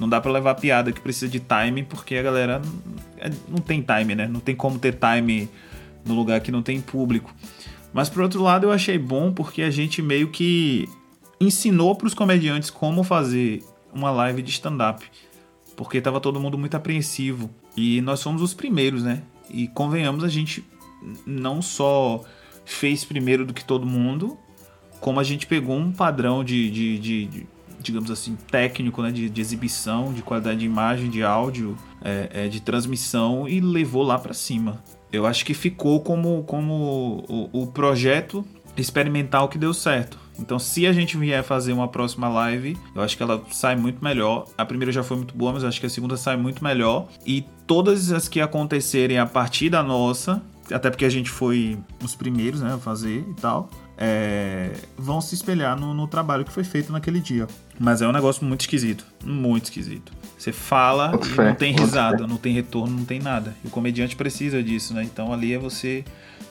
Não 0.00 0.08
dá 0.08 0.20
pra 0.20 0.32
levar 0.32 0.54
piada 0.54 0.90
que 0.90 1.00
precisa 1.00 1.28
de 1.30 1.38
time, 1.40 1.82
porque 1.84 2.16
a 2.16 2.22
galera 2.22 2.60
é- 3.18 3.30
não 3.48 3.58
tem 3.58 3.82
time, 3.82 4.14
né? 4.14 4.26
Não 4.26 4.40
tem 4.40 4.56
como 4.56 4.78
ter 4.78 4.94
time 4.98 5.48
no 6.04 6.14
lugar 6.14 6.40
que 6.40 6.50
não 6.50 6.62
tem 6.62 6.80
público. 6.80 7.32
Mas 7.92 8.08
por 8.08 8.22
outro 8.22 8.42
lado, 8.42 8.66
eu 8.66 8.72
achei 8.72 8.96
bom 8.98 9.30
porque 9.32 9.62
a 9.62 9.70
gente 9.70 10.00
meio 10.00 10.28
que 10.28 10.88
ensinou 11.38 11.94
pros 11.94 12.14
comediantes 12.14 12.70
como 12.70 13.02
fazer 13.04 13.62
uma 13.92 14.10
live 14.10 14.40
de 14.42 14.50
stand-up. 14.50 15.04
Porque 15.76 16.00
tava 16.00 16.18
todo 16.20 16.40
mundo 16.40 16.56
muito 16.56 16.76
apreensivo. 16.76 17.50
E 17.76 18.00
nós 18.00 18.20
somos 18.20 18.40
os 18.42 18.54
primeiros, 18.54 19.02
né? 19.02 19.22
E 19.50 19.68
convenhamos, 19.68 20.24
a 20.24 20.28
gente 20.28 20.64
não 21.26 21.60
só 21.60 22.22
fez 22.64 23.04
primeiro 23.04 23.44
do 23.44 23.52
que 23.54 23.64
todo 23.64 23.86
mundo, 23.86 24.38
como 25.00 25.18
a 25.18 25.24
gente 25.24 25.46
pegou 25.46 25.76
um 25.76 25.90
padrão 25.90 26.44
de, 26.44 26.70
de- 26.70 26.98
de- 26.98 27.26
de, 27.26 27.46
digamos 27.80 28.10
assim, 28.10 28.36
técnico, 28.50 29.02
né? 29.02 29.10
De, 29.10 29.28
de 29.28 29.40
exibição, 29.40 30.12
de 30.12 30.22
qualidade 30.22 30.60
de 30.60 30.66
imagem, 30.66 31.10
de 31.10 31.22
áudio, 31.22 31.76
é, 32.02 32.30
é, 32.32 32.48
de 32.48 32.60
transmissão 32.60 33.48
e 33.48 33.60
levou 33.60 34.02
lá 34.02 34.18
pra 34.18 34.34
cima. 34.34 34.82
Eu 35.12 35.26
acho 35.26 35.44
que 35.44 35.54
ficou 35.54 36.00
como, 36.00 36.44
como 36.44 37.24
o, 37.28 37.62
o 37.62 37.66
projeto 37.66 38.44
experimental 38.76 39.48
que 39.48 39.58
deu 39.58 39.74
certo. 39.74 40.18
Então, 40.38 40.58
se 40.58 40.86
a 40.86 40.92
gente 40.92 41.16
vier 41.18 41.42
fazer 41.44 41.72
uma 41.72 41.86
próxima 41.86 42.28
live, 42.28 42.76
eu 42.94 43.02
acho 43.02 43.16
que 43.16 43.22
ela 43.22 43.44
sai 43.50 43.76
muito 43.76 44.02
melhor. 44.02 44.46
A 44.56 44.64
primeira 44.64 44.90
já 44.90 45.02
foi 45.02 45.18
muito 45.18 45.34
boa, 45.34 45.52
mas 45.52 45.62
eu 45.62 45.68
acho 45.68 45.78
que 45.78 45.86
a 45.86 45.90
segunda 45.90 46.16
sai 46.16 46.36
muito 46.36 46.64
melhor. 46.64 47.08
E 47.26 47.44
todas 47.66 48.10
as 48.10 48.26
que 48.26 48.40
acontecerem 48.40 49.18
a 49.18 49.26
partir 49.26 49.68
da 49.68 49.82
nossa, 49.82 50.42
até 50.72 50.88
porque 50.88 51.04
a 51.04 51.10
gente 51.10 51.28
foi 51.28 51.78
os 52.02 52.14
primeiros, 52.14 52.62
né, 52.62 52.72
a 52.74 52.78
fazer 52.78 53.24
e 53.28 53.34
tal, 53.34 53.68
é, 54.02 54.72
vão 54.96 55.20
se 55.20 55.34
espelhar 55.34 55.78
no, 55.78 55.92
no, 55.92 56.08
trabalho 56.08 56.42
que 56.42 56.50
foi 56.50 56.64
feito 56.64 56.90
naquele 56.90 57.20
dia. 57.20 57.46
Mas 57.78 58.00
é 58.00 58.08
um 58.08 58.12
negócio 58.12 58.42
muito 58.46 58.62
esquisito, 58.62 59.04
muito 59.22 59.64
esquisito. 59.64 60.10
Você 60.38 60.52
fala 60.52 61.12
e 61.22 61.36
não 61.36 61.54
tem 61.54 61.74
risada, 61.74 62.26
não 62.26 62.38
tem 62.38 62.54
retorno, 62.54 62.96
não 62.96 63.04
tem 63.04 63.20
nada. 63.20 63.54
E 63.62 63.68
o 63.68 63.70
comediante 63.70 64.16
precisa 64.16 64.62
disso, 64.62 64.94
né? 64.94 65.02
Então 65.02 65.34
ali 65.34 65.52
é 65.52 65.58
você 65.58 66.02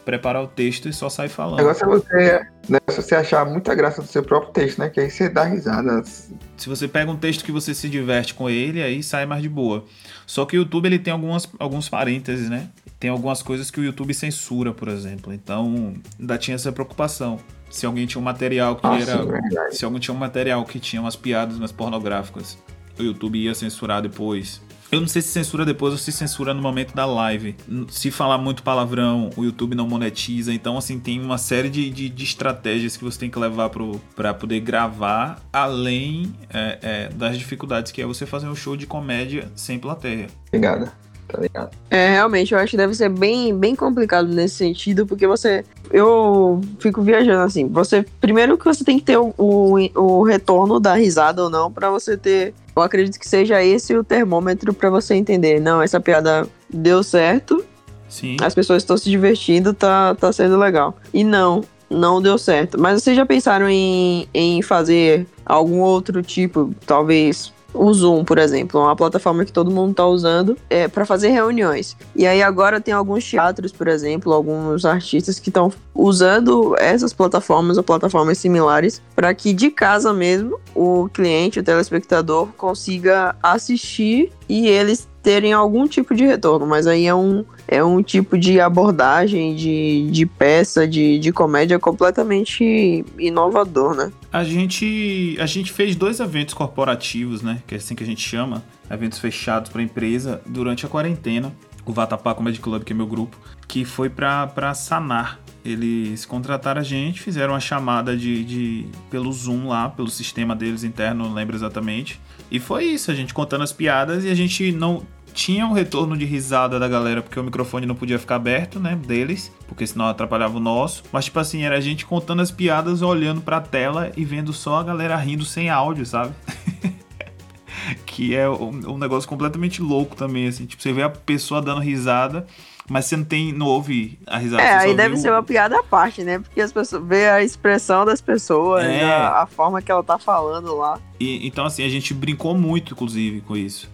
preparar 0.06 0.44
o 0.44 0.48
texto 0.48 0.90
e 0.90 0.94
só 0.94 1.10
sair 1.10 1.30
falando. 1.30 1.56
O 1.56 1.58
negócio 1.58 1.84
é 1.84 1.88
você, 1.88 2.42
né, 2.68 2.80
você 2.88 3.16
achar 3.16 3.46
muita 3.46 3.76
graça 3.76 4.02
do 4.02 4.08
seu 4.08 4.24
próprio 4.24 4.52
texto, 4.52 4.80
né? 4.80 4.90
Que 4.90 5.00
aí 5.00 5.10
você 5.10 5.30
dá 5.30 5.44
risada. 5.44 6.02
Se 6.04 6.68
você 6.68 6.88
pega 6.88 7.12
um 7.12 7.18
texto 7.18 7.44
que 7.44 7.52
você 7.52 7.74
se 7.74 7.90
diverte 7.90 8.34
com 8.34 8.50
ele, 8.50 8.82
aí 8.82 9.04
sai 9.04 9.26
mais 9.26 9.42
de 9.42 9.50
boa. 9.50 9.86
Só 10.26 10.46
que 10.46 10.58
o 10.58 10.60
YouTube 10.60 10.86
ele 10.86 11.00
tem 11.00 11.14
algumas, 11.14 11.48
alguns 11.60 11.90
parênteses, 11.90 12.50
né? 12.50 12.70
Tem 13.00 13.10
algumas 13.10 13.42
coisas 13.42 13.72
que 13.72 13.80
o 13.80 13.84
YouTube 13.84 14.14
censura, 14.14 14.74
por 14.74 14.88
exemplo. 14.88 15.34
Então, 15.34 15.96
ainda 16.20 16.38
tinha 16.38 16.56
essa 16.56 16.72
preocupação. 16.72 17.40
Se 17.70 17.86
alguém 17.86 18.06
tinha 18.06 18.20
um 18.20 18.26
material 18.26 18.76
que 18.76 18.84
Nossa, 18.84 19.12
era. 19.12 19.68
É 19.68 19.72
se 19.72 19.86
alguém 19.86 20.00
tinha 20.00 20.14
um 20.14 20.18
material 20.18 20.66
que 20.66 20.80
tinha 20.80 21.02
umas 21.02 21.16
piadas 21.16 21.58
mais 21.58 21.72
pornográficas, 21.72 22.58
o 23.00 23.04
YouTube 23.04 23.38
ia 23.38 23.54
censurar 23.56 24.02
depois. 24.02 24.62
Eu 24.92 25.00
não 25.00 25.08
sei 25.08 25.22
se 25.22 25.28
censura 25.28 25.64
depois 25.64 25.94
ou 25.94 26.00
se 26.00 26.12
censura 26.12 26.52
no 26.54 26.62
momento 26.62 26.96
da 26.96 27.06
live. 27.06 27.56
Se 27.90 28.10
falar 28.10 28.40
muito 28.40 28.64
palavrão, 28.64 29.30
o 29.38 29.44
YouTube 29.44 29.76
não 29.76 29.88
monetiza. 29.88 30.52
Então, 30.52 30.78
assim, 30.78 31.00
tem 31.00 31.22
uma 31.22 31.38
série 31.38 31.70
de, 31.70 31.90
de, 31.92 32.10
de 32.10 32.24
estratégias 32.24 32.98
que 32.98 33.04
você 33.04 33.20
tem 33.20 33.30
que 33.30 33.38
levar 33.38 33.70
para 34.16 34.34
poder 34.34 34.60
gravar, 34.62 35.40
além 35.54 36.34
é, 36.52 36.80
é, 36.82 37.10
das 37.10 37.38
dificuldades 37.38 37.92
que 37.92 38.02
é 38.02 38.06
você 38.06 38.26
fazer 38.26 38.48
um 38.48 38.56
show 38.56 38.76
de 38.76 38.88
comédia 38.88 39.52
sem 39.56 39.78
plateia. 39.78 40.28
Obrigado 40.48 40.92
tá 41.30 41.40
ligado? 41.40 41.70
É, 41.90 42.10
realmente, 42.12 42.54
eu 42.54 42.60
acho 42.60 42.72
que 42.72 42.78
deve 42.78 42.94
ser 42.94 43.10
bem, 43.10 43.56
bem 43.58 43.76
complicado 43.76 44.28
nesse 44.28 44.56
sentido, 44.56 45.06
porque 45.06 45.28
você. 45.28 45.64
Eu 45.92 46.60
fico 46.80 47.02
viajando 47.02 47.44
assim. 47.44 47.68
Você. 47.68 48.04
Primeiro 48.20 48.58
que 48.58 48.66
você 48.66 48.84
tem 48.84 49.00
que 49.00 49.06
ter 49.06 49.18
o, 49.18 49.34
o, 49.38 49.78
o 49.96 50.24
retorno 50.24 50.80
da 50.80 50.96
risada 50.96 51.44
ou 51.44 51.50
não, 51.50 51.72
para 51.72 51.90
você 51.90 52.18
ter. 52.18 52.54
Eu 52.76 52.82
acredito 52.82 53.20
que 53.20 53.28
seja 53.28 53.64
esse 53.64 53.96
o 53.96 54.04
termômetro 54.04 54.74
para 54.74 54.90
você 54.90 55.14
entender. 55.14 55.60
Não, 55.60 55.82
essa 55.82 56.00
piada 56.00 56.48
deu 56.70 57.04
certo. 57.04 57.64
Sim. 58.08 58.38
As 58.42 58.56
pessoas 58.56 58.82
estão 58.82 58.98
se 58.98 59.10
divertindo, 59.10 59.74
tá, 59.74 60.16
tá 60.16 60.34
sendo 60.34 60.58
legal. 60.58 60.98
E 61.14 61.24
não, 61.24 61.62
não 61.90 62.22
deu 62.22 62.38
certo. 62.38 62.80
Mas 62.80 63.04
vocês 63.04 63.16
já 63.16 63.26
pensaram 63.26 63.70
em, 63.70 64.28
em 64.34 64.62
fazer 64.62 65.28
algum 65.46 65.80
outro 65.82 66.24
tipo, 66.24 66.74
talvez 66.86 67.54
o 67.74 67.94
Zoom, 67.94 68.24
por 68.24 68.38
exemplo, 68.38 68.80
é 68.80 68.84
uma 68.84 68.96
plataforma 68.96 69.46
que 69.46 69.52
todo 69.52 69.72
mundo 69.72 69.92
está 69.92 70.06
usando 70.06 70.58
é, 70.70 70.88
para 70.88 71.06
fazer 71.06 71.30
reuniões. 71.30 71.96
E 72.16 72.26
aí 72.26 72.42
agora 72.42 72.82
tem 72.82 72.94
alguns 72.94 73.30
teatros, 73.30 73.72
por 73.72 73.88
exemplo, 73.88 74.34
alguns 74.34 74.86
artistas 74.86 75.40
que 75.40 75.50
estão 75.50 75.72
usando 75.94 76.76
essas 76.80 77.14
plataformas 77.14 77.78
ou 77.78 77.84
plataformas 77.84 78.38
similares 78.38 79.02
para 79.16 79.34
que 79.34 79.54
de 79.54 79.70
casa 79.70 80.14
mesmo 80.14 80.60
o 80.74 81.10
cliente, 81.10 81.60
o 81.60 81.64
telespectador 81.64 82.48
consiga 82.58 83.36
assistir 83.42 84.32
e 84.48 84.68
eles 84.68 85.08
terem 85.30 85.54
algum 85.54 85.88
tipo 85.88 86.16
de 86.16 86.26
retorno, 86.26 86.66
mas 86.66 86.88
aí 86.88 87.06
é 87.06 87.14
um, 87.14 87.46
é 87.68 87.84
um 87.84 88.02
tipo 88.02 88.36
de 88.36 88.60
abordagem 88.60 89.56
de, 89.56 90.10
de 90.10 90.26
peça, 90.26 90.88
de, 90.88 91.20
de 91.20 91.32
comédia 91.32 91.78
completamente 91.78 93.06
inovador, 93.16 93.94
né? 93.94 94.12
A 94.34 94.44
gente, 94.44 95.38
a 95.40 95.46
gente 95.46 95.72
fez 95.72 95.96
dois 95.96 96.20
eventos 96.20 96.56
corporativos, 96.56 97.44
né? 97.44 97.62
Que 97.68 97.76
é 97.76 97.78
assim 97.78 97.94
que 97.94 98.04
a 98.04 98.08
gente 98.08 98.28
chama, 98.28 98.64
eventos 98.90 99.20
fechados 99.20 99.70
para 99.70 99.84
empresa, 99.84 100.42
durante 100.48 100.84
a 100.88 100.90
quarentena. 100.90 101.54
O 101.86 101.94
Vatapá 101.94 102.34
Comedy 102.34 102.60
Club, 102.60 102.84
que 102.84 102.92
é 102.92 102.96
meu 102.96 103.06
grupo, 103.06 103.38
que 103.68 103.86
foi 103.86 104.10
para 104.10 104.74
sanar 104.74 105.40
eles 105.64 106.26
contrataram 106.26 106.80
a 106.80 106.84
gente, 106.84 107.20
fizeram 107.20 107.54
uma 107.54 107.60
chamada 107.60 108.16
de, 108.16 108.44
de, 108.44 108.86
pelo 109.10 109.32
Zoom 109.32 109.68
lá, 109.68 109.90
pelo 109.90 110.10
sistema 110.10 110.56
deles 110.56 110.84
interno, 110.84 111.26
não 111.26 111.34
lembro 111.34 111.56
exatamente. 111.56 112.20
E 112.50 112.60
foi 112.60 112.86
isso, 112.86 113.12
a 113.12 113.14
gente 113.14 113.34
contando 113.34 113.64
as 113.64 113.74
piadas 113.74 114.24
e 114.24 114.30
a 114.30 114.36
gente 114.36 114.72
não 114.72 115.04
tinha 115.34 115.66
um 115.66 115.72
retorno 115.72 116.18
de 116.18 116.26
risada 116.26 116.80
da 116.80 116.88
galera, 116.88 117.22
porque 117.22 117.40
o 117.40 117.44
microfone 117.44 117.86
não 117.86 117.96
podia 117.96 118.20
ficar 118.20 118.36
aberto, 118.36 118.80
né, 118.80 118.96
deles, 118.96 119.52
porque 119.68 119.86
senão 119.86 120.08
atrapalhava 120.08 120.58
o 120.58 120.60
nosso. 120.60 121.04
Mas, 121.12 121.26
tipo 121.26 121.40
assim, 121.40 121.64
era 121.64 121.78
a 121.78 121.82
gente 121.82 122.06
contando 122.06 122.42
as 122.42 122.52
piadas, 122.52 123.02
olhando 123.02 123.42
pra 123.42 123.62
tela 123.62 124.12
e 124.16 124.26
vendo 124.26 124.52
só 124.54 124.78
a 124.78 124.84
galera 124.84 125.16
rindo 125.16 125.46
sem 125.46 125.70
áudio, 125.70 126.06
sabe? 126.06 126.34
que 128.06 128.36
é 128.36 128.50
um, 128.50 128.94
um, 128.94 128.98
negócio 128.98 129.28
completamente 129.28 129.82
louco 129.82 130.16
também, 130.16 130.48
assim. 130.48 130.66
Tipo, 130.66 130.82
você 130.82 130.92
vê 130.92 131.04
a 131.04 131.10
pessoa 131.10 131.62
dando 131.62 131.82
risada, 131.82 132.46
mas 132.90 133.06
você 133.06 133.16
não 133.16 133.24
tem, 133.24 133.54
não 133.54 133.66
ouve 133.66 134.20
a 134.28 134.38
risada. 134.38 134.64
É, 134.64 134.78
aí 134.78 134.96
deve 134.96 135.18
ser 135.18 135.32
uma 135.32 135.44
piada 135.44 135.80
à 135.80 135.84
parte, 135.84 136.24
né? 136.24 136.40
Porque 136.40 136.62
as 136.62 136.72
pessoas 136.72 137.04
vê 137.06 137.30
a 137.30 137.44
expressão 137.44 138.06
das 138.06 138.22
pessoas, 138.22 138.84
é. 138.84 139.04
a, 139.04 139.44
a, 139.44 139.46
forma 139.46 139.82
que 139.82 139.92
ela 139.92 140.04
tá 140.04 140.18
falando 140.18 140.76
lá. 140.76 141.00
E, 141.20 141.48
então, 141.48 141.66
assim, 141.66 141.84
a 141.84 141.90
gente 141.90 142.14
brincou 142.14 142.58
muito, 142.58 142.94
inclusive, 142.94 143.42
com 143.42 143.56
isso 143.56 143.90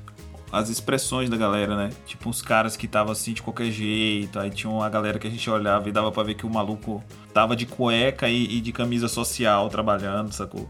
as 0.56 0.70
expressões 0.70 1.30
da 1.30 1.36
galera, 1.36 1.76
né? 1.76 1.90
Tipo, 2.06 2.30
uns 2.30 2.42
caras 2.42 2.78
que 2.78 2.88
tava 2.88 3.12
assim 3.12 3.34
de 3.34 3.42
qualquer 3.42 3.70
jeito, 3.70 4.40
aí 4.40 4.50
tinha 4.50 4.72
uma 4.72 4.88
galera 4.90 5.20
que 5.20 5.28
a 5.28 5.30
gente 5.30 5.50
olhava 5.50 5.90
e 5.90 5.92
dava 5.92 6.10
pra 6.14 6.24
ver 6.24 6.36
que 6.36 6.46
o 6.46 6.50
maluco 6.50 7.04
tava 7.34 7.58
de 7.58 7.66
cueca 7.66 8.30
e, 8.30 8.58
e 8.58 8.62
de 8.62 8.72
camisa 8.72 9.10
social 9.10 9.68
trabalhando, 9.68 10.32
sacou? 10.32 10.70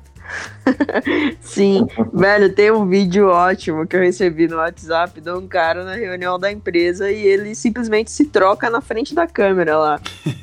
Sim, 1.41 1.85
velho, 2.13 2.53
tem 2.53 2.71
um 2.71 2.87
vídeo 2.87 3.27
ótimo 3.27 3.85
que 3.85 3.95
eu 3.95 4.01
recebi 4.01 4.47
no 4.47 4.57
WhatsApp 4.57 5.21
de 5.21 5.31
um 5.31 5.47
cara 5.47 5.83
na 5.83 5.93
reunião 5.93 6.39
da 6.39 6.51
empresa 6.51 7.11
e 7.11 7.21
ele 7.25 7.55
simplesmente 7.55 8.11
se 8.11 8.25
troca 8.25 8.69
na 8.69 8.81
frente 8.81 9.13
da 9.13 9.27
câmera 9.27 9.77
lá. 9.77 10.01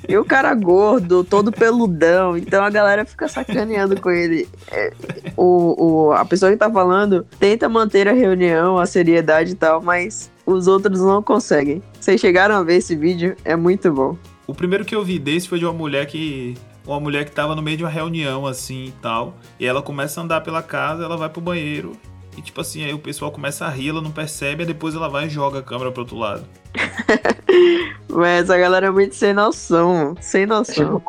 E 0.08 0.16
o 0.16 0.24
cara 0.24 0.54
gordo, 0.54 1.24
todo 1.24 1.52
peludão, 1.52 2.36
então 2.36 2.64
a 2.64 2.70
galera 2.70 3.04
fica 3.04 3.28
sacaneando 3.28 4.00
com 4.00 4.10
ele. 4.10 4.48
É, 4.70 4.92
o, 5.36 6.06
o, 6.06 6.12
a 6.12 6.24
pessoa 6.24 6.50
que 6.50 6.56
tá 6.56 6.70
falando 6.70 7.26
tenta 7.38 7.68
manter 7.68 8.08
a 8.08 8.12
reunião, 8.12 8.78
a 8.78 8.86
seriedade 8.86 9.52
e 9.52 9.56
tal, 9.56 9.82
mas 9.82 10.30
os 10.46 10.66
outros 10.66 11.00
não 11.00 11.22
conseguem. 11.22 11.82
Vocês 11.98 12.20
chegaram 12.20 12.54
a 12.56 12.62
ver 12.62 12.76
esse 12.76 12.96
vídeo? 12.96 13.36
É 13.44 13.56
muito 13.56 13.92
bom. 13.92 14.16
O 14.46 14.54
primeiro 14.54 14.84
que 14.84 14.94
eu 14.94 15.04
vi 15.04 15.18
desse 15.18 15.48
foi 15.48 15.58
de 15.58 15.64
uma 15.64 15.72
mulher 15.72 16.06
que 16.06 16.56
uma 16.86 17.00
mulher 17.00 17.24
que 17.24 17.32
tava 17.32 17.54
no 17.54 17.62
meio 17.62 17.76
de 17.76 17.84
uma 17.84 17.90
reunião 17.90 18.46
assim 18.46 18.86
e 18.86 18.94
tal. 19.02 19.34
E 19.58 19.66
ela 19.66 19.82
começa 19.82 20.20
a 20.20 20.24
andar 20.24 20.40
pela 20.40 20.62
casa, 20.62 21.04
ela 21.04 21.16
vai 21.16 21.28
pro 21.28 21.40
banheiro. 21.40 21.92
E 22.36 22.40
tipo 22.40 22.60
assim, 22.60 22.84
aí 22.84 22.94
o 22.94 22.98
pessoal 22.98 23.30
começa 23.30 23.66
a 23.66 23.68
rir, 23.68 23.90
ela 23.90 24.00
não 24.00 24.10
percebe, 24.10 24.62
e 24.62 24.66
depois 24.66 24.94
ela 24.94 25.08
vai 25.08 25.26
e 25.26 25.30
joga 25.30 25.58
a 25.58 25.62
câmera 25.62 25.92
pro 25.92 26.02
outro 26.02 26.16
lado. 26.16 26.44
Mas 28.08 28.50
a 28.50 28.56
galera 28.56 28.86
é 28.86 28.90
muito 28.90 29.14
sem 29.14 29.34
noção, 29.34 30.16
sem 30.20 30.46
noção. 30.46 31.02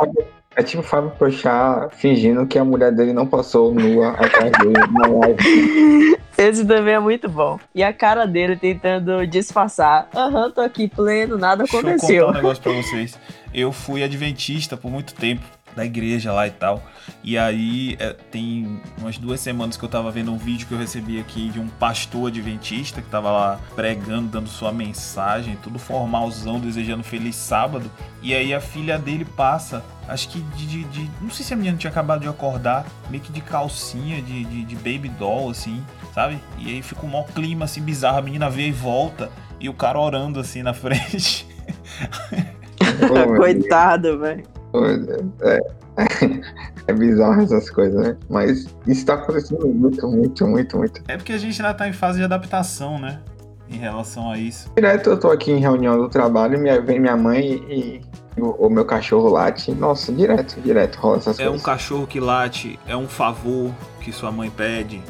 É 0.55 0.61
tipo 0.61 0.81
o 0.81 0.85
Fábio 0.85 1.11
Pochá 1.17 1.89
fingindo 1.93 2.45
que 2.45 2.59
a 2.59 2.63
mulher 2.63 2.91
dele 2.91 3.11
não 3.11 3.25
passou 3.25 3.73
nua 3.73 4.11
atrás 4.11 4.51
dele 4.51 4.73
na 4.91 5.07
live. 5.07 6.19
Esse 6.37 6.65
também 6.65 6.93
é 6.95 6.99
muito 6.99 7.27
bom. 7.29 7.59
E 7.73 7.83
a 7.83 7.93
cara 7.93 8.25
dele 8.25 8.55
tentando 8.55 9.25
disfarçar. 9.25 10.07
Aham, 10.13 10.45
uhum, 10.45 10.51
tô 10.51 10.61
aqui 10.61 10.87
pleno, 10.87 11.37
nada 11.37 11.63
aconteceu. 11.63 11.91
Deixa 11.97 12.13
eu 12.13 12.25
contar 12.25 12.31
um 12.31 12.41
negócio 12.41 12.63
pra 12.63 12.73
vocês. 12.73 13.19
Eu 13.53 13.71
fui 13.71 14.03
adventista 14.03 14.75
por 14.75 14.91
muito 14.91 15.13
tempo 15.15 15.43
da 15.75 15.85
igreja 15.85 16.31
lá 16.31 16.47
e 16.47 16.51
tal. 16.51 16.83
E 17.23 17.37
aí 17.37 17.95
é, 17.99 18.13
tem 18.31 18.81
umas 18.97 19.17
duas 19.17 19.39
semanas 19.39 19.77
que 19.77 19.83
eu 19.83 19.89
tava 19.89 20.11
vendo 20.11 20.31
um 20.31 20.37
vídeo 20.37 20.67
que 20.67 20.73
eu 20.73 20.77
recebi 20.77 21.19
aqui 21.19 21.49
de 21.49 21.59
um 21.59 21.67
pastor 21.67 22.27
adventista 22.27 23.01
que 23.01 23.09
tava 23.09 23.31
lá 23.31 23.59
pregando, 23.75 24.29
dando 24.29 24.49
sua 24.49 24.71
mensagem, 24.71 25.57
tudo 25.61 25.79
formalzão, 25.79 26.59
desejando 26.59 27.03
feliz 27.03 27.35
sábado. 27.35 27.89
E 28.21 28.33
aí 28.33 28.53
a 28.53 28.61
filha 28.61 28.97
dele 28.97 29.25
passa, 29.25 29.83
acho 30.07 30.29
que 30.29 30.39
de. 30.39 30.65
de, 30.65 30.83
de 30.85 31.09
não 31.21 31.29
sei 31.29 31.45
se 31.45 31.53
a 31.53 31.57
menina 31.57 31.77
tinha 31.77 31.91
acabado 31.91 32.21
de 32.21 32.27
acordar, 32.27 32.85
meio 33.09 33.21
que 33.23 33.31
de 33.31 33.41
calcinha, 33.41 34.21
de, 34.21 34.43
de, 34.45 34.63
de 34.63 34.75
baby 34.75 35.09
doll, 35.09 35.49
assim, 35.49 35.83
sabe? 36.13 36.39
E 36.57 36.69
aí 36.69 36.81
fica 36.81 37.05
um 37.05 37.09
maior 37.09 37.25
clima 37.27 37.65
assim 37.65 37.81
bizarro, 37.81 38.17
a 38.17 38.21
menina 38.21 38.49
vê 38.49 38.67
e 38.67 38.71
volta, 38.71 39.29
e 39.59 39.67
o 39.69 39.73
cara 39.73 39.99
orando 39.99 40.39
assim 40.39 40.61
na 40.61 40.73
frente. 40.73 41.47
Coitado, 43.37 44.19
velho. 44.19 44.62
É, 45.41 45.59
é 46.87 46.93
bizarro 46.93 47.41
essas 47.41 47.69
coisas, 47.69 48.01
né? 48.01 48.17
Mas 48.29 48.67
isso 48.87 49.05
tá 49.05 49.13
acontecendo 49.13 49.67
muito, 49.67 50.07
muito, 50.07 50.47
muito, 50.47 50.77
muito. 50.77 51.01
É 51.07 51.17
porque 51.17 51.33
a 51.33 51.37
gente 51.37 51.61
ainda 51.61 51.73
tá 51.73 51.87
em 51.87 51.93
fase 51.93 52.17
de 52.17 52.23
adaptação, 52.23 52.99
né? 52.99 53.19
Em 53.69 53.77
relação 53.77 54.29
a 54.29 54.37
isso. 54.37 54.71
Direto 54.75 55.09
eu 55.11 55.19
tô 55.19 55.29
aqui 55.29 55.51
em 55.51 55.59
reunião 55.59 55.97
do 55.97 56.09
trabalho 56.09 56.55
e 56.55 56.81
vem 56.81 56.99
minha 56.99 57.15
mãe 57.15 57.63
e, 57.69 58.01
e 58.37 58.41
o, 58.41 58.51
o, 58.67 58.69
meu 58.69 58.85
cachorro 58.85 59.29
late. 59.29 59.71
Nossa, 59.71 60.11
direto, 60.11 60.59
direto 60.61 60.97
rola 60.97 61.17
essas 61.17 61.39
é 61.39 61.45
coisas. 61.45 61.59
É 61.59 61.61
um 61.61 61.63
cachorro 61.63 62.07
que 62.07 62.19
late, 62.19 62.79
é 62.87 62.97
um 62.97 63.07
favor 63.07 63.71
que 64.01 64.11
sua 64.11 64.31
mãe 64.31 64.49
pede, 64.49 65.01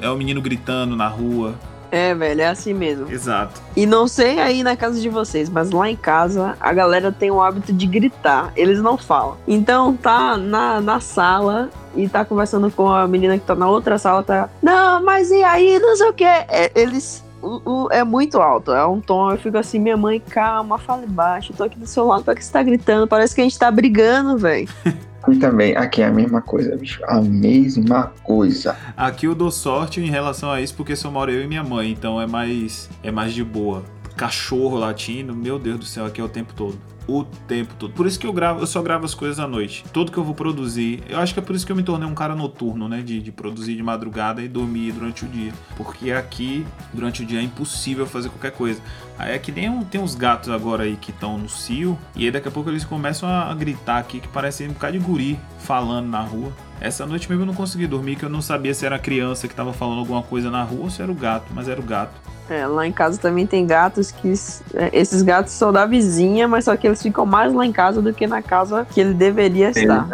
é 0.00 0.10
um 0.10 0.16
menino 0.16 0.40
gritando 0.40 0.96
na 0.96 1.08
rua. 1.08 1.54
É, 1.90 2.14
velho, 2.14 2.40
é 2.40 2.48
assim 2.48 2.74
mesmo. 2.74 3.10
Exato. 3.10 3.60
E 3.76 3.86
não 3.86 4.06
sei 4.06 4.38
aí 4.38 4.62
na 4.62 4.76
casa 4.76 5.00
de 5.00 5.08
vocês, 5.08 5.48
mas 5.48 5.70
lá 5.70 5.88
em 5.88 5.96
casa 5.96 6.56
a 6.60 6.72
galera 6.72 7.10
tem 7.10 7.30
o 7.30 7.40
hábito 7.40 7.72
de 7.72 7.86
gritar. 7.86 8.52
Eles 8.56 8.80
não 8.80 8.96
falam. 8.96 9.36
Então 9.46 9.96
tá 9.96 10.36
na, 10.36 10.80
na 10.80 11.00
sala 11.00 11.70
e 11.96 12.08
tá 12.08 12.24
conversando 12.24 12.70
com 12.70 12.88
a 12.90 13.06
menina 13.08 13.38
que 13.38 13.44
tá 13.44 13.54
na 13.54 13.68
outra 13.68 13.98
sala, 13.98 14.22
tá. 14.22 14.48
Não, 14.62 15.02
mas 15.02 15.30
e 15.30 15.42
aí, 15.42 15.78
não 15.78 15.96
sei 15.96 16.08
o 16.08 16.12
que. 16.12 16.24
É, 16.24 16.70
eles. 16.74 17.24
O, 17.42 17.60
o- 17.86 17.88
é 17.92 18.02
muito 18.04 18.40
alto, 18.40 18.72
é 18.72 18.84
um 18.86 19.00
tom. 19.00 19.30
Eu 19.30 19.38
fico 19.38 19.56
assim, 19.58 19.78
minha 19.78 19.96
mãe, 19.96 20.20
calma, 20.20 20.76
fale 20.78 21.06
baixo. 21.06 21.52
Tô 21.56 21.64
aqui 21.64 21.78
do 21.78 21.86
seu 21.86 22.04
lado, 22.06 22.24
pra 22.24 22.34
que 22.34 22.44
você 22.44 22.52
tá 22.52 22.62
gritando? 22.62 23.06
Parece 23.06 23.34
que 23.34 23.40
a 23.40 23.44
gente 23.44 23.58
tá 23.58 23.70
brigando, 23.70 24.36
velho. 24.38 24.68
E 25.28 25.36
também, 25.36 25.76
aqui 25.76 26.00
é 26.00 26.06
a 26.06 26.10
mesma 26.12 26.40
coisa, 26.40 26.74
bicho. 26.76 27.02
A 27.06 27.20
mesma 27.20 28.12
coisa. 28.22 28.74
Aqui 28.96 29.26
eu 29.26 29.34
dou 29.34 29.50
sorte 29.50 30.00
em 30.00 30.08
relação 30.08 30.50
a 30.50 30.60
isso 30.62 30.74
porque 30.74 30.96
só 30.96 31.10
moro 31.10 31.30
eu 31.30 31.42
e 31.42 31.46
minha 31.46 31.62
mãe, 31.62 31.90
então 31.90 32.18
é 32.18 32.26
mais 32.26 32.88
é 33.02 33.10
mais 33.10 33.34
de 33.34 33.44
boa. 33.44 33.82
Cachorro 34.16 34.78
latindo, 34.78 35.34
meu 35.34 35.58
Deus 35.58 35.80
do 35.80 35.84
céu, 35.84 36.06
aqui 36.06 36.20
é 36.20 36.24
o 36.24 36.28
tempo 36.30 36.54
todo. 36.54 36.78
O 37.08 37.24
tempo 37.24 37.72
todo. 37.78 37.94
Por 37.94 38.06
isso 38.06 38.18
que 38.18 38.26
eu 38.26 38.32
gravo, 38.34 38.60
eu 38.60 38.66
só 38.66 38.82
gravo 38.82 39.06
as 39.06 39.14
coisas 39.14 39.40
à 39.40 39.48
noite. 39.48 39.82
Tudo 39.94 40.12
que 40.12 40.18
eu 40.18 40.22
vou 40.24 40.34
produzir. 40.34 41.02
Eu 41.08 41.18
acho 41.18 41.32
que 41.32 41.40
é 41.40 41.42
por 41.42 41.56
isso 41.56 41.64
que 41.64 41.72
eu 41.72 41.76
me 41.76 41.82
tornei 41.82 42.06
um 42.06 42.14
cara 42.14 42.34
noturno, 42.36 42.86
né? 42.86 43.00
De, 43.00 43.20
de 43.22 43.32
produzir 43.32 43.74
de 43.76 43.82
madrugada 43.82 44.42
e 44.42 44.46
dormir 44.48 44.92
durante 44.92 45.24
o 45.24 45.28
dia. 45.28 45.50
Porque 45.74 46.12
aqui, 46.12 46.66
durante 46.92 47.22
o 47.22 47.24
dia, 47.26 47.40
é 47.40 47.42
impossível 47.42 48.06
fazer 48.06 48.28
qualquer 48.28 48.50
coisa. 48.52 48.78
Aí 49.18 49.32
é 49.34 49.38
que 49.38 49.50
nem 49.50 49.70
um- 49.70 49.82
tem 49.82 49.98
uns 50.00 50.14
gatos 50.14 50.50
agora 50.50 50.82
aí 50.84 50.96
que 50.96 51.10
estão 51.10 51.38
no 51.38 51.48
cio. 51.48 51.98
E 52.14 52.26
aí 52.26 52.30
daqui 52.30 52.48
a 52.48 52.50
pouco 52.50 52.68
eles 52.68 52.84
começam 52.84 53.26
a, 53.26 53.54
gritar 53.54 53.96
aqui 53.98 54.20
que 54.20 54.28
parece 54.28 54.64
um 54.64 54.72
bocado 54.74 54.92
de 54.92 54.98
guri 55.02 55.40
falando 55.60 56.08
na 56.08 56.20
rua. 56.20 56.52
Essa 56.80 57.06
noite 57.06 57.28
mesmo 57.28 57.42
eu 57.42 57.46
não 57.46 57.54
consegui 57.54 57.86
dormir, 57.86 58.16
que 58.16 58.24
eu 58.24 58.28
não 58.28 58.40
sabia 58.40 58.72
se 58.72 58.86
era 58.86 58.96
a 58.96 58.98
criança 58.98 59.48
que 59.48 59.54
tava 59.54 59.72
falando 59.72 59.98
alguma 59.98 60.22
coisa 60.22 60.50
na 60.50 60.62
rua 60.62 60.84
ou 60.84 60.90
se 60.90 61.02
era 61.02 61.10
o 61.10 61.14
gato, 61.14 61.46
mas 61.54 61.68
era 61.68 61.80
o 61.80 61.84
gato. 61.84 62.12
É, 62.48 62.66
lá 62.66 62.86
em 62.86 62.92
casa 62.92 63.18
também 63.18 63.46
tem 63.46 63.66
gatos 63.66 64.10
que. 64.10 64.32
é, 64.74 64.90
esses 64.92 65.22
gatos 65.22 65.52
são 65.52 65.72
da 65.72 65.84
vizinha, 65.84 66.48
mas 66.48 66.64
só 66.64 66.76
que 66.76 66.86
eles 66.86 67.02
ficam 67.02 67.26
mais 67.26 67.52
lá 67.52 67.66
em 67.66 67.72
casa 67.72 68.00
do 68.00 68.12
que 68.12 68.26
na 68.26 68.40
casa 68.40 68.86
que 68.90 69.00
ele 69.00 69.12
deveria 69.12 69.70
estar. 69.70 70.08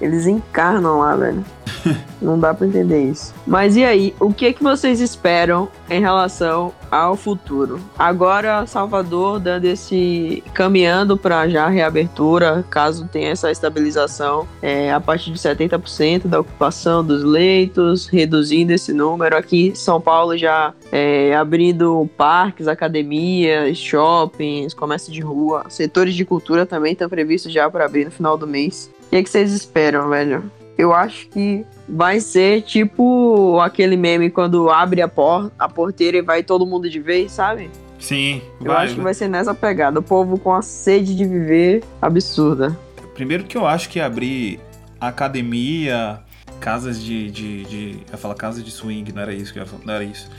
Eles 0.00 0.26
encarnam 0.26 1.00
lá, 1.00 1.16
velho. 1.16 1.44
Não 2.20 2.38
dá 2.38 2.52
pra 2.52 2.66
entender 2.66 3.10
isso. 3.10 3.32
Mas 3.46 3.76
e 3.76 3.84
aí, 3.84 4.14
o 4.18 4.32
que 4.32 4.52
que 4.52 4.62
vocês 4.62 5.00
esperam 5.00 5.68
em 5.88 6.00
relação 6.00 6.72
ao 6.90 7.16
futuro? 7.16 7.80
Agora, 7.98 8.66
Salvador 8.66 9.38
dando 9.38 9.64
esse 9.64 10.42
caminhando 10.52 11.16
para 11.16 11.48
já 11.48 11.68
reabertura, 11.68 12.64
caso 12.68 13.08
tenha 13.10 13.30
essa 13.30 13.50
estabilização, 13.50 14.46
é, 14.60 14.92
a 14.92 15.00
partir 15.00 15.30
de 15.30 15.38
70% 15.38 16.26
da 16.26 16.40
ocupação 16.40 17.04
dos 17.04 17.22
leitos, 17.22 18.06
reduzindo 18.06 18.72
esse 18.72 18.92
número. 18.92 19.36
Aqui, 19.36 19.72
São 19.74 20.00
Paulo 20.00 20.36
já 20.36 20.74
é, 20.90 21.34
abrindo 21.34 22.08
parques, 22.16 22.66
academias, 22.66 23.78
shoppings, 23.78 24.74
comércio 24.74 25.12
de 25.12 25.20
rua, 25.20 25.64
setores 25.68 26.14
de 26.14 26.24
cultura 26.24 26.66
também 26.66 26.92
estão 26.92 27.08
previstos 27.08 27.52
já 27.52 27.70
para 27.70 27.84
abrir 27.84 28.04
no 28.04 28.10
final 28.10 28.36
do 28.36 28.46
mês. 28.46 28.90
O 29.08 29.10
que, 29.10 29.16
é 29.16 29.22
que 29.22 29.30
vocês 29.30 29.52
esperam, 29.52 30.10
velho? 30.10 30.52
Eu 30.76 30.92
acho 30.92 31.28
que 31.28 31.64
vai 31.88 32.20
ser 32.20 32.60
tipo 32.60 33.58
aquele 33.58 33.96
meme 33.96 34.28
quando 34.28 34.68
abre 34.68 35.00
a, 35.00 35.08
por 35.08 35.50
a 35.58 35.66
porteira 35.66 36.18
e 36.18 36.22
vai 36.22 36.42
todo 36.42 36.66
mundo 36.66 36.90
de 36.90 37.00
vez, 37.00 37.32
sabe? 37.32 37.70
Sim, 37.98 38.42
Eu 38.62 38.70
acho 38.70 38.94
que 38.94 39.00
vai 39.00 39.14
ser 39.14 39.26
nessa 39.26 39.54
pegada. 39.54 39.98
O 39.98 40.02
povo 40.02 40.38
com 40.38 40.52
a 40.52 40.60
sede 40.60 41.16
de 41.16 41.24
viver 41.24 41.82
absurda. 42.02 42.78
Primeiro 43.14 43.44
que 43.44 43.56
eu 43.56 43.66
acho 43.66 43.88
que 43.88 43.98
abrir 43.98 44.60
academia, 45.00 46.20
casas 46.60 47.02
de. 47.02 47.30
de, 47.30 47.64
de 47.64 47.90
eu 48.06 48.12
ia 48.12 48.18
falar 48.18 48.34
casa 48.34 48.62
de 48.62 48.70
swing, 48.70 49.10
não 49.10 49.22
era 49.22 49.32
isso 49.32 49.54
que 49.54 49.58
eu 49.58 49.62
ia 49.62 49.68
falar, 49.68 49.82
não 49.86 49.94
era 49.94 50.04
isso. 50.04 50.30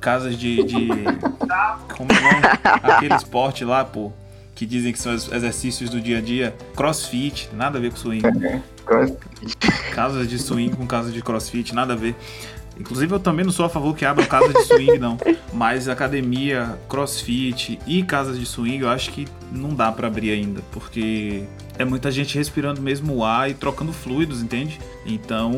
Casas 0.00 0.36
de. 0.36 0.62
de 0.64 0.88
como 1.96 2.12
é? 2.12 2.92
Aquele 2.92 3.14
esporte 3.14 3.64
lá, 3.64 3.84
pô. 3.86 4.12
Que 4.58 4.66
dizem 4.66 4.92
que 4.92 4.98
são 4.98 5.14
os 5.14 5.30
exercícios 5.30 5.88
do 5.88 6.00
dia 6.00 6.18
a 6.18 6.20
dia. 6.20 6.52
Crossfit, 6.74 7.48
nada 7.52 7.78
a 7.78 7.80
ver 7.80 7.92
com 7.92 7.96
swing. 7.96 8.24
Casas 9.92 10.28
de 10.28 10.36
swing 10.36 10.74
com 10.74 10.84
casas 10.84 11.14
de 11.14 11.22
crossfit, 11.22 11.72
nada 11.72 11.92
a 11.92 11.96
ver. 11.96 12.16
Inclusive, 12.76 13.12
eu 13.12 13.20
também 13.20 13.44
não 13.44 13.52
sou 13.52 13.66
a 13.66 13.68
favor 13.68 13.94
que 13.96 14.04
abram 14.04 14.26
casas 14.26 14.52
de 14.52 14.64
swing, 14.64 14.98
não. 14.98 15.16
Mas 15.52 15.88
academia, 15.88 16.76
crossfit 16.88 17.78
e 17.86 18.02
casas 18.02 18.36
de 18.36 18.44
swing, 18.44 18.82
eu 18.82 18.88
acho 18.88 19.12
que 19.12 19.28
não 19.52 19.74
dá 19.74 19.92
pra 19.92 20.08
abrir 20.08 20.32
ainda. 20.32 20.60
Porque 20.72 21.44
é 21.78 21.84
muita 21.84 22.10
gente 22.10 22.36
respirando 22.36 22.82
mesmo 22.82 23.14
o 23.14 23.24
ar 23.24 23.48
e 23.48 23.54
trocando 23.54 23.92
fluidos, 23.92 24.42
entende? 24.42 24.80
Então, 25.06 25.52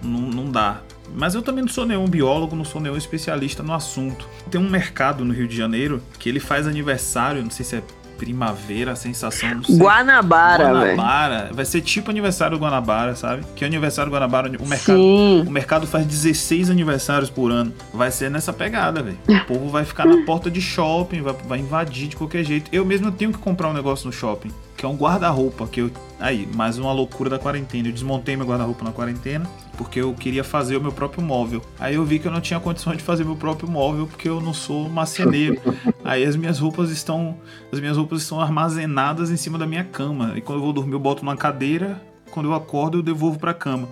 não 0.00 0.48
dá. 0.48 0.80
Mas 1.14 1.36
eu 1.36 1.42
também 1.42 1.62
não 1.62 1.68
sou 1.68 1.86
nenhum 1.86 2.06
biólogo, 2.06 2.56
não 2.56 2.64
sou 2.64 2.80
nenhum 2.80 2.96
especialista 2.96 3.62
no 3.62 3.72
assunto. 3.72 4.28
Tem 4.50 4.60
um 4.60 4.68
mercado 4.68 5.24
no 5.24 5.32
Rio 5.32 5.46
de 5.46 5.56
Janeiro 5.56 6.02
que 6.18 6.28
ele 6.28 6.40
faz 6.40 6.66
aniversário, 6.66 7.42
não 7.42 7.50
sei 7.50 7.64
se 7.64 7.76
é 7.76 7.82
primavera, 8.16 8.92
a 8.92 8.96
sensação, 8.96 9.62
sei. 9.62 9.76
Guanabara. 9.76 10.72
Guanabara. 10.72 11.50
Vai 11.52 11.64
ser 11.64 11.80
tipo 11.80 12.10
aniversário 12.10 12.56
do 12.58 12.62
Guanabara, 12.62 13.14
sabe? 13.14 13.44
Que 13.54 13.64
aniversário 13.64 14.10
do 14.10 14.14
Guanabara, 14.14 14.50
o 14.58 14.66
mercado, 14.66 14.98
Sim. 14.98 15.44
o 15.46 15.50
mercado 15.50 15.86
faz 15.86 16.06
16 16.06 16.70
aniversários 16.70 17.30
por 17.30 17.50
ano. 17.50 17.72
Vai 17.92 18.10
ser 18.10 18.30
nessa 18.30 18.52
pegada, 18.52 19.02
velho. 19.02 19.18
O 19.28 19.44
povo 19.46 19.68
vai 19.70 19.84
ficar 19.84 20.06
na 20.06 20.24
porta 20.26 20.50
de 20.50 20.60
shopping, 20.60 21.22
vai, 21.22 21.34
vai 21.46 21.58
invadir 21.58 22.08
de 22.08 22.16
qualquer 22.16 22.44
jeito. 22.44 22.70
Eu 22.72 22.84
mesmo 22.84 23.10
tenho 23.12 23.32
que 23.32 23.38
comprar 23.38 23.68
um 23.68 23.72
negócio 23.72 24.06
no 24.06 24.12
shopping, 24.12 24.50
que 24.76 24.84
é 24.84 24.88
um 24.88 24.96
guarda-roupa, 24.96 25.66
que 25.66 25.80
eu... 25.80 25.90
Aí, 26.18 26.48
mais 26.54 26.78
uma 26.78 26.92
loucura 26.92 27.30
da 27.30 27.38
quarentena. 27.38 27.88
Eu 27.88 27.92
desmontei 27.92 28.36
meu 28.36 28.46
guarda-roupa 28.46 28.84
na 28.84 28.92
quarentena, 28.92 29.48
porque 29.76 30.00
eu 30.00 30.12
queria 30.14 30.44
fazer 30.44 30.76
o 30.76 30.80
meu 30.80 30.92
próprio 30.92 31.22
móvel. 31.22 31.62
Aí 31.78 31.94
eu 31.94 32.04
vi 32.04 32.18
que 32.18 32.26
eu 32.26 32.32
não 32.32 32.40
tinha 32.40 32.60
condições 32.60 32.98
de 32.98 33.02
fazer 33.02 33.24
meu 33.24 33.36
próprio 33.36 33.70
móvel, 33.70 34.06
porque 34.06 34.28
eu 34.28 34.40
não 34.40 34.52
sou 34.52 34.88
marceneiro. 34.88 35.60
Aí 36.04 36.24
as 36.24 36.36
minhas 36.36 36.58
roupas 36.58 36.90
estão... 36.90 37.36
As 37.72 37.80
minhas 37.80 37.96
roupas 37.96 38.22
estão 38.22 38.40
armazenadas 38.40 39.30
em 39.30 39.36
cima 39.36 39.58
da 39.58 39.66
minha 39.66 39.84
cama. 39.84 40.34
E 40.36 40.40
quando 40.40 40.58
eu 40.58 40.64
vou 40.64 40.72
dormir, 40.72 40.92
eu 40.92 41.00
boto 41.00 41.24
numa 41.24 41.36
cadeira. 41.36 42.00
Quando 42.30 42.46
eu 42.46 42.54
acordo, 42.54 42.98
eu 42.98 43.02
devolvo 43.02 43.38
pra 43.38 43.54
cama. 43.54 43.88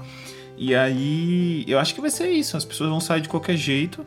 E 0.56 0.74
aí, 0.74 1.64
eu 1.66 1.78
acho 1.78 1.94
que 1.94 2.00
vai 2.00 2.10
ser 2.10 2.28
isso. 2.28 2.56
As 2.56 2.64
pessoas 2.64 2.90
vão 2.90 3.00
sair 3.00 3.20
de 3.20 3.28
qualquer 3.28 3.56
jeito. 3.56 4.04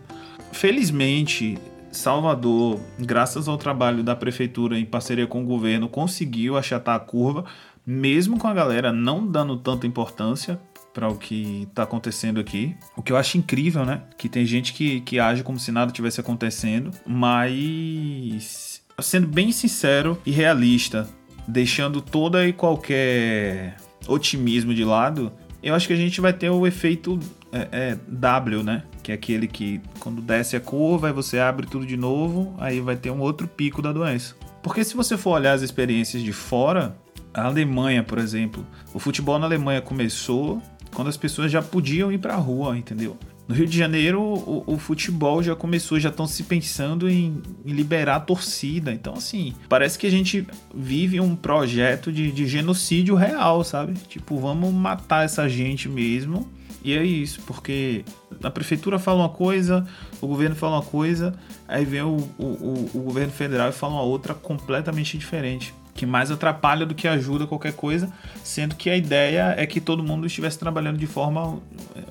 Felizmente, 0.51 1.57
Salvador, 1.97 2.79
graças 2.99 3.47
ao 3.47 3.57
trabalho 3.57 4.03
da 4.03 4.15
prefeitura 4.15 4.77
em 4.77 4.85
parceria 4.85 5.25
com 5.25 5.41
o 5.41 5.45
governo, 5.45 5.89
conseguiu 5.89 6.55
achatar 6.55 6.95
a 6.95 6.99
curva, 6.99 7.43
mesmo 7.85 8.37
com 8.37 8.47
a 8.47 8.53
galera 8.53 8.93
não 8.93 9.25
dando 9.25 9.57
tanta 9.57 9.87
importância 9.87 10.59
para 10.93 11.09
o 11.09 11.17
que 11.17 11.63
está 11.63 11.83
acontecendo 11.83 12.39
aqui. 12.39 12.75
O 12.95 13.01
que 13.01 13.11
eu 13.11 13.17
acho 13.17 13.37
incrível, 13.37 13.83
né? 13.83 14.03
Que 14.15 14.29
tem 14.29 14.45
gente 14.45 14.73
que, 14.73 15.01
que 15.01 15.19
age 15.19 15.41
como 15.41 15.59
se 15.59 15.71
nada 15.71 15.91
tivesse 15.91 16.21
acontecendo, 16.21 16.91
mas 17.05 18.81
sendo 19.01 19.27
bem 19.27 19.51
sincero 19.51 20.21
e 20.23 20.31
realista, 20.31 21.09
deixando 21.47 21.99
toda 21.99 22.47
e 22.47 22.53
qualquer 22.53 23.75
otimismo 24.07 24.73
de 24.73 24.83
lado, 24.83 25.31
eu 25.63 25.73
acho 25.73 25.87
que 25.87 25.93
a 25.93 25.97
gente 25.97 26.21
vai 26.21 26.31
ter 26.31 26.49
o 26.49 26.67
efeito 26.67 27.19
é, 27.51 27.67
é, 27.71 27.97
W, 28.07 28.63
né? 28.63 28.83
Que 29.01 29.11
é 29.11 29.15
aquele 29.15 29.47
que 29.47 29.81
quando 29.99 30.21
desce 30.21 30.55
a 30.55 30.59
curva, 30.59 31.07
aí 31.07 31.13
você 31.13 31.39
abre 31.39 31.67
tudo 31.67 31.85
de 31.85 31.97
novo, 31.97 32.55
aí 32.57 32.79
vai 32.79 32.95
ter 32.95 33.11
um 33.11 33.19
outro 33.19 33.47
pico 33.47 33.81
da 33.81 33.91
doença. 33.91 34.35
Porque 34.61 34.83
se 34.83 34.95
você 34.95 35.17
for 35.17 35.31
olhar 35.31 35.53
as 35.53 35.61
experiências 35.61 36.21
de 36.21 36.33
fora, 36.33 36.97
a 37.33 37.45
Alemanha, 37.45 38.03
por 38.03 38.17
exemplo, 38.17 38.65
o 38.93 38.99
futebol 38.99 39.39
na 39.39 39.45
Alemanha 39.45 39.81
começou 39.81 40.61
quando 40.93 41.07
as 41.07 41.17
pessoas 41.17 41.51
já 41.51 41.61
podiam 41.61 42.11
ir 42.11 42.17
pra 42.17 42.35
rua, 42.35 42.77
entendeu? 42.77 43.17
No 43.47 43.55
Rio 43.55 43.65
de 43.65 43.77
Janeiro, 43.77 44.21
o, 44.21 44.63
o 44.67 44.77
futebol 44.77 45.41
já 45.41 45.55
começou, 45.55 45.97
já 45.97 46.09
estão 46.09 46.27
se 46.27 46.43
pensando 46.43 47.09
em, 47.09 47.41
em 47.65 47.71
liberar 47.71 48.17
a 48.17 48.19
torcida. 48.19 48.91
Então, 48.91 49.13
assim, 49.13 49.53
parece 49.69 49.97
que 49.97 50.05
a 50.05 50.09
gente 50.09 50.45
vive 50.75 51.21
um 51.21 51.33
projeto 51.33 52.11
de, 52.11 52.29
de 52.29 52.45
genocídio 52.45 53.15
real, 53.15 53.63
sabe? 53.63 53.93
Tipo, 54.09 54.37
vamos 54.37 54.73
matar 54.73 55.23
essa 55.23 55.47
gente 55.47 55.87
mesmo. 55.87 56.49
E 56.83 56.93
é 56.97 57.03
isso, 57.03 57.41
porque 57.41 58.05
a 58.41 58.49
prefeitura 58.49 58.99
fala 58.99 59.19
uma 59.19 59.29
coisa, 59.29 59.85
o 60.21 60.27
governo 60.27 60.55
fala 60.55 60.77
uma 60.77 60.83
coisa, 60.83 61.33
aí 61.67 61.83
vem 61.83 62.01
o, 62.01 62.17
o, 62.37 62.89
o, 62.93 63.01
governo 63.01 63.31
federal 63.31 63.69
e 63.69 63.73
fala 63.73 63.93
uma 63.93 64.03
outra 64.03 64.33
completamente 64.33 65.17
diferente. 65.17 65.73
Que 65.93 66.05
mais 66.05 66.29
atrapalha 66.29 66.85
do 66.85 66.93
que 66.93 67.07
ajuda 67.07 67.47
qualquer 67.47 67.73
coisa, 67.73 68.11
sendo 68.43 68.75
que 68.75 68.89
a 68.89 68.95
ideia 68.95 69.55
é 69.57 69.65
que 69.65 69.81
todo 69.81 70.03
mundo 70.03 70.27
estivesse 70.27 70.59
trabalhando 70.59 70.97
de 70.97 71.07
forma 71.07 71.59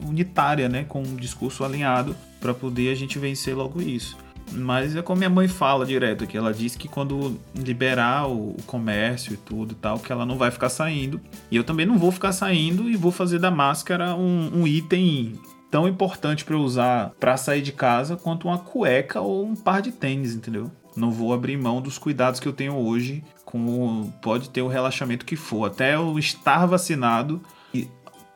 unitária, 0.05 0.69
né? 0.69 0.85
Com 0.89 1.03
um 1.03 1.15
discurso 1.15 1.65
alinhado, 1.65 2.17
para 2.41 2.53
poder 2.53 2.91
a 2.91 2.97
gente 2.97 3.19
vencer 3.19 3.55
logo 3.55 3.81
isso. 3.81 4.17
Mas 4.53 4.95
é 4.95 5.03
como 5.03 5.19
minha 5.19 5.31
mãe 5.31 5.49
fala 5.49 5.85
direto 5.85 6.25
aqui. 6.25 6.37
Ela 6.37 6.53
diz 6.53 6.77
que 6.77 6.89
quando 6.89 7.39
liberar 7.55 8.29
o, 8.29 8.57
comércio 8.67 9.35
e 9.35 9.37
tudo 9.37 9.73
e 9.73 9.75
tal, 9.75 9.99
que 9.99 10.13
ela 10.13 10.25
não 10.25 10.37
vai 10.37 10.51
ficar 10.51 10.69
saindo. 10.69 11.21
E 11.51 11.57
eu 11.57 11.65
também 11.65 11.87
não 11.87 11.99
vou 11.99 12.13
ficar 12.13 12.33
saindo 12.33 12.89
e 12.89 12.97
vou 12.97 13.13
fazer 13.13 13.39
da 13.39 13.51
máscara 13.51 14.15
um, 14.15 14.61
um 14.61 14.67
item 14.67 15.35
tão 15.71 15.89
importante 15.89 16.45
para 16.45 16.57
usar 16.57 17.11
para 17.19 17.37
sair 17.37 17.61
de 17.61 17.73
casa 17.73 18.17
quanto 18.17 18.49
uma 18.49 18.59
cueca 18.59 19.21
ou 19.21 19.45
um 19.45 19.55
par 19.55 19.83
de 19.83 19.93
tênis, 19.93 20.35
entendeu? 20.35 20.71
Não 20.97 21.11
vou 21.11 21.35
abrir 21.35 21.57
mão 21.57 21.83
dos 21.83 21.99
cuidados 21.99 22.41
que 22.41 22.49
eu 22.49 22.53
tenho 22.53 22.75
hoje. 22.75 23.23
Com 23.45 24.11
pode 24.23 24.51
ter 24.51 24.63
o 24.63 24.69
relaxamento 24.69 25.25
que 25.25 25.37
for, 25.37 25.67
até 25.67 25.95
eu 25.95 26.19
estar 26.19 26.67
vacinado 26.67 27.41
e 27.73 27.89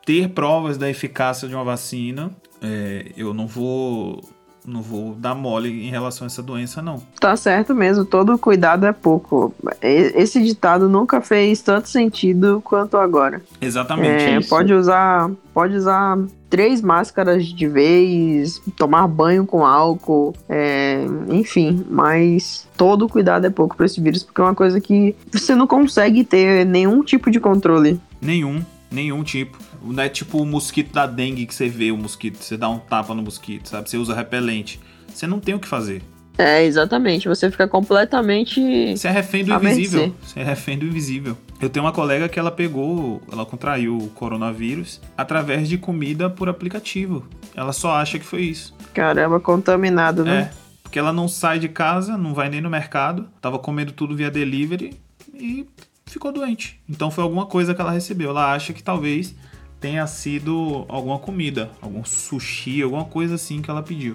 ter 0.04 0.28
provas 0.28 0.78
da 0.78 0.88
eficácia 0.88 1.48
de 1.48 1.54
uma 1.54 1.64
vacina, 1.64 2.30
é, 2.62 3.10
eu 3.16 3.34
não 3.34 3.46
vou 3.46 4.22
Não 4.66 4.82
vou 4.82 5.14
dar 5.14 5.34
mole 5.34 5.86
em 5.86 5.90
relação 5.90 6.24
a 6.24 6.28
essa 6.28 6.42
doença, 6.42 6.82
não. 6.82 7.02
Tá 7.18 7.34
certo 7.36 7.74
mesmo, 7.74 8.04
todo 8.04 8.36
cuidado 8.38 8.86
é 8.86 8.92
pouco. 8.92 9.54
Esse 9.80 10.42
ditado 10.42 10.88
nunca 10.88 11.20
fez 11.20 11.62
tanto 11.62 11.88
sentido 11.88 12.60
quanto 12.64 12.96
agora. 12.96 13.40
Exatamente. 13.60 14.24
É, 14.24 14.38
isso. 14.38 14.48
pode 14.48 14.72
usar, 14.72 15.30
pode 15.54 15.74
usar 15.74 16.18
três 16.50 16.82
máscaras 16.82 17.46
de 17.46 17.66
vez, 17.68 18.60
tomar 18.76 19.06
banho 19.06 19.46
com 19.46 19.64
álcool, 19.64 20.34
é, 20.48 21.06
enfim, 21.28 21.86
mas 21.88 22.68
todo 22.76 23.08
cuidado 23.08 23.46
é 23.46 23.50
pouco 23.50 23.76
para 23.76 23.86
esse 23.86 24.00
vírus, 24.00 24.24
porque 24.24 24.40
é 24.40 24.44
uma 24.44 24.54
coisa 24.54 24.80
que 24.80 25.14
você 25.32 25.54
não 25.54 25.66
consegue 25.66 26.24
ter 26.24 26.66
nenhum 26.66 27.02
tipo 27.04 27.30
de 27.30 27.38
controle. 27.38 28.00
Nenhum, 28.20 28.62
nenhum 28.90 29.22
tipo. 29.22 29.58
Não 29.82 30.02
é 30.02 30.08
tipo 30.08 30.38
o 30.38 30.46
mosquito 30.46 30.92
da 30.92 31.06
dengue 31.06 31.46
que 31.46 31.54
você 31.54 31.68
vê 31.68 31.90
o 31.90 31.96
mosquito, 31.96 32.42
você 32.42 32.56
dá 32.56 32.68
um 32.68 32.78
tapa 32.78 33.14
no 33.14 33.22
mosquito, 33.22 33.68
sabe? 33.68 33.88
Você 33.88 33.96
usa 33.96 34.14
repelente. 34.14 34.80
Você 35.08 35.26
não 35.26 35.40
tem 35.40 35.54
o 35.54 35.58
que 35.58 35.68
fazer. 35.68 36.02
É, 36.38 36.64
exatamente, 36.64 37.28
você 37.28 37.50
fica 37.50 37.68
completamente 37.68 38.96
Você 38.96 39.08
é 39.08 39.10
refém 39.10 39.44
do 39.44 39.52
invisível. 39.52 40.14
Você 40.22 40.40
é 40.40 40.42
refém 40.42 40.78
do 40.78 40.86
invisível. 40.86 41.36
Eu 41.60 41.68
tenho 41.68 41.84
uma 41.84 41.92
colega 41.92 42.30
que 42.30 42.38
ela 42.38 42.50
pegou, 42.50 43.20
ela 43.30 43.44
contraiu 43.44 43.98
o 43.98 44.08
coronavírus 44.08 45.02
através 45.18 45.68
de 45.68 45.76
comida 45.76 46.30
por 46.30 46.48
aplicativo. 46.48 47.26
Ela 47.54 47.74
só 47.74 47.92
acha 47.92 48.18
que 48.18 48.24
foi 48.24 48.42
isso. 48.42 48.74
caramba 48.94 49.38
contaminado, 49.38 50.24
né? 50.24 50.50
É, 50.50 50.50
porque 50.82 50.98
ela 50.98 51.12
não 51.12 51.28
sai 51.28 51.58
de 51.58 51.68
casa, 51.68 52.16
não 52.16 52.32
vai 52.32 52.48
nem 52.48 52.62
no 52.62 52.70
mercado, 52.70 53.28
tava 53.40 53.58
comendo 53.58 53.92
tudo 53.92 54.16
via 54.16 54.30
delivery 54.30 54.98
e 55.34 55.66
ficou 56.12 56.32
doente. 56.32 56.80
Então 56.88 57.10
foi 57.10 57.24
alguma 57.24 57.46
coisa 57.46 57.74
que 57.74 57.80
ela 57.80 57.90
recebeu. 57.90 58.30
Ela 58.30 58.52
acha 58.52 58.72
que 58.72 58.82
talvez 58.82 59.34
tenha 59.80 60.06
sido 60.06 60.84
alguma 60.88 61.18
comida, 61.18 61.70
algum 61.80 62.04
sushi, 62.04 62.82
alguma 62.82 63.04
coisa 63.04 63.36
assim 63.36 63.62
que 63.62 63.70
ela 63.70 63.82
pediu. 63.82 64.14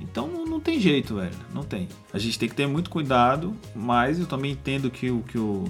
Então 0.00 0.28
não, 0.46 0.60
tem 0.60 0.80
jeito, 0.80 1.16
velho. 1.16 1.34
Não 1.54 1.62
tem. 1.62 1.88
A 2.12 2.18
gente 2.18 2.38
tem 2.38 2.48
que 2.48 2.54
ter 2.54 2.66
muito 2.66 2.90
cuidado, 2.90 3.54
mas 3.74 4.18
eu 4.18 4.26
também 4.26 4.52
entendo 4.52 4.90
que, 4.90 5.10
o, 5.10 5.22
que 5.22 5.38
o, 5.38 5.64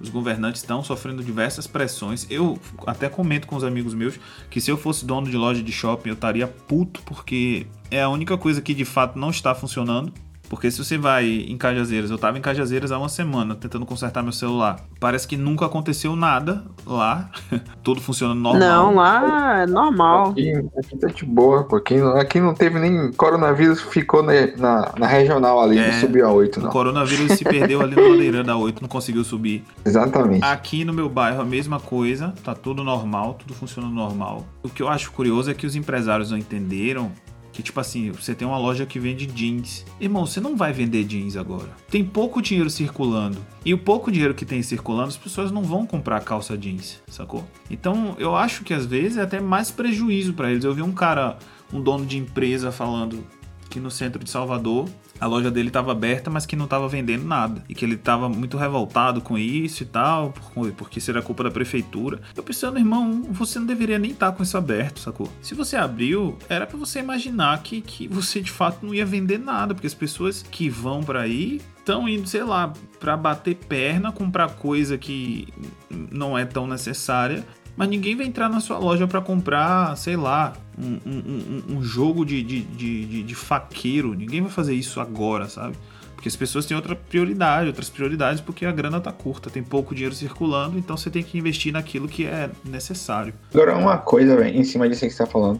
os 0.00 0.08
governantes 0.08 0.60
estão 0.60 0.82
sofrendo 0.82 1.22
diversas 1.22 1.66
pressões. 1.66 2.26
Eu 2.30 2.58
até 2.86 3.08
comento 3.08 3.46
com 3.46 3.56
os 3.56 3.64
amigos 3.64 3.94
meus 3.94 4.18
que 4.48 4.60
se 4.60 4.70
eu 4.70 4.76
fosse 4.76 5.04
dono 5.04 5.28
de 5.28 5.36
loja 5.36 5.62
de 5.62 5.72
shopping 5.72 6.10
eu 6.10 6.14
estaria 6.14 6.46
puto 6.46 7.02
porque 7.02 7.66
é 7.90 8.02
a 8.02 8.08
única 8.08 8.36
coisa 8.36 8.60
que 8.62 8.74
de 8.74 8.84
fato 8.84 9.18
não 9.18 9.30
está 9.30 9.54
funcionando. 9.54 10.12
Porque 10.50 10.68
se 10.68 10.84
você 10.84 10.98
vai 10.98 11.26
em 11.26 11.56
Cajazeiras, 11.56 12.10
eu 12.10 12.18
tava 12.18 12.36
em 12.36 12.40
Cajazeiras 12.40 12.90
há 12.90 12.98
uma 12.98 13.08
semana 13.08 13.54
tentando 13.54 13.86
consertar 13.86 14.20
meu 14.20 14.32
celular. 14.32 14.80
Parece 14.98 15.26
que 15.28 15.36
nunca 15.36 15.64
aconteceu 15.64 16.16
nada 16.16 16.64
lá. 16.84 17.30
Tudo 17.84 18.00
funcionando 18.00 18.40
normal. 18.40 18.60
Não, 18.60 18.94
lá 18.96 19.60
é 19.62 19.66
normal. 19.66 20.30
Aqui, 20.30 20.52
aqui 20.76 20.96
tá 20.98 21.06
de 21.06 21.24
boa, 21.24 21.62
pô. 21.62 21.76
Aqui, 21.76 21.96
não- 21.98 22.16
aqui 22.16 22.40
não 22.40 22.52
teve 22.52 22.80
nem 22.80 23.12
coronavírus, 23.12 23.80
ficou 23.80 24.24
na, 24.24 24.32
na, 24.56 24.92
na 24.98 25.06
regional 25.06 25.60
ali, 25.62 25.78
É, 25.78 25.92
não 25.92 26.00
subiu 26.00 26.26
a 26.26 26.32
8, 26.32 26.58
O 26.58 26.62
não. 26.64 26.70
coronavírus 26.70 27.38
se 27.38 27.44
perdeu 27.44 27.80
ali 27.80 27.94
na 27.94 28.02
ladeira 28.02 28.42
da 28.42 28.56
8, 28.56 28.82
não 28.82 28.88
conseguiu 28.88 29.22
subir. 29.22 29.64
Exatamente. 29.84 30.44
Aqui 30.44 30.84
no 30.84 30.92
meu 30.92 31.08
bairro 31.08 31.40
a 31.42 31.44
mesma 31.44 31.78
coisa, 31.78 32.34
tá 32.42 32.56
tudo 32.56 32.82
normal, 32.82 33.34
tudo 33.34 33.54
funcionando 33.54 33.94
normal. 33.94 34.44
O 34.64 34.68
que 34.68 34.82
eu 34.82 34.88
acho 34.88 35.12
curioso 35.12 35.48
é 35.48 35.54
que 35.54 35.64
os 35.64 35.76
empresários 35.76 36.32
não 36.32 36.38
entenderam 36.38 37.12
que, 37.60 37.62
tipo 37.62 37.78
assim, 37.78 38.10
você 38.10 38.34
tem 38.34 38.48
uma 38.48 38.56
loja 38.56 38.86
que 38.86 38.98
vende 38.98 39.26
jeans. 39.26 39.84
Irmão, 40.00 40.24
você 40.24 40.40
não 40.40 40.56
vai 40.56 40.72
vender 40.72 41.04
jeans 41.04 41.36
agora. 41.36 41.68
Tem 41.90 42.02
pouco 42.02 42.40
dinheiro 42.40 42.70
circulando. 42.70 43.38
E 43.64 43.74
o 43.74 43.78
pouco 43.78 44.10
dinheiro 44.10 44.34
que 44.34 44.46
tem 44.46 44.62
circulando, 44.62 45.08
as 45.08 45.16
pessoas 45.16 45.52
não 45.52 45.62
vão 45.62 45.86
comprar 45.86 46.20
calça 46.22 46.56
jeans, 46.56 47.02
sacou? 47.06 47.44
Então, 47.70 48.16
eu 48.18 48.34
acho 48.34 48.64
que 48.64 48.72
às 48.72 48.86
vezes 48.86 49.18
é 49.18 49.22
até 49.22 49.40
mais 49.40 49.70
prejuízo 49.70 50.32
pra 50.32 50.50
eles. 50.50 50.64
Eu 50.64 50.74
vi 50.74 50.80
um 50.80 50.92
cara, 50.92 51.38
um 51.70 51.82
dono 51.82 52.06
de 52.06 52.16
empresa 52.16 52.72
falando 52.72 53.24
que 53.68 53.78
no 53.78 53.90
centro 53.90 54.24
de 54.24 54.30
Salvador 54.30 54.88
a 55.20 55.26
loja 55.26 55.50
dele 55.50 55.68
estava 55.68 55.92
aberta, 55.92 56.30
mas 56.30 56.46
que 56.46 56.56
não 56.56 56.64
estava 56.64 56.88
vendendo 56.88 57.24
nada. 57.24 57.62
E 57.68 57.74
que 57.74 57.84
ele 57.84 57.94
estava 57.94 58.28
muito 58.28 58.56
revoltado 58.56 59.20
com 59.20 59.36
isso 59.36 59.82
e 59.82 59.86
tal, 59.86 60.32
por- 60.54 60.72
porque 60.72 60.98
era 61.08 61.20
culpa 61.22 61.44
da 61.44 61.50
prefeitura. 61.50 62.20
Eu 62.36 62.42
pensando, 62.42 62.78
irmão, 62.78 63.22
você 63.30 63.58
não 63.58 63.66
deveria 63.66 63.98
nem 63.98 64.12
estar 64.12 64.32
com 64.32 64.42
isso 64.42 64.56
aberto, 64.56 65.00
sacou? 65.00 65.28
Se 65.42 65.54
você 65.54 65.76
abriu, 65.76 66.38
era 66.48 66.66
para 66.66 66.78
você 66.78 67.00
imaginar 67.00 67.62
que, 67.62 67.80
que 67.80 68.06
você 68.08 68.40
de 68.40 68.50
fato 68.50 68.84
não 68.86 68.94
ia 68.94 69.04
vender 69.04 69.38
nada, 69.38 69.74
porque 69.74 69.86
as 69.86 69.94
pessoas 69.94 70.42
que 70.42 70.68
vão 70.68 71.02
para 71.02 71.20
aí 71.22 71.60
estão 71.78 72.08
indo, 72.08 72.28
sei 72.28 72.44
lá, 72.44 72.72
para 73.00 73.16
bater 73.16 73.56
perna, 73.56 74.12
comprar 74.12 74.50
coisa 74.50 74.96
que 74.96 75.48
não 75.90 76.36
é 76.38 76.44
tão 76.44 76.66
necessária. 76.66 77.44
Mas 77.76 77.88
ninguém 77.88 78.14
vai 78.16 78.26
entrar 78.26 78.48
na 78.48 78.60
sua 78.60 78.78
loja 78.78 79.06
para 79.06 79.20
comprar, 79.20 79.96
sei 79.96 80.16
lá, 80.16 80.52
um, 80.78 80.98
um- 81.06 81.62
um- 81.70 81.76
um 81.78 81.82
jogo 81.82 82.24
de, 82.26 82.42
de, 82.42 82.60
de, 82.62 83.06
de- 83.06 83.22
de 83.22 83.34
faqueiro. 83.34 84.14
Ninguém 84.14 84.42
vai 84.42 84.50
fazer 84.50 84.74
isso 84.74 85.00
agora, 85.00 85.48
sabe? 85.48 85.76
Porque 86.20 86.28
as 86.28 86.36
pessoas 86.36 86.66
têm 86.66 86.76
outra 86.76 86.94
prioridade, 86.94 87.68
outras 87.68 87.88
prioridades, 87.88 88.42
porque 88.42 88.66
a 88.66 88.70
grana 88.70 89.00
tá 89.00 89.10
curta, 89.10 89.48
tem 89.48 89.62
pouco 89.62 89.94
dinheiro 89.94 90.14
circulando, 90.14 90.76
então 90.76 90.94
você 90.94 91.08
tem 91.08 91.22
que 91.22 91.38
investir 91.38 91.72
naquilo 91.72 92.06
que 92.06 92.26
é 92.26 92.50
necessário. 92.62 93.32
Agora, 93.54 93.74
uma 93.74 93.96
coisa, 93.96 94.36
velho, 94.36 94.54
em 94.54 94.62
cima 94.62 94.86
disso 94.86 95.00
que 95.00 95.10
você 95.10 95.16
tá 95.16 95.26
falando. 95.26 95.58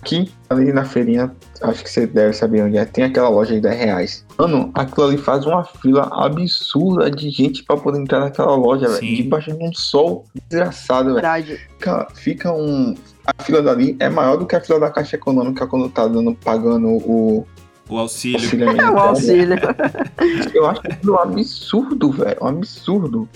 Aqui, 0.00 0.30
ali 0.48 0.72
na 0.72 0.84
feirinha, 0.84 1.34
acho 1.60 1.82
que 1.82 1.90
você 1.90 2.06
deve 2.06 2.34
saber 2.34 2.62
onde 2.62 2.76
é, 2.76 2.84
tem 2.84 3.02
aquela 3.02 3.28
loja 3.28 3.52
de 3.52 3.60
10 3.60 3.76
reais. 3.76 4.24
Mano, 4.38 4.70
aquilo 4.74 5.08
ali 5.08 5.18
faz 5.18 5.44
uma 5.44 5.64
fila 5.64 6.08
absurda 6.24 7.10
de 7.10 7.28
gente 7.28 7.64
pra 7.64 7.76
poder 7.76 7.98
entrar 7.98 8.20
naquela 8.20 8.54
loja, 8.54 8.88
velho. 8.88 9.16
Debaixo 9.16 9.58
de 9.58 9.64
um 9.64 9.72
sol 9.74 10.24
desgraçado, 10.48 11.06
velho. 11.06 11.14
Verdade. 11.14 11.60
Fica, 11.72 12.06
fica 12.14 12.52
um. 12.52 12.94
A 13.26 13.42
fila 13.42 13.60
dali 13.60 13.96
é 13.98 14.08
maior 14.08 14.36
do 14.36 14.46
que 14.46 14.54
a 14.54 14.60
fila 14.60 14.78
da 14.78 14.88
Caixa 14.88 15.16
Econômica 15.16 15.66
quando 15.66 15.88
tá 15.88 16.06
dando, 16.06 16.32
pagando 16.32 16.86
o 16.86 17.44
O 17.88 17.98
auxílio. 17.98 18.38
auxílio 18.40 18.64
É 18.64 18.66
o 18.68 18.70
emergencial. 18.72 18.98
auxílio. 19.08 19.56
Eu 20.54 20.66
acho 20.66 20.80
um 21.08 21.18
absurdo, 21.18 22.10
velho. 22.12 22.36
Um 22.42 22.46
absurdo. 22.46 23.28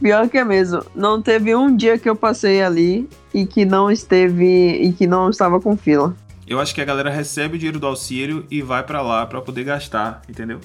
Pior 0.00 0.28
que 0.28 0.38
é 0.38 0.44
mesmo. 0.44 0.82
Não 0.94 1.20
teve 1.20 1.54
um 1.54 1.76
dia 1.76 1.98
que 1.98 2.08
eu 2.08 2.16
passei 2.16 2.62
ali 2.62 3.08
e 3.34 3.44
que 3.44 3.64
não 3.66 3.90
esteve 3.90 4.44
e 4.82 4.92
que 4.92 5.06
não 5.06 5.28
estava 5.28 5.60
com 5.60 5.76
fila. 5.76 6.16
Eu 6.46 6.58
acho 6.58 6.74
que 6.74 6.80
a 6.80 6.84
galera 6.84 7.10
recebe 7.10 7.54
o 7.56 7.58
dinheiro 7.58 7.78
do 7.78 7.86
auxílio 7.86 8.44
e 8.50 8.62
vai 8.62 8.82
pra 8.82 9.02
lá 9.02 9.24
pra 9.26 9.40
poder 9.40 9.62
gastar, 9.64 10.22
entendeu? 10.28 10.58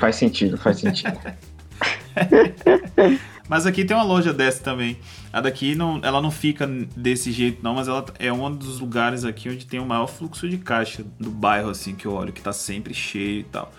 Faz 0.00 0.16
sentido, 0.16 0.56
faz 0.56 0.78
sentido. 0.80 1.16
Mas 3.52 3.66
aqui 3.66 3.84
tem 3.84 3.94
uma 3.94 4.02
loja 4.02 4.32
dessa 4.32 4.64
também. 4.64 4.96
A 5.30 5.38
daqui 5.38 5.74
não, 5.74 6.00
ela 6.02 6.22
não 6.22 6.30
fica 6.30 6.66
desse 6.96 7.30
jeito 7.30 7.62
não, 7.62 7.74
mas 7.74 7.86
ela 7.86 8.02
é 8.18 8.32
um 8.32 8.50
dos 8.50 8.80
lugares 8.80 9.26
aqui 9.26 9.50
onde 9.50 9.66
tem 9.66 9.78
o 9.78 9.84
maior 9.84 10.06
fluxo 10.06 10.48
de 10.48 10.56
caixa 10.56 11.04
do 11.20 11.28
bairro 11.28 11.68
assim 11.68 11.94
que 11.94 12.06
eu 12.06 12.14
olho, 12.14 12.32
que 12.32 12.40
tá 12.40 12.50
sempre 12.50 12.94
cheio 12.94 13.40
e 13.40 13.44
tal. 13.44 13.70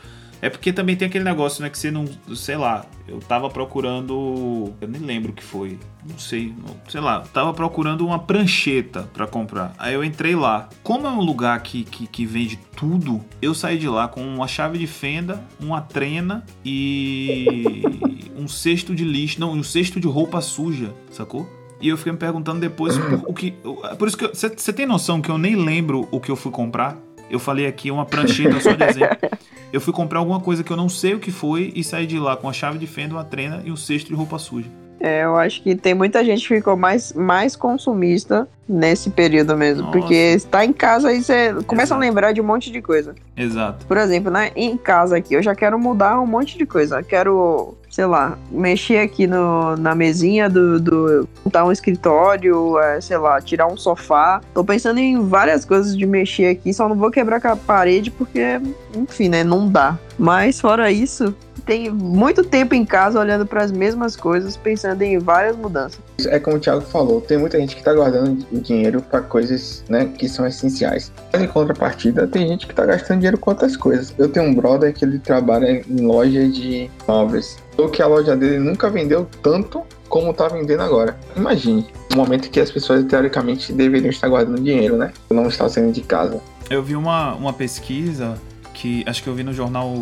É 0.43 0.49
porque 0.49 0.73
também 0.73 0.93
tem 0.93 1.07
aquele 1.07 1.23
negócio, 1.23 1.63
né, 1.63 1.69
que 1.69 1.77
você 1.77 1.89
não, 1.89 2.03
sei 2.35 2.57
lá, 2.57 2.85
eu 3.07 3.19
tava 3.19 3.49
procurando, 3.49 4.73
eu 4.81 4.87
nem 4.89 5.01
lembro 5.01 5.31
o 5.31 5.33
que 5.33 5.41
foi, 5.41 5.79
não 6.05 6.19
sei, 6.19 6.53
não- 6.67 6.75
sei 6.89 6.99
lá, 6.99 7.21
tava 7.21 7.53
procurando 7.53 8.05
uma 8.05 8.19
prancheta 8.19 9.09
pra 9.13 9.25
comprar. 9.25 9.73
Aí 9.79 9.93
eu 9.93 10.03
entrei 10.03 10.35
lá. 10.35 10.67
Como 10.83 11.07
é 11.07 11.09
um 11.09 11.21
lugar 11.21 11.57
que, 11.63 11.85
que, 11.85 12.05
que 12.07 12.25
vende 12.25 12.59
tudo, 12.75 13.23
eu 13.41 13.53
saí 13.55 13.77
de 13.77 13.87
lá 13.87 14.09
com 14.09 14.21
uma 14.21 14.45
chave 14.45 14.77
de 14.77 14.85
fenda, 14.85 15.41
uma 15.61 15.79
trena 15.79 16.43
e 16.65 17.81
um 18.35 18.45
cesto 18.45 18.93
de 18.93 19.05
lixo, 19.05 19.39
não, 19.39 19.53
um 19.53 19.63
cesto 19.63 19.97
de 19.97 20.07
roupa 20.09 20.41
suja, 20.41 20.93
sacou? 21.09 21.49
E 21.79 21.87
eu 21.87 21.95
fiquei 21.97 22.11
me 22.11 22.17
perguntando 22.17 22.59
depois 22.59 22.97
por, 22.97 23.23
o 23.29 23.33
que. 23.33 23.51
Por 23.97 24.09
isso 24.09 24.17
que. 24.17 24.27
Você 24.27 24.73
tem 24.73 24.85
noção 24.85 25.21
que 25.21 25.29
eu 25.29 25.37
nem 25.37 25.55
lembro 25.55 26.05
o 26.11 26.19
que 26.19 26.29
eu 26.29 26.35
fui 26.35 26.51
comprar? 26.51 26.97
Eu 27.29 27.39
falei 27.39 27.65
aqui 27.65 27.89
uma 27.89 28.05
prancheta 28.05 28.59
só 28.59 28.73
de 28.73 28.83
exemplo. 28.83 29.17
Eu 29.73 29.81
fui 29.81 29.91
comprar 29.91 30.19
alguma 30.19 30.39
coisa 30.39 30.63
que 30.63 30.71
eu 30.71 30.77
não 30.77 30.87
sei 30.87 31.15
o 31.15 31.19
que 31.19 31.31
foi 31.31 31.73
e 31.75 31.83
saí 31.83 32.05
de 32.05 32.19
lá 32.19 32.37
com 32.37 32.47
a 32.47 32.53
chave 32.53 32.77
de 32.77 32.85
fenda, 32.85 33.15
uma 33.15 33.23
trena 33.23 33.63
e 33.65 33.71
um 33.71 33.75
cesto 33.75 34.07
de 34.07 34.13
roupa 34.13 34.37
suja. 34.37 34.69
É, 34.99 35.23
eu 35.23 35.35
acho 35.35 35.63
que 35.63 35.75
tem 35.75 35.95
muita 35.95 36.23
gente 36.23 36.47
que 36.47 36.55
ficou 36.55 36.77
mais, 36.77 37.11
mais 37.11 37.55
consumista 37.55 38.47
nesse 38.69 39.09
período 39.09 39.57
mesmo. 39.57 39.85
Nossa. 39.87 39.97
Porque 39.97 40.13
está 40.13 40.63
em 40.63 40.71
casa 40.71 41.11
e 41.11 41.23
você 41.23 41.55
começa 41.65 41.95
Exato. 41.95 42.01
a 42.03 42.05
lembrar 42.05 42.31
de 42.33 42.39
um 42.39 42.43
monte 42.43 42.71
de 42.71 42.83
coisa. 42.83 43.15
Exato. 43.35 43.87
Por 43.87 43.97
exemplo, 43.97 44.31
né, 44.31 44.51
em 44.55 44.77
casa 44.77 45.17
aqui, 45.17 45.33
eu 45.33 45.41
já 45.41 45.55
quero 45.55 45.79
mudar 45.79 46.21
um 46.21 46.27
monte 46.27 46.55
de 46.55 46.67
coisa. 46.67 47.01
Quero, 47.01 47.75
sei 47.93 48.07
lá, 48.07 48.39
mexer 48.49 48.97
aqui 48.97 49.27
no, 49.27 49.77
na 49.77 49.93
mesinha 49.93 50.49
do, 50.49 50.79
do. 50.79 51.29
montar 51.45 51.63
um 51.63 51.71
escritório, 51.71 52.79
é, 52.79 52.99
sei 52.99 53.17
lá, 53.17 53.39
tirar 53.39 53.67
um 53.67 53.77
sofá. 53.77 54.41
Tô 54.51 54.63
pensando 54.63 54.97
em 54.97 55.23
várias 55.27 55.63
coisas 55.63 55.95
de 55.95 56.03
mexer 56.03 56.47
aqui, 56.47 56.73
só 56.73 56.89
não 56.89 56.95
vou 56.95 57.11
quebrar 57.11 57.39
a 57.45 57.55
parede 57.55 58.09
porque, 58.09 58.59
enfim, 58.95 59.29
né, 59.29 59.43
não 59.43 59.69
dá. 59.69 59.95
Mas 60.17 60.59
fora 60.59 60.91
isso, 60.91 61.35
tem 61.65 61.89
muito 61.89 62.43
tempo 62.43 62.75
em 62.75 62.85
casa 62.85 63.19
olhando 63.19 63.45
para 63.45 63.63
as 63.63 63.71
mesmas 63.71 64.15
coisas, 64.15 64.57
pensando 64.57 65.01
em 65.01 65.17
várias 65.17 65.55
mudanças. 65.55 65.99
É 66.25 66.39
como 66.39 66.57
o 66.57 66.59
Thiago 66.59 66.81
falou, 66.81 67.21
tem 67.21 67.37
muita 67.37 67.59
gente 67.59 67.75
que 67.75 67.83
tá 67.83 67.93
guardando 67.93 68.45
dinheiro 68.51 69.01
pra 69.01 69.21
coisas, 69.21 69.83
né, 69.89 70.05
que 70.17 70.27
são 70.27 70.45
essenciais. 70.45 71.11
Mas 71.31 71.41
em 71.41 71.47
contrapartida, 71.47 72.27
tem 72.27 72.47
gente 72.47 72.67
que 72.67 72.73
tá 72.73 72.85
gastando 72.85 73.19
dinheiro 73.19 73.37
com 73.37 73.51
outras 73.51 73.77
coisas. 73.77 74.13
Eu 74.17 74.29
tenho 74.29 74.47
um 74.47 74.53
brother 74.53 74.93
que 74.93 75.05
ele 75.05 75.19
trabalha 75.19 75.83
em 75.87 76.05
loja 76.05 76.47
de 76.47 76.89
móveis. 77.07 77.57
Ou 77.77 77.89
que 77.89 78.01
a 78.01 78.07
loja 78.07 78.35
dele 78.35 78.59
nunca 78.59 78.89
vendeu 78.89 79.27
tanto 79.41 79.83
como 80.07 80.33
tá 80.33 80.47
vendendo 80.47 80.83
agora. 80.83 81.17
Imagine. 81.35 81.87
um 82.13 82.17
momento 82.17 82.49
que 82.51 82.59
as 82.59 82.69
pessoas, 82.69 83.03
teoricamente, 83.05 83.73
deveriam 83.73 84.11
estar 84.11 84.27
guardando 84.27 84.61
dinheiro, 84.61 84.95
né? 84.95 85.11
Não 85.31 85.47
estar 85.47 85.67
saindo 85.69 85.91
de 85.91 86.01
casa. 86.01 86.39
Eu 86.69 86.83
vi 86.83 86.95
uma, 86.95 87.33
uma 87.33 87.51
pesquisa 87.51 88.35
que 88.73 89.03
acho 89.07 89.21
que 89.21 89.29
eu 89.29 89.35
vi 89.35 89.43
no 89.43 89.53
jornal 89.53 89.93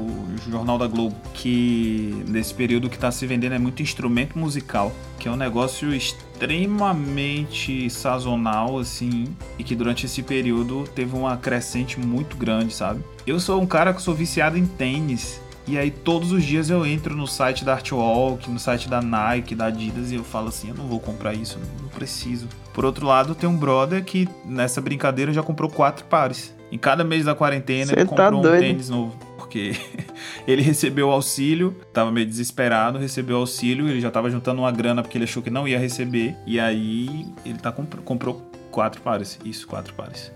jornal 0.49 0.77
da 0.77 0.87
Globo 0.87 1.15
que 1.33 2.23
nesse 2.27 2.53
período 2.53 2.89
que 2.89 2.95
está 2.95 3.11
se 3.11 3.27
vendendo 3.27 3.53
é 3.53 3.59
muito 3.59 3.81
instrumento 3.81 4.37
musical 4.39 4.91
que 5.19 5.27
é 5.27 5.31
um 5.31 5.35
negócio 5.35 5.93
extremamente 5.93 7.89
sazonal 7.89 8.79
assim 8.79 9.35
e 9.59 9.63
que 9.63 9.75
durante 9.75 10.05
esse 10.05 10.23
período 10.23 10.85
teve 10.95 11.15
uma 11.15 11.37
crescente 11.37 11.99
muito 11.99 12.37
grande 12.37 12.73
sabe? 12.73 13.03
Eu 13.27 13.39
sou 13.39 13.61
um 13.61 13.67
cara 13.67 13.93
que 13.93 14.01
sou 14.01 14.15
viciado 14.15 14.57
em 14.57 14.65
tênis 14.65 15.41
e 15.71 15.77
aí 15.77 15.89
todos 15.89 16.33
os 16.33 16.43
dias 16.43 16.69
eu 16.69 16.85
entro 16.85 17.15
no 17.15 17.25
site 17.25 17.63
da 17.63 17.73
Artwalk, 17.73 18.49
no 18.49 18.59
site 18.59 18.89
da 18.89 19.01
Nike, 19.01 19.55
da 19.55 19.67
Adidas 19.67 20.11
e 20.11 20.15
eu 20.15 20.23
falo 20.23 20.49
assim, 20.49 20.67
eu 20.67 20.75
não 20.75 20.85
vou 20.85 20.99
comprar 20.99 21.33
isso, 21.33 21.57
não 21.81 21.87
preciso. 21.87 22.49
Por 22.73 22.83
outro 22.83 23.07
lado, 23.07 23.33
tem 23.33 23.47
um 23.47 23.55
brother 23.55 24.03
que 24.03 24.27
nessa 24.43 24.81
brincadeira 24.81 25.31
já 25.31 25.41
comprou 25.41 25.69
quatro 25.69 26.03
pares. 26.05 26.53
Em 26.69 26.77
cada 26.77 27.05
mês 27.05 27.23
da 27.23 27.33
quarentena 27.33 27.87
Cê 27.87 27.93
ele 27.93 28.03
tá 28.03 28.09
comprou 28.09 28.39
um 28.39 28.41
doido. 28.41 28.59
tênis 28.59 28.89
novo. 28.89 29.15
Porque 29.37 29.71
ele 30.45 30.61
recebeu 30.61 31.07
o 31.07 31.11
auxílio, 31.11 31.73
tava 31.93 32.11
meio 32.11 32.25
desesperado, 32.25 32.99
recebeu 32.99 33.37
o 33.37 33.39
auxílio, 33.39 33.87
ele 33.87 34.01
já 34.01 34.11
tava 34.11 34.29
juntando 34.29 34.61
uma 34.61 34.71
grana 34.71 35.01
porque 35.01 35.17
ele 35.17 35.23
achou 35.23 35.41
que 35.41 35.49
não 35.49 35.65
ia 35.65 35.79
receber. 35.79 36.35
E 36.45 36.59
aí 36.59 37.27
ele 37.45 37.59
tá 37.59 37.71
comp 37.71 37.93
comprou 38.03 38.41
quatro 38.71 39.01
pares. 39.01 39.39
Isso, 39.45 39.65
quatro 39.67 39.93
pares. 39.93 40.33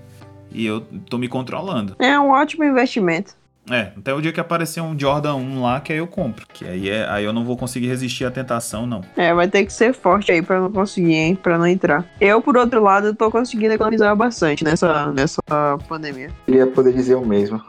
E 0.50 0.66
eu 0.66 0.80
tô 1.10 1.18
me 1.18 1.28
controlando. 1.28 1.96
É 2.00 2.18
um 2.18 2.30
ótimo 2.30 2.64
investimento. 2.64 3.34
É, 3.70 3.92
até 3.98 4.14
o 4.14 4.22
dia 4.22 4.32
que 4.32 4.40
aparecer 4.40 4.82
um 4.82 4.98
Jordan 4.98 5.36
1 5.36 5.62
lá, 5.62 5.80
que 5.80 5.92
aí 5.92 6.00
eu 6.00 6.08
compro. 6.08 6.46
Que 6.54 6.66
aí, 6.66 6.90
é, 6.90 7.08
aí 7.10 7.26
eu 7.26 7.34
não 7.34 7.44
vou 7.44 7.58
conseguir 7.58 7.88
resistir 7.88 8.26
à 8.26 8.32
tentação, 8.32 8.86
não. 8.86 9.02
É, 9.16 9.34
vai 9.34 9.48
ter 9.48 9.66
que 9.66 9.74
ser 9.74 9.94
forte 9.94 10.32
aí 10.32 10.42
pra 10.42 10.60
não 10.60 10.72
conseguir, 10.72 11.16
hein? 11.16 11.36
Pra 11.36 11.58
não 11.58 11.66
entrar. 11.66 12.06
Eu, 12.22 12.42
por 12.42 12.56
outro 12.58 12.82
lado, 12.82 13.16
tô 13.16 13.32
conseguindo 13.32 13.74
economizar 13.74 14.16
bastante 14.16 14.64
nessa, 14.64 15.12
nessa 15.12 15.42
pandemia. 15.88 16.30
Queria 16.46 16.68
poder 16.68 16.94
dizer 16.94 17.16
o 17.16 17.26
mesmo. 17.26 17.62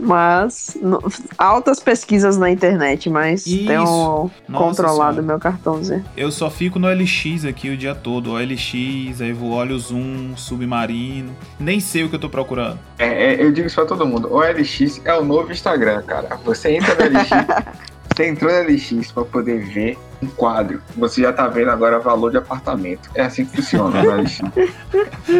Mas, 0.00 0.76
no- 0.80 1.02
altas 1.38 1.78
pesquisas 1.80 2.36
na 2.38 2.50
internet, 2.50 3.08
mas 3.10 3.46
Isso. 3.46 3.66
tenho 3.66 3.84
Nossa 3.84 4.30
controlado 4.52 4.96
Senhora. 5.16 5.22
meu 5.22 5.38
cartãozinho. 5.38 6.04
Eu 6.16 6.30
só 6.32 6.50
fico 6.50 6.78
no 6.78 6.88
LX 6.88 7.44
aqui 7.46 7.68
o 7.70 7.76
dia 7.76 7.94
todo. 7.94 8.32
OLX, 8.32 9.20
aí 9.20 9.32
vou 9.32 9.50
olho 9.50 9.74
o 9.74 9.78
Zoom, 9.78 10.34
Submarino. 10.36 11.36
Nem 11.58 11.78
sei 11.80 12.04
o 12.04 12.08
que 12.08 12.16
eu 12.16 12.20
tô 12.20 12.28
procurando. 12.28 12.78
É, 12.98 13.34
é, 13.34 13.42
eu 13.42 13.52
digo 13.52 13.66
isso 13.66 13.76
pra 13.76 13.84
todo 13.86 14.06
mundo. 14.06 14.28
O 14.32 14.40
LX 14.40 15.00
é 15.04 15.14
o 15.14 15.24
novo 15.24 15.52
Instagram, 15.52 16.02
cara. 16.02 16.36
Você 16.44 16.72
entra 16.76 16.94
no 16.94 17.18
LX, 17.18 17.28
você 18.16 18.26
entrou 18.28 18.50
no 18.52 18.62
LX 18.70 19.12
pra 19.12 19.24
poder 19.24 19.60
ver 19.66 19.98
um 20.22 20.26
quadro. 20.28 20.82
Você 20.96 21.22
já 21.22 21.32
tá 21.32 21.46
vendo 21.48 21.70
agora 21.70 21.98
valor 21.98 22.30
de 22.30 22.36
apartamento. 22.38 23.10
É 23.14 23.22
assim 23.22 23.44
que 23.44 23.56
funciona 23.56 24.02
no 24.02 24.10
LX. 24.22 24.40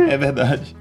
É 0.08 0.16
verdade. 0.16 0.76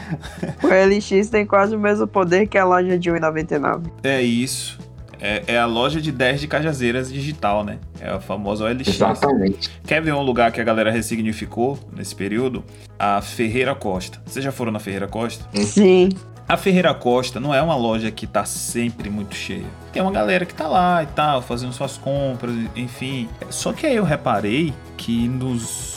O 0.62 0.68
LX 0.68 1.28
tem 1.28 1.46
quase 1.46 1.74
o 1.74 1.78
mesmo 1.78 2.06
poder 2.06 2.46
que 2.46 2.58
a 2.58 2.64
loja 2.64 2.98
de 2.98 3.10
1,99. 3.10 3.90
É 4.02 4.22
isso. 4.22 4.78
É, 5.20 5.42
é 5.46 5.58
a 5.58 5.66
loja 5.66 6.00
de 6.00 6.12
10 6.12 6.42
de 6.42 6.48
Cajazeiras 6.48 7.12
digital, 7.12 7.64
né? 7.64 7.78
É 8.00 8.10
a 8.10 8.20
famosa 8.20 8.64
OLX. 8.64 8.88
Exatamente. 8.88 9.70
Quer 9.86 10.02
ver 10.02 10.12
um 10.12 10.22
lugar 10.22 10.52
que 10.52 10.60
a 10.60 10.64
galera 10.64 10.90
ressignificou 10.90 11.78
nesse 11.94 12.14
período? 12.14 12.64
A 12.98 13.20
Ferreira 13.20 13.74
Costa. 13.74 14.20
Vocês 14.26 14.44
já 14.44 14.52
foram 14.52 14.72
na 14.72 14.78
Ferreira 14.78 15.08
Costa? 15.08 15.44
Sim. 15.54 16.10
A 16.48 16.56
Ferreira 16.56 16.94
Costa 16.94 17.40
não 17.40 17.52
é 17.52 17.60
uma 17.60 17.74
loja 17.74 18.10
que 18.10 18.24
tá 18.24 18.44
sempre 18.44 19.10
muito 19.10 19.34
cheia. 19.34 19.66
Tem 19.92 20.00
uma 20.00 20.12
galera 20.12 20.46
que 20.46 20.54
tá 20.54 20.68
lá 20.68 21.02
e 21.02 21.06
tal, 21.06 21.42
fazendo 21.42 21.72
suas 21.72 21.98
compras, 21.98 22.54
enfim. 22.76 23.28
Só 23.50 23.72
que 23.72 23.84
aí 23.84 23.96
eu 23.96 24.04
reparei 24.04 24.72
que 24.96 25.26
nos. 25.26 25.95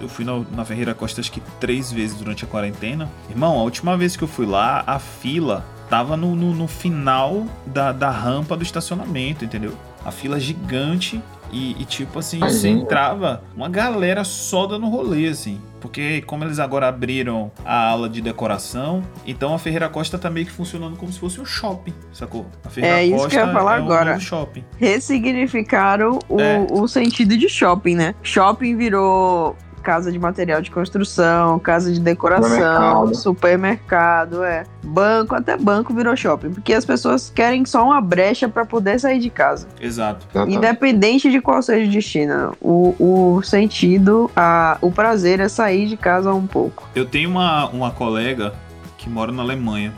Eu 0.00 0.08
fui 0.08 0.24
na, 0.24 0.40
na 0.54 0.64
Ferreira 0.64 0.94
Costa 0.94 1.20
acho 1.20 1.32
que 1.32 1.40
três 1.60 1.90
vezes 1.92 2.16
durante 2.16 2.44
a 2.44 2.46
quarentena. 2.48 3.08
Irmão, 3.30 3.58
a 3.58 3.62
última 3.62 3.96
vez 3.96 4.16
que 4.16 4.22
eu 4.24 4.28
fui 4.28 4.46
lá, 4.46 4.82
a 4.86 4.98
fila 4.98 5.64
tava 5.88 6.16
no, 6.16 6.34
no, 6.36 6.54
no 6.54 6.68
final 6.68 7.46
da, 7.66 7.92
da 7.92 8.10
rampa 8.10 8.56
do 8.56 8.62
estacionamento, 8.62 9.44
entendeu? 9.44 9.74
A 10.04 10.10
fila 10.12 10.38
gigante 10.38 11.20
e, 11.50 11.80
e, 11.80 11.84
tipo 11.86 12.18
assim, 12.18 12.38
você 12.40 12.68
entrava 12.68 13.42
uma 13.56 13.70
galera 13.70 14.22
só 14.22 14.66
dando 14.66 14.86
rolê, 14.86 15.28
assim. 15.28 15.58
Porque 15.80 16.20
como 16.22 16.44
eles 16.44 16.58
agora 16.58 16.88
abriram 16.88 17.50
a 17.64 17.88
ala 17.88 18.06
de 18.08 18.20
decoração, 18.20 19.02
então 19.26 19.54
a 19.54 19.58
Ferreira 19.58 19.88
Costa 19.88 20.18
tá 20.18 20.28
meio 20.28 20.44
que 20.44 20.52
funcionando 20.52 20.96
como 20.96 21.10
se 21.10 21.18
fosse 21.18 21.40
um 21.40 21.46
shopping, 21.46 21.94
sacou? 22.12 22.46
A 22.64 22.68
Ferreira 22.68 22.98
É 22.98 23.06
isso 23.06 23.14
Costa 23.14 23.30
que 23.30 23.36
eu 23.36 23.46
ia 23.46 23.52
falar 23.52 23.78
é 23.78 23.80
um 23.80 23.84
agora. 23.84 24.10
novo 24.12 24.20
shopping. 24.20 24.64
Ressignificaram 24.76 26.18
o, 26.28 26.40
É. 26.40 26.66
o 26.70 26.86
sentido 26.86 27.36
de 27.36 27.48
shopping, 27.48 27.94
né? 27.94 28.14
Shopping 28.22 28.76
virou 28.76 29.56
casa 29.88 30.12
de 30.12 30.18
material 30.18 30.60
de 30.60 30.70
construção, 30.70 31.58
casa 31.58 31.90
de 31.90 31.98
decoração, 31.98 33.14
Supermercado. 33.14 33.16
supermercado, 33.16 34.44
é. 34.44 34.64
Banco, 34.84 35.34
até 35.34 35.56
banco 35.56 35.94
virou 35.94 36.14
shopping. 36.14 36.50
Porque 36.50 36.74
as 36.74 36.84
pessoas 36.84 37.32
querem 37.34 37.64
só 37.64 37.82
uma 37.82 37.98
brecha 37.98 38.50
pra 38.50 38.66
poder 38.66 39.00
sair 39.00 39.18
de 39.18 39.30
casa. 39.30 39.66
Exato. 39.80 40.26
Independente 40.46 41.30
de 41.30 41.40
qual 41.40 41.62
seja 41.62 41.88
o 41.88 41.90
destino. 41.90 42.54
O, 42.60 43.36
o 43.38 43.42
sentido, 43.42 44.30
a, 44.36 44.76
o 44.82 44.90
prazer 44.92 45.40
é 45.40 45.48
sair 45.48 45.86
de 45.86 45.96
casa 45.96 46.34
um 46.34 46.46
pouco. 46.46 46.86
Eu 46.94 47.06
tenho 47.06 47.30
uma, 47.30 47.66
uma 47.70 47.90
colega 47.90 48.52
que 48.98 49.08
mora 49.08 49.32
na 49.32 49.42
Alemanha. 49.42 49.94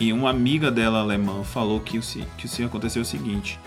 E 0.00 0.12
uma 0.12 0.30
amiga 0.30 0.72
dela 0.72 0.98
alemã 0.98 1.44
falou 1.44 1.78
que 1.78 2.00
que 2.36 2.46
o 2.46 2.48
se 2.48 2.64
aconteceu 2.64 3.02
o 3.02 3.04
seguinte. 3.04 3.60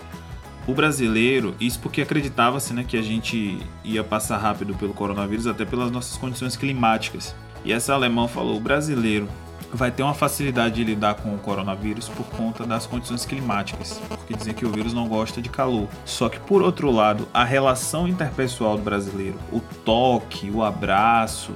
O 0.68 0.74
brasileiro, 0.74 1.54
isso 1.58 1.80
porque 1.80 2.02
acreditava-se 2.02 2.74
né, 2.74 2.84
que 2.86 2.98
a 2.98 3.00
gente 3.00 3.58
ia 3.82 4.04
passar 4.04 4.36
rápido 4.36 4.74
pelo 4.74 4.92
coronavírus, 4.92 5.46
até 5.46 5.64
pelas 5.64 5.90
nossas 5.90 6.18
condições 6.18 6.56
climáticas. 6.56 7.34
E 7.64 7.72
essa 7.72 7.94
alemã 7.94 8.28
falou: 8.28 8.58
o 8.58 8.60
brasileiro 8.60 9.26
vai 9.72 9.90
ter 9.90 10.02
uma 10.02 10.12
facilidade 10.12 10.74
de 10.74 10.84
lidar 10.84 11.14
com 11.14 11.34
o 11.34 11.38
coronavírus 11.38 12.10
por 12.10 12.26
conta 12.26 12.66
das 12.66 12.86
condições 12.86 13.24
climáticas, 13.24 13.98
porque 14.08 14.34
dizem 14.34 14.52
que 14.52 14.66
o 14.66 14.70
vírus 14.70 14.92
não 14.92 15.08
gosta 15.08 15.40
de 15.40 15.48
calor. 15.48 15.88
Só 16.04 16.28
que 16.28 16.38
por 16.38 16.60
outro 16.60 16.90
lado, 16.90 17.26
a 17.32 17.44
relação 17.44 18.06
interpessoal 18.06 18.76
do 18.76 18.82
brasileiro, 18.82 19.38
o 19.50 19.60
toque, 19.60 20.50
o 20.50 20.62
abraço, 20.62 21.54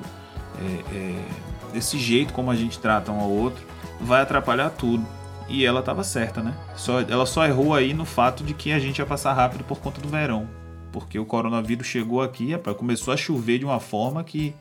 é, 0.59 0.97
é, 0.97 1.25
desse 1.71 1.99
jeito 1.99 2.33
como 2.33 2.51
a 2.51 2.57
gente 2.57 2.79
trata 2.79 3.13
um 3.13 3.21
ao 3.21 3.31
outro, 3.31 3.63
vai 4.01 4.23
atrapalhar 4.23 4.71
tudo. 4.71 5.07
E 5.49 5.65
ela 5.65 5.81
estava 5.81 6.03
certa, 6.03 6.43
né? 6.43 6.55
Só, 6.77 7.01
ela 7.01 7.27
só 7.27 7.47
errou 7.47 7.75
aí 7.75 7.93
no 7.93 8.05
fato 8.05 8.43
de 8.43 8.55
que 8.55 8.73
a 8.73 8.79
gente 8.79 8.99
ia 8.99 9.07
passar 9.07 9.33
rápido 9.33 9.65
por 9.65 9.79
conta 9.79 10.01
do 10.01 10.09
verão. 10.09 10.49
Porque 10.93 11.19
o 11.19 11.25
coronavírus 11.25 11.87
chegou 11.87 12.23
aqui, 12.23 12.53
rapaz, 12.53 12.77
começou 12.77 13.13
a 13.13 13.17
chover 13.17 13.59
de 13.59 13.65
uma 13.65 13.81
forma 13.81 14.23
que. 14.23 14.55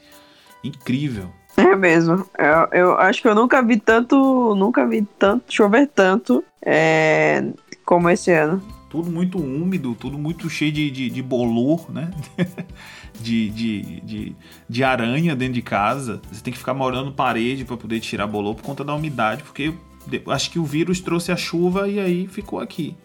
incrível. 0.64 1.30
É 1.58 1.76
mesmo. 1.76 2.26
Eu, 2.38 2.80
eu 2.80 2.98
acho 2.98 3.22
que 3.22 3.28
eu 3.28 3.36
nunca 3.36 3.62
vi 3.62 3.78
tanto. 3.78 4.56
Nunca 4.56 4.88
vi 4.88 5.02
tanto 5.20 5.54
chover 5.54 5.88
tanto 5.88 6.44
é, 6.66 7.44
como 7.86 8.10
esse 8.10 8.32
ano. 8.32 8.62
Tudo 8.90 9.10
muito 9.10 9.38
úmido, 9.38 9.96
tudo 9.96 10.18
muito 10.18 10.50
cheio 10.50 10.72
de, 10.72 10.92
de, 10.92 11.10
de 11.10 11.22
bolor, 11.22 11.90
né? 11.90 12.12
de, 13.20 13.50
de, 13.50 14.02
de, 14.02 14.36
de 14.68 14.84
aranha 14.84 15.36
dentro 15.36 15.54
de 15.54 15.62
casa. 15.62 16.22
Você 16.32 16.42
tem 16.42 16.52
que 16.52 16.60
ficar 16.60 16.74
morando 16.74 17.12
parede 17.12 17.66
para 17.66 17.78
poder 17.78 18.00
tirar 18.00 18.28
bolor 18.28 18.56
por 18.56 18.64
conta 18.64 18.84
da 18.84 18.94
umidade, 18.94 19.44
porque 19.44 19.74
acho 20.28 20.52
que 20.52 20.60
o 20.60 20.66
vírus 20.66 21.00
trouxe 21.00 21.32
a 21.32 21.36
chuva 21.36 21.88
e 21.88 22.00
aí 22.00 22.28
ficou 22.28 22.60
aqui. 22.60 22.96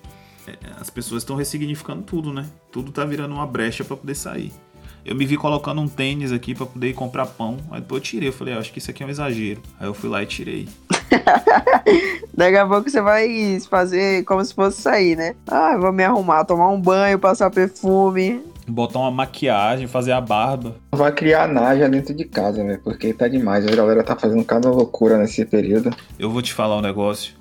É, 0.47 0.57
As 0.81 0.91
pessoas 0.91 1.23
estão 1.23 1.37
ressignificando 1.37 2.03
tudo, 2.03 2.33
né? 2.33 2.47
Tudo 2.71 2.93
tá 2.93 3.05
virando 3.05 3.35
uma 3.35 3.47
brecha 3.47 3.85
para 3.85 3.97
poder 3.97 4.15
sair. 4.15 4.53
Eu 5.05 5.15
me 5.15 5.25
vi 5.25 5.37
colocando 5.37 5.81
um 5.81 5.89
tênis 5.89 6.33
aqui 6.33 6.55
para 6.55 6.67
poder 6.67 6.93
comprar 6.95 7.27
pão. 7.27 7.59
Aí 7.71 7.81
depois 7.81 8.01
eu 8.01 8.05
tirei. 8.05 8.29
Eu 8.29 8.33
falei, 8.33 8.55
"Ah, 8.55 8.59
acho 8.59 8.73
que 8.73 8.79
isso 8.79 8.91
aqui 8.91 9.03
é 9.03 9.07
um 9.07 9.11
exagero. 9.11 9.61
Aí 9.79 9.87
eu 9.87 9.95
fui 9.95 10.09
lá 10.11 10.23
e 10.23 10.27
tirei. 10.27 10.69
Daqui 12.35 12.57
a 12.57 12.67
pouco 12.67 12.89
você 12.91 13.01
vai 13.01 13.59
fazer 13.69 14.25
como 14.25 14.45
se 14.45 14.55
fosse 14.55 14.83
sair, 14.83 15.17
né? 15.17 15.35
Ah, 15.47 15.77
vou 15.79 15.93
me 15.93 16.05
arrumar, 16.05 16.45
tomar 16.45 16.69
um 16.69 16.81
banho, 16.81 17.19
passar 17.19 17.51
perfume. 17.51 18.43
Botar 18.69 18.99
uma 18.99 19.11
maquiagem, 19.13 19.87
fazer 19.87 20.11
a 20.11 20.21
barba. 20.21 20.75
Vai 20.91 21.13
criar 21.13 21.45
a 21.45 21.47
naja 21.47 21.89
dentro 21.89 22.13
de 22.13 22.25
casa, 22.25 22.65
velho. 22.65 22.81
Porque 22.83 23.13
tá 23.13 23.29
demais. 23.29 23.65
A 23.65 23.75
galera 23.75 24.03
tá 24.03 24.17
fazendo 24.17 24.45
cada 24.45 24.69
loucura 24.69 25.17
nesse 25.19 25.45
período. 25.45 25.95
Eu 26.19 26.31
vou 26.31 26.43
te 26.43 26.53
falar 26.53 26.77
um 26.77 26.81
negócio. 26.81 27.35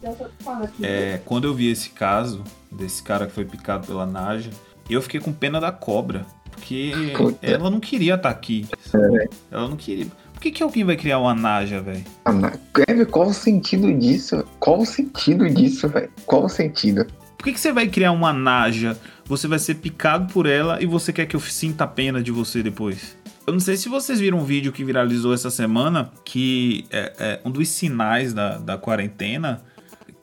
É, 0.82 1.20
quando 1.26 1.46
eu 1.48 1.54
vi 1.54 1.72
esse 1.72 1.90
caso, 1.90 2.44
desse 2.72 3.02
cara 3.02 3.26
que 3.26 3.34
foi 3.34 3.44
picado 3.44 3.88
pela 3.88 4.06
Naja, 4.06 4.52
eu 4.88 5.02
fiquei 5.02 5.20
com 5.20 5.34
pena 5.34 5.60
da 5.60 5.72
cobra. 5.72 6.28
Porque 6.52 7.12
Puta. 7.18 7.46
ela 7.46 7.70
não 7.70 7.80
queria 7.80 8.16
estar 8.16 8.30
aqui. 8.30 8.68
sacou? 8.86 9.20
Ela 9.52 9.68
não 9.68 9.76
queria. 9.76 10.08
Que, 10.46 10.52
que 10.52 10.62
alguém 10.62 10.84
vai 10.84 10.96
criar 10.96 11.18
uma 11.18 11.34
Naja, 11.34 11.82
velho? 11.82 12.04
Ah, 12.24 12.52
Kevin, 12.72 13.06
qual 13.06 13.30
o 13.30 13.34
sentido 13.34 13.92
disso? 13.92 14.46
Qual 14.60 14.78
o 14.80 14.86
sentido 14.86 15.50
disso, 15.50 15.90
velho? 15.90 16.08
Qual 16.24 16.46
o 16.46 16.50
sentido? 16.50 17.04
Por 17.36 17.46
que, 17.46 17.54
que 17.54 17.60
você 17.60 17.72
vai 17.72 17.88
criar 17.88 18.12
uma 18.12 18.32
Naja? 18.32 18.96
Você 19.26 19.48
vai 19.48 19.58
ser 19.58 19.74
picado 19.74 20.32
por 20.32 20.46
ela 20.46 20.80
e 20.80 20.86
você 20.86 21.12
quer 21.12 21.26
que 21.26 21.36
eu 21.36 21.40
sinta 21.40 21.88
pena 21.88 22.22
de 22.22 22.32
você 22.32 22.62
depois? 22.62 23.18
Eu 23.48 23.54
não 23.54 23.60
sei 23.60 23.76
se 23.76 23.90
vocês 23.90 24.20
viram 24.20 24.38
um 24.38 24.44
vídeo 24.44 24.72
que 24.72 24.84
viralizou 24.84 25.34
essa 25.34 25.50
semana, 25.50 26.12
que 26.24 26.86
é, 26.92 27.14
é 27.18 27.42
um 27.44 27.50
dos 27.50 27.68
sinais 27.70 28.32
da, 28.32 28.60
da 28.60 28.78
quarentena, 28.78 29.64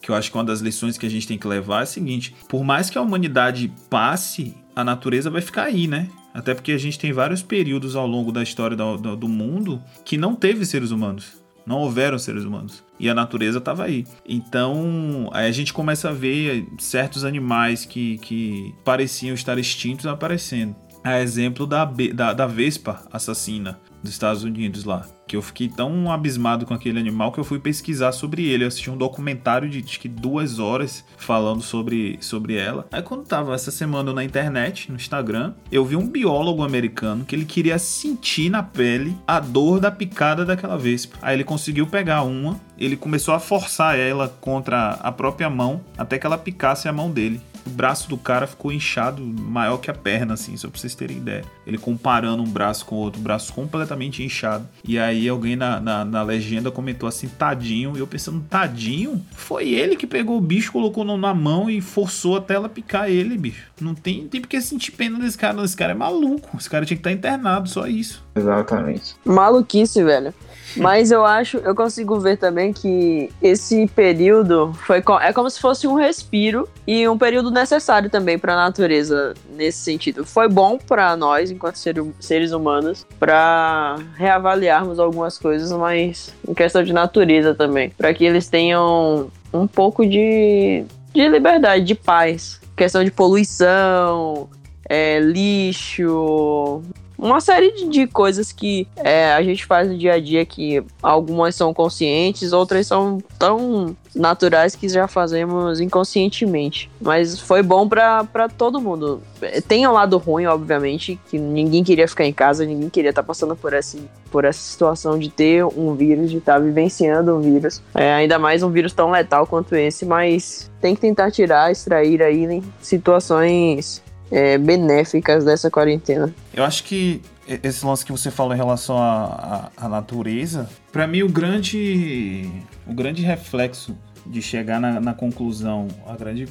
que 0.00 0.08
eu 0.08 0.14
acho 0.14 0.30
que 0.30 0.36
uma 0.36 0.44
das 0.44 0.60
lições 0.60 0.96
que 0.96 1.04
a 1.04 1.10
gente 1.10 1.26
tem 1.26 1.36
que 1.36 1.48
levar 1.48 1.80
é 1.80 1.82
o 1.82 1.86
seguinte: 1.86 2.32
por 2.48 2.62
mais 2.62 2.88
que 2.88 2.96
a 2.96 3.02
humanidade 3.02 3.72
passe, 3.90 4.54
a 4.76 4.84
natureza 4.84 5.28
vai 5.30 5.42
ficar 5.42 5.64
aí, 5.64 5.88
né? 5.88 6.08
Até 6.34 6.54
porque 6.54 6.72
a 6.72 6.78
gente 6.78 6.98
tem 6.98 7.12
vários 7.12 7.42
períodos 7.42 7.94
ao 7.94 8.06
longo 8.06 8.32
da 8.32 8.42
história 8.42 8.76
do, 8.76 8.96
do, 8.96 9.16
do 9.16 9.28
mundo 9.28 9.82
que 10.04 10.16
não 10.16 10.34
teve 10.34 10.64
seres 10.64 10.90
humanos. 10.90 11.42
Não 11.64 11.78
houveram 11.78 12.18
seres 12.18 12.44
humanos. 12.44 12.82
E 12.98 13.08
a 13.08 13.14
natureza 13.14 13.58
estava 13.58 13.84
aí. 13.84 14.04
Então, 14.26 15.30
aí 15.32 15.46
a 15.46 15.52
gente 15.52 15.72
começa 15.72 16.08
a 16.08 16.12
ver 16.12 16.66
certos 16.78 17.24
animais 17.24 17.84
que, 17.84 18.18
que 18.18 18.74
pareciam 18.84 19.34
estar 19.34 19.58
extintos 19.58 20.06
aparecendo. 20.06 20.74
A 21.04 21.20
exemplo 21.20 21.66
da, 21.66 21.84
da, 21.84 22.32
da 22.32 22.46
Vespa 22.46 23.02
assassina 23.12 23.78
dos 24.02 24.12
Estados 24.12 24.44
Unidos 24.44 24.84
lá. 24.84 25.06
Que 25.26 25.36
eu 25.36 25.42
fiquei 25.42 25.68
tão 25.68 26.10
abismado 26.10 26.66
com 26.66 26.74
aquele 26.74 26.98
animal 26.98 27.32
que 27.32 27.38
eu 27.38 27.44
fui 27.44 27.58
pesquisar 27.58 28.12
sobre 28.12 28.44
ele. 28.44 28.64
Eu 28.64 28.68
assisti 28.68 28.90
um 28.90 28.96
documentário 28.96 29.68
de 29.68 29.78
acho 29.78 30.08
duas 30.08 30.58
horas 30.58 31.04
falando 31.16 31.62
sobre, 31.62 32.18
sobre 32.20 32.56
ela. 32.56 32.86
Aí 32.92 33.02
quando 33.02 33.24
tava 33.24 33.54
essa 33.54 33.70
semana 33.70 34.12
na 34.12 34.24
internet, 34.24 34.90
no 34.90 34.96
Instagram, 34.96 35.54
eu 35.70 35.84
vi 35.84 35.96
um 35.96 36.08
biólogo 36.08 36.62
americano 36.62 37.24
que 37.24 37.34
ele 37.34 37.44
queria 37.44 37.78
sentir 37.78 38.50
na 38.50 38.62
pele 38.62 39.16
a 39.26 39.40
dor 39.40 39.80
da 39.80 39.90
picada 39.90 40.44
daquela 40.44 40.76
vespa. 40.76 41.16
Aí 41.22 41.36
ele 41.36 41.44
conseguiu 41.44 41.86
pegar 41.86 42.22
uma, 42.22 42.60
ele 42.78 42.96
começou 42.96 43.34
a 43.34 43.40
forçar 43.40 43.98
ela 43.98 44.28
contra 44.40 44.94
a 44.94 45.12
própria 45.12 45.48
mão 45.48 45.80
até 45.96 46.18
que 46.18 46.26
ela 46.26 46.36
picasse 46.36 46.88
a 46.88 46.92
mão 46.92 47.10
dele 47.10 47.40
o 47.66 47.70
braço 47.70 48.08
do 48.08 48.16
cara 48.16 48.46
ficou 48.46 48.72
inchado, 48.72 49.22
maior 49.22 49.78
que 49.78 49.90
a 49.90 49.94
perna, 49.94 50.34
assim, 50.34 50.56
só 50.56 50.68
pra 50.68 50.78
vocês 50.78 50.94
terem 50.94 51.18
ideia. 51.18 51.44
Ele 51.66 51.78
comparando 51.78 52.42
um 52.42 52.46
braço 52.46 52.84
com 52.84 52.96
o 52.96 52.98
outro, 52.98 53.20
braço 53.20 53.52
completamente 53.52 54.22
inchado. 54.22 54.68
E 54.86 54.98
aí 54.98 55.28
alguém 55.28 55.56
na, 55.56 55.80
na, 55.80 56.04
na, 56.04 56.22
legenda 56.22 56.70
comentou 56.70 57.08
assim, 57.08 57.28
tadinho. 57.28 57.96
E 57.96 58.00
eu 58.00 58.06
pensando, 58.06 58.44
tadinho? 58.48 59.24
Foi 59.32 59.68
ele 59.70 59.96
que 59.96 60.06
pegou 60.06 60.36
o 60.36 60.40
bicho, 60.40 60.72
colocou 60.72 61.04
na 61.04 61.34
mão 61.34 61.70
e 61.70 61.80
forçou 61.80 62.36
até 62.36 62.54
ela 62.54 62.68
picar 62.68 63.10
ele, 63.10 63.38
bicho. 63.38 63.64
Não 63.80 63.94
tem, 63.94 64.26
tem 64.28 64.40
porque 64.40 64.60
sentir 64.60 64.92
pena 64.92 65.18
desse 65.18 65.38
cara. 65.38 65.62
Esse 65.62 65.76
cara 65.76 65.92
é 65.92 65.94
maluco. 65.94 66.56
Esse 66.56 66.68
cara 66.68 66.84
tinha 66.84 66.96
que 66.96 67.00
estar 67.00 67.12
internado, 67.12 67.68
só 67.68 67.86
isso. 67.86 68.24
Exatamente. 68.34 69.16
Maluquice, 69.24 70.02
velho. 70.02 70.32
Mas 70.76 71.10
eu 71.10 71.24
acho, 71.24 71.58
eu 71.58 71.74
consigo 71.74 72.18
ver 72.18 72.36
também 72.38 72.72
que 72.72 73.30
esse 73.42 73.86
período 73.88 74.72
foi 74.86 75.02
é 75.20 75.32
como 75.32 75.50
se 75.50 75.60
fosse 75.60 75.86
um 75.86 75.94
respiro 75.94 76.68
e 76.86 77.06
um 77.08 77.18
período 77.18 77.50
necessário 77.50 78.08
também 78.08 78.38
para 78.38 78.54
a 78.54 78.56
natureza 78.56 79.34
nesse 79.54 79.78
sentido. 79.78 80.24
Foi 80.24 80.48
bom 80.48 80.78
para 80.78 81.16
nós, 81.16 81.50
enquanto 81.50 81.76
seres 82.20 82.52
humanos, 82.52 83.06
para 83.18 83.98
reavaliarmos 84.16 84.98
algumas 84.98 85.38
coisas, 85.38 85.70
mas 85.72 86.34
em 86.46 86.54
questão 86.54 86.82
de 86.82 86.92
natureza 86.92 87.54
também, 87.54 87.90
para 87.90 88.12
que 88.14 88.24
eles 88.24 88.48
tenham 88.48 89.30
um 89.52 89.66
pouco 89.66 90.06
de, 90.06 90.84
de 91.12 91.28
liberdade, 91.28 91.84
de 91.84 91.94
paz. 91.94 92.60
Questão 92.74 93.04
de 93.04 93.10
poluição, 93.10 94.48
é, 94.88 95.20
lixo, 95.20 96.82
uma 97.22 97.40
série 97.40 97.70
de, 97.70 97.88
de 97.88 98.06
coisas 98.08 98.50
que 98.50 98.88
é, 98.96 99.32
a 99.32 99.42
gente 99.42 99.64
faz 99.64 99.88
no 99.88 99.96
dia 99.96 100.14
a 100.14 100.20
dia 100.20 100.44
que 100.44 100.82
algumas 101.00 101.54
são 101.54 101.72
conscientes, 101.72 102.52
outras 102.52 102.88
são 102.88 103.18
tão 103.38 103.96
naturais 104.12 104.74
que 104.74 104.88
já 104.88 105.06
fazemos 105.06 105.80
inconscientemente. 105.80 106.90
Mas 107.00 107.38
foi 107.38 107.62
bom 107.62 107.88
para 107.88 108.48
todo 108.58 108.80
mundo. 108.80 109.22
Tem 109.68 109.86
um 109.86 109.92
lado 109.92 110.18
ruim, 110.18 110.46
obviamente, 110.46 111.18
que 111.30 111.38
ninguém 111.38 111.84
queria 111.84 112.08
ficar 112.08 112.24
em 112.24 112.32
casa, 112.32 112.66
ninguém 112.66 112.90
queria 112.90 113.10
estar 113.10 113.22
tá 113.22 113.26
passando 113.26 113.54
por 113.54 113.72
essa, 113.72 113.96
por 114.30 114.44
essa 114.44 114.60
situação 114.60 115.16
de 115.16 115.30
ter 115.30 115.64
um 115.64 115.94
vírus, 115.94 116.28
de 116.28 116.38
estar 116.38 116.54
tá 116.54 116.58
vivenciando 116.58 117.36
um 117.36 117.40
vírus. 117.40 117.80
É, 117.94 118.12
ainda 118.14 118.36
mais 118.36 118.64
um 118.64 118.70
vírus 118.70 118.92
tão 118.92 119.12
letal 119.12 119.46
quanto 119.46 119.76
esse, 119.76 120.04
mas 120.04 120.68
tem 120.80 120.96
que 120.96 121.00
tentar 121.00 121.30
tirar, 121.30 121.70
extrair 121.70 122.20
aí 122.20 122.48
né, 122.48 122.60
situações 122.80 124.02
é, 124.32 124.56
benéficas 124.56 125.44
dessa 125.44 125.70
quarentena. 125.70 126.34
Eu 126.54 126.64
acho 126.64 126.84
que 126.84 127.20
esse 127.62 127.84
lance 127.84 128.04
que 128.04 128.10
você 128.10 128.30
falou 128.30 128.54
em 128.54 128.56
relação 128.56 128.96
à, 128.96 129.70
à, 129.76 129.84
à 129.84 129.88
natureza, 129.88 130.68
para 130.90 131.06
mim 131.06 131.22
o 131.22 131.28
grande, 131.28 132.48
o 132.86 132.94
grande 132.94 133.22
reflexo 133.22 133.94
de 134.24 134.40
chegar 134.40 134.80
na, 134.80 135.00
na, 135.00 135.12
conclusão, 135.12 135.88
a 136.06 136.16
grande 136.16 136.48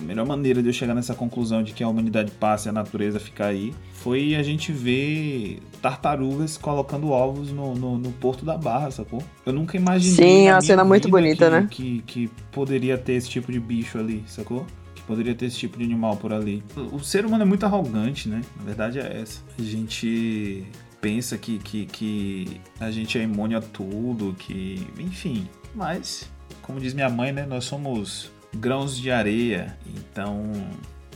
melhor 0.00 0.26
maneira 0.26 0.60
de 0.60 0.68
eu 0.68 0.72
chegar 0.72 0.94
nessa 0.94 1.14
conclusão 1.14 1.62
de 1.62 1.72
que 1.72 1.82
a 1.82 1.88
humanidade 1.88 2.30
passa 2.32 2.68
e 2.68 2.70
a 2.70 2.72
natureza 2.72 3.18
fica 3.18 3.46
aí, 3.46 3.72
foi 3.92 4.34
a 4.34 4.42
gente 4.42 4.72
ver 4.72 5.60
tartarugas 5.80 6.58
colocando 6.58 7.10
ovos 7.10 7.52
no, 7.52 7.74
no, 7.74 7.96
no 7.96 8.10
Porto 8.12 8.44
da 8.44 8.58
Barra, 8.58 8.90
sacou? 8.90 9.22
Eu 9.46 9.52
nunca 9.52 9.76
imaginei. 9.76 10.16
Sim, 10.16 10.48
é 10.48 10.52
uma 10.52 10.60
cena 10.60 10.84
muito 10.84 11.08
bonita, 11.08 11.46
que, 11.46 11.50
né? 11.50 11.68
Que, 11.70 12.02
que 12.04 12.30
poderia 12.50 12.98
ter 12.98 13.14
esse 13.14 13.30
tipo 13.30 13.50
de 13.50 13.60
bicho 13.60 13.96
ali, 13.96 14.24
sacou? 14.26 14.66
Poderia 15.06 15.34
ter 15.34 15.46
esse 15.46 15.58
tipo 15.58 15.78
de 15.78 15.84
animal 15.84 16.16
por 16.16 16.32
ali. 16.32 16.62
O 16.92 17.00
ser 17.00 17.24
humano 17.24 17.42
é 17.42 17.46
muito 17.46 17.64
arrogante, 17.64 18.28
né? 18.28 18.42
Na 18.56 18.64
verdade 18.64 18.98
é 18.98 19.20
essa. 19.20 19.40
A 19.58 19.62
gente 19.62 20.66
pensa 21.00 21.36
que, 21.36 21.58
que, 21.58 21.86
que 21.86 22.60
a 22.80 22.90
gente 22.90 23.18
é 23.18 23.22
imune 23.22 23.54
a 23.54 23.60
tudo, 23.60 24.34
que. 24.38 24.86
Enfim. 24.98 25.48
Mas, 25.74 26.30
como 26.62 26.80
diz 26.80 26.94
minha 26.94 27.10
mãe, 27.10 27.32
né? 27.32 27.44
Nós 27.46 27.64
somos 27.64 28.30
grãos 28.54 28.96
de 28.96 29.10
areia. 29.10 29.76
Então 29.86 30.52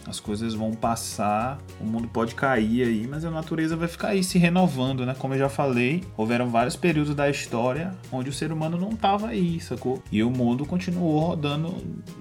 as 0.09 0.19
coisas 0.19 0.55
vão 0.55 0.73
passar, 0.73 1.59
o 1.79 1.85
mundo 1.85 2.09
pode 2.09 2.35
cair 2.35 2.83
aí, 2.83 3.07
mas 3.07 3.25
a 3.25 3.31
natureza 3.31 3.77
vai 3.77 3.87
ficar 3.87 4.09
aí 4.09 4.25
se 4.25 4.39
renovando, 4.39 5.05
né? 5.05 5.15
Como 5.19 5.35
eu 5.35 5.39
já 5.39 5.49
falei, 5.49 6.03
houveram 6.17 6.49
vários 6.49 6.77
períodos 6.77 7.15
da 7.15 7.29
história 7.29 7.95
onde 8.11 8.31
o 8.31 8.33
ser 8.33 8.51
humano 8.51 8.79
não 8.79 8.91
estava 8.91 9.29
aí, 9.29 9.61
sacou? 9.61 10.03
E 10.11 10.23
o 10.23 10.31
mundo 10.31 10.65
continuou 10.65 11.21
rodando 11.21 11.75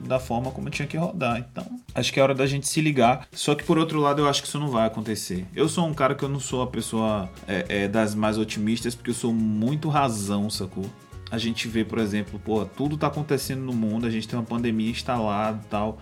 da 0.05 0.19
forma 0.19 0.51
como 0.51 0.69
tinha 0.69 0.87
que 0.87 0.97
rodar. 0.97 1.39
Então, 1.39 1.65
acho 1.95 2.11
que 2.11 2.19
é 2.19 2.23
hora 2.23 2.35
da 2.35 2.45
gente 2.45 2.67
se 2.67 2.81
ligar. 2.81 3.25
Só 3.31 3.55
que 3.55 3.63
por 3.63 3.77
outro 3.77 3.99
lado, 4.01 4.21
eu 4.21 4.27
acho 4.27 4.41
que 4.41 4.47
isso 4.47 4.59
não 4.59 4.69
vai 4.69 4.85
acontecer. 4.85 5.45
Eu 5.55 5.69
sou 5.69 5.87
um 5.87 5.93
cara 5.93 6.13
que 6.13 6.23
eu 6.23 6.29
não 6.29 6.39
sou 6.39 6.61
a 6.61 6.67
pessoa 6.67 7.29
é, 7.47 7.65
é, 7.69 7.87
das 7.87 8.13
mais 8.13 8.37
otimistas, 8.37 8.95
porque 8.95 9.11
eu 9.11 9.15
sou 9.15 9.33
muito 9.33 9.87
razão, 9.87 10.49
sacou? 10.49 10.85
A 11.29 11.37
gente 11.37 11.67
vê, 11.67 11.83
por 11.83 11.99
exemplo, 11.99 12.39
pô, 12.39 12.65
tudo 12.65 12.97
tá 12.97 13.07
acontecendo 13.07 13.61
no 13.61 13.73
mundo, 13.73 14.05
a 14.07 14.09
gente 14.09 14.27
tem 14.27 14.39
uma 14.39 14.45
pandemia 14.45 14.89
instalada 14.89 15.59
e 15.63 15.67
tal 15.67 15.97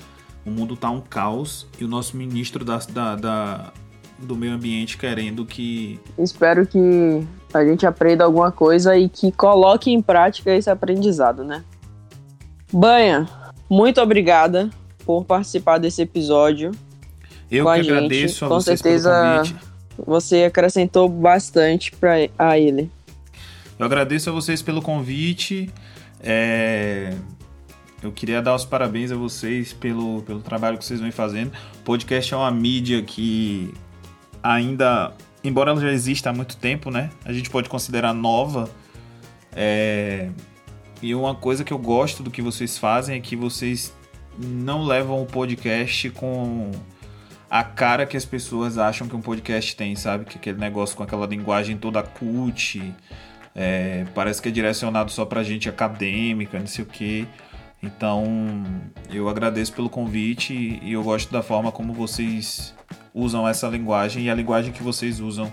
o 0.46 0.52
mundo 0.52 0.78
tá 0.78 0.90
um 0.90 1.02
caos 1.02 1.68
e 1.80 1.84
o 1.84 1.88
nosso 1.88 2.16
ministro 2.16 2.64
da, 2.64 2.78
da, 2.90 3.16
da, 3.16 3.74
do 4.20 4.36
meio 4.36 4.54
ambiente 4.54 4.98
querendo 4.98 5.46
que. 5.46 6.00
Espero 6.18 6.66
que 6.68 7.26
a 7.54 7.66
gente 7.66 7.86
aprenda 7.86 8.24
alguma 8.24 8.52
coisa 8.52 8.98
e 8.98 9.10
que 9.10 9.32
coloque 9.32 9.92
em 9.92 10.02
prática 10.02 10.54
esse 10.54 10.70
aprendizado, 10.70 11.44
né? 11.44 11.64
Banha, 12.72 13.28
muito 13.70 14.02
obrigada 14.02 14.70
por 15.06 15.26
participar 15.26 15.78
desse 15.78 16.02
episódio. 16.02 16.72
Eu 17.50 17.66
que 17.66 17.72
a 17.72 17.76
agradeço 17.76 18.46
a 18.46 18.48
Com 18.48 18.60
certeza 18.60 19.44
você 19.98 20.44
acrescentou 20.44 21.08
bastante 21.08 21.92
para 21.92 22.16
a 22.38 22.60
ele. 22.60 22.92
Eu 23.78 23.86
agradeço 23.86 24.30
a 24.30 24.34
vocês 24.34 24.62
pelo 24.62 24.82
convite. 24.82 25.70
É... 26.22 27.14
Eu 28.02 28.12
queria 28.12 28.42
dar 28.42 28.54
os 28.54 28.66
parabéns 28.66 29.12
a 29.12 29.16
vocês 29.16 29.74
pelo, 29.74 30.22
pelo 30.24 30.42
trabalho 30.42 30.78
que 30.78 30.86
vocês 30.86 31.00
vêm 31.00 31.12
fazendo. 31.12 31.52
Podcast 31.84 32.34
é 32.34 32.38
uma 32.38 32.52
mídia 32.52 33.02
que 33.02 33.74
ainda, 34.44 35.14
embora 35.44 35.72
ela 35.72 35.82
já 35.82 35.92
exista 35.92 36.30
há 36.30 36.34
muito 36.34 36.58
tempo, 36.58 36.92
né? 36.92 37.10
A 37.24 37.34
gente 37.34 37.50
pode 37.50 37.68
considerar 37.70 38.14
nova. 38.14 38.70
É... 39.54 40.30
E 41.02 41.14
uma 41.16 41.36
coisa 41.36 41.64
que 41.64 41.74
eu 41.74 41.78
gosto 41.78 42.22
do 42.24 42.32
que 42.32 42.42
vocês 42.42 42.78
fazem 42.78 43.18
é 43.18 43.20
que 43.20 43.36
vocês 43.36 43.94
não 44.38 44.84
levam 44.84 45.22
o 45.22 45.26
podcast 45.26 46.10
com 46.12 46.72
a 47.50 47.64
cara 47.64 48.06
que 48.06 48.18
as 48.18 48.26
pessoas 48.26 48.78
acham 48.78 49.08
que 49.08 49.16
um 49.16 49.22
podcast 49.22 49.76
tem, 49.76 49.96
sabe? 49.96 50.26
Que 50.26 50.38
aquele 50.38 50.58
negócio 50.58 50.96
com 50.96 51.04
aquela 51.04 51.26
linguagem 51.26 51.78
toda 51.78 52.04
cult, 52.04 52.94
é, 53.54 54.06
parece 54.14 54.42
que 54.42 54.50
é 54.50 54.52
direcionado 54.52 55.12
só 55.12 55.26
pra 55.26 55.44
gente 55.44 55.70
acadêmica, 55.70 56.60
não 56.60 56.68
sei 56.68 56.84
o 56.84 56.88
que. 56.88 57.28
Então, 57.86 58.64
eu 59.12 59.30
agradeço 59.30 59.72
pelo 59.74 59.90
convite 59.90 60.80
e 60.82 60.94
eu 60.94 61.04
gosto 61.04 61.32
da 61.32 61.44
forma 61.44 61.72
como 61.72 61.94
vocês 61.94 62.74
usam 63.14 63.48
essa 63.48 63.68
linguagem 63.68 64.24
e 64.24 64.30
a 64.30 64.34
linguagem 64.34 64.74
que 64.74 64.82
vocês 64.82 65.20
usam 65.20 65.52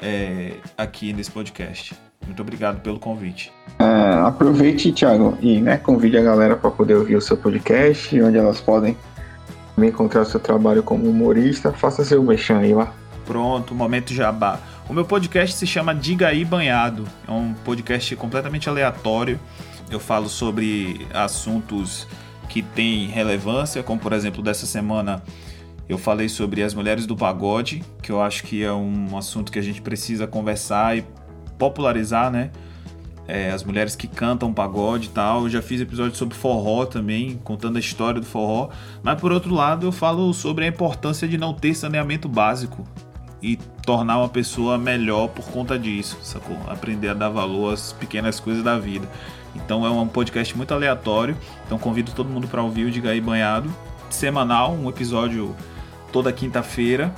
é, 0.00 0.52
aqui 0.76 1.12
nesse 1.12 1.30
podcast. 1.30 1.94
Muito 2.24 2.42
obrigado 2.42 2.80
pelo 2.82 2.98
convite. 2.98 3.50
É, 3.78 4.12
aproveite, 4.18 4.92
Thiago, 4.92 5.38
e 5.40 5.58
né, 5.58 5.78
convide 5.78 6.18
a 6.18 6.22
galera 6.22 6.54
para 6.54 6.70
poder 6.70 6.94
ouvir 6.94 7.16
o 7.16 7.20
seu 7.20 7.36
podcast, 7.36 8.20
onde 8.20 8.36
elas 8.36 8.60
podem 8.60 8.96
encontrar 9.78 10.20
o 10.20 10.26
seu 10.26 10.38
trabalho 10.38 10.82
como 10.82 11.08
humorista. 11.08 11.72
Faça 11.72 12.04
seu 12.04 12.22
mexão 12.22 12.58
aí 12.58 12.74
lá. 12.74 12.92
Pronto, 13.24 13.74
momento 13.74 14.12
jabá. 14.12 14.60
O 14.88 14.92
meu 14.92 15.04
podcast 15.04 15.56
se 15.56 15.66
chama 15.66 15.94
Diga 15.94 16.28
aí 16.28 16.44
Banhado. 16.44 17.06
É 17.26 17.30
um 17.30 17.54
podcast 17.64 18.14
completamente 18.16 18.68
aleatório 18.68 19.40
eu 19.90 20.00
falo 20.00 20.28
sobre 20.28 21.06
assuntos 21.12 22.06
que 22.48 22.62
têm 22.62 23.06
relevância, 23.08 23.82
como 23.82 24.00
por 24.00 24.12
exemplo 24.12 24.42
dessa 24.42 24.66
semana 24.66 25.22
eu 25.88 25.98
falei 25.98 26.28
sobre 26.28 26.62
as 26.62 26.72
mulheres 26.72 27.04
do 27.04 27.16
pagode, 27.16 27.82
que 28.00 28.12
eu 28.12 28.22
acho 28.22 28.44
que 28.44 28.62
é 28.62 28.72
um 28.72 29.16
assunto 29.16 29.50
que 29.50 29.58
a 29.58 29.62
gente 29.62 29.82
precisa 29.82 30.24
conversar 30.24 30.96
e 30.96 31.04
popularizar, 31.58 32.30
né? 32.30 32.52
É, 33.26 33.50
as 33.50 33.64
mulheres 33.64 33.96
que 33.96 34.06
cantam 34.06 34.52
pagode 34.52 35.06
e 35.06 35.10
tal. 35.10 35.42
Eu 35.42 35.50
já 35.50 35.62
fiz 35.62 35.80
episódio 35.80 36.16
sobre 36.16 36.36
forró 36.36 36.86
também, 36.86 37.40
contando 37.42 37.76
a 37.76 37.80
história 37.80 38.20
do 38.20 38.26
forró. 38.26 38.70
Mas 39.02 39.20
por 39.20 39.32
outro 39.32 39.52
lado, 39.52 39.86
eu 39.86 39.92
falo 39.92 40.32
sobre 40.32 40.64
a 40.64 40.68
importância 40.68 41.26
de 41.26 41.36
não 41.36 41.52
ter 41.52 41.74
saneamento 41.74 42.28
básico. 42.28 42.86
e 43.42 43.56
tornar 43.86 44.18
uma 44.18 44.28
pessoa 44.28 44.76
melhor 44.76 45.28
por 45.28 45.46
conta 45.46 45.78
disso, 45.78 46.18
sacou? 46.22 46.56
Aprender 46.68 47.08
a 47.08 47.14
dar 47.14 47.30
valor 47.30 47.72
às 47.72 47.90
pequenas 47.90 48.38
coisas 48.38 48.62
da 48.62 48.78
vida. 48.78 49.08
Então 49.54 49.84
é 49.84 49.90
um 49.90 50.06
podcast 50.06 50.56
muito 50.56 50.72
aleatório. 50.72 51.36
Então 51.66 51.78
convido 51.78 52.12
todo 52.12 52.28
mundo 52.28 52.48
para 52.48 52.62
ouvir 52.62 52.84
o 52.84 52.90
Diga 52.90 53.10
aí 53.10 53.20
Banhado, 53.20 53.70
semanal, 54.08 54.72
um 54.72 54.88
episódio 54.88 55.54
toda 56.12 56.32
quinta-feira. 56.32 57.14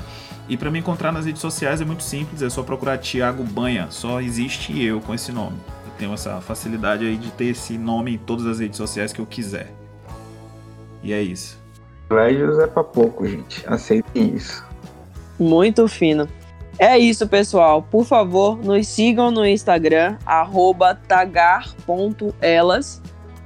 E 0.49 0.57
para 0.57 0.71
me 0.71 0.79
encontrar 0.79 1.13
nas 1.13 1.25
redes 1.25 1.41
sociais 1.41 1.81
é 1.81 1.85
muito 1.85 2.03
simples, 2.03 2.43
é 2.43 2.51
só 2.51 2.63
procurar 2.63 2.99
Thiago 2.99 3.45
Banha, 3.45 3.87
só 3.91 4.21
existe 4.21 4.83
eu 4.83 5.01
com 5.01 5.15
esse 5.15 5.31
nome. 5.33 5.57
Eu 5.87 5.93
tenho 5.99 6.13
essa 6.13 6.41
facilidade 6.41 7.07
aí 7.07 7.17
de 7.17 7.31
ter 7.31 7.47
esse 7.47 7.79
nome 7.79 8.15
em 8.15 8.19
todas 8.19 8.47
as 8.47 8.59
redes 8.59 8.77
sociais 8.77 9.13
que 9.13 9.21
eu 9.21 9.27
quiser. 9.27 9.73
E 11.03 11.13
é 11.13 11.23
isso. 11.23 11.61
Privilégios 12.09 12.59
é 12.59 12.67
pra 12.67 12.85
pouco, 12.85 13.27
gente. 13.27 13.65
Aceitem 13.67 14.35
isso. 14.35 14.65
Muito 15.39 15.87
fino. 15.89 16.29
É 16.79 16.99
isso, 16.99 17.29
pessoal. 17.29 17.83
Por 17.83 18.05
favor, 18.05 18.59
nos 18.59 18.87
sigam 18.89 19.31
no 19.31 19.47
Instagram, 19.47 20.17
tagar.elas. 21.07 23.03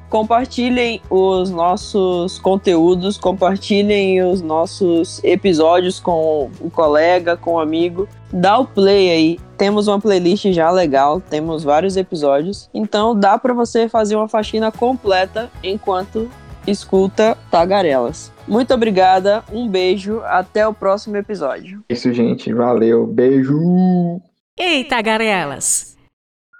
Compartilhem 0.09 1.03
os 1.11 1.51
nossos 1.51 2.39
conteúdos, 2.39 3.19
compartilhem 3.19 4.23
os 4.23 4.41
nossos 4.41 5.23
episódios 5.25 5.99
com 5.99 6.49
o 6.61 6.71
colega, 6.71 7.37
com 7.37 7.55
o 7.55 7.59
amigo. 7.59 8.09
Dá 8.33 8.57
o 8.59 8.65
play 8.65 9.11
aí. 9.11 9.39
Temos 9.59 9.89
uma 9.89 10.01
playlist 10.01 10.47
já 10.53 10.71
legal, 10.71 11.21
temos 11.21 11.65
vários 11.65 11.97
episódios. 11.97 12.71
Então 12.73 13.19
dá 13.19 13.37
para 13.37 13.53
você 13.53 13.89
fazer 13.89 14.15
uma 14.15 14.29
faxina 14.29 14.71
completa 14.71 15.51
enquanto 15.63 16.31
escuta 16.67 17.37
Tagarelas. 17.51 18.33
Muito 18.47 18.73
obrigada, 18.73 19.43
um 19.53 19.69
beijo, 19.69 20.21
até 20.25 20.67
o 20.67 20.75
próximo 20.75 21.17
episódio. 21.17 21.83
É 21.89 21.95
isso, 21.95 22.13
gente. 22.13 22.53
Valeu. 22.53 23.07
Beijo. 23.07 24.21
Ei, 24.59 24.85
Tagarelas! 24.85 25.97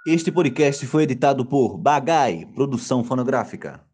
Este 0.05 0.31
podcast 0.31 0.85
foi 0.85 1.03
editado 1.03 1.45
por 1.45 1.77
Bagai, 1.77 2.47
produção 2.55 3.03
fonográfica. 3.03 3.86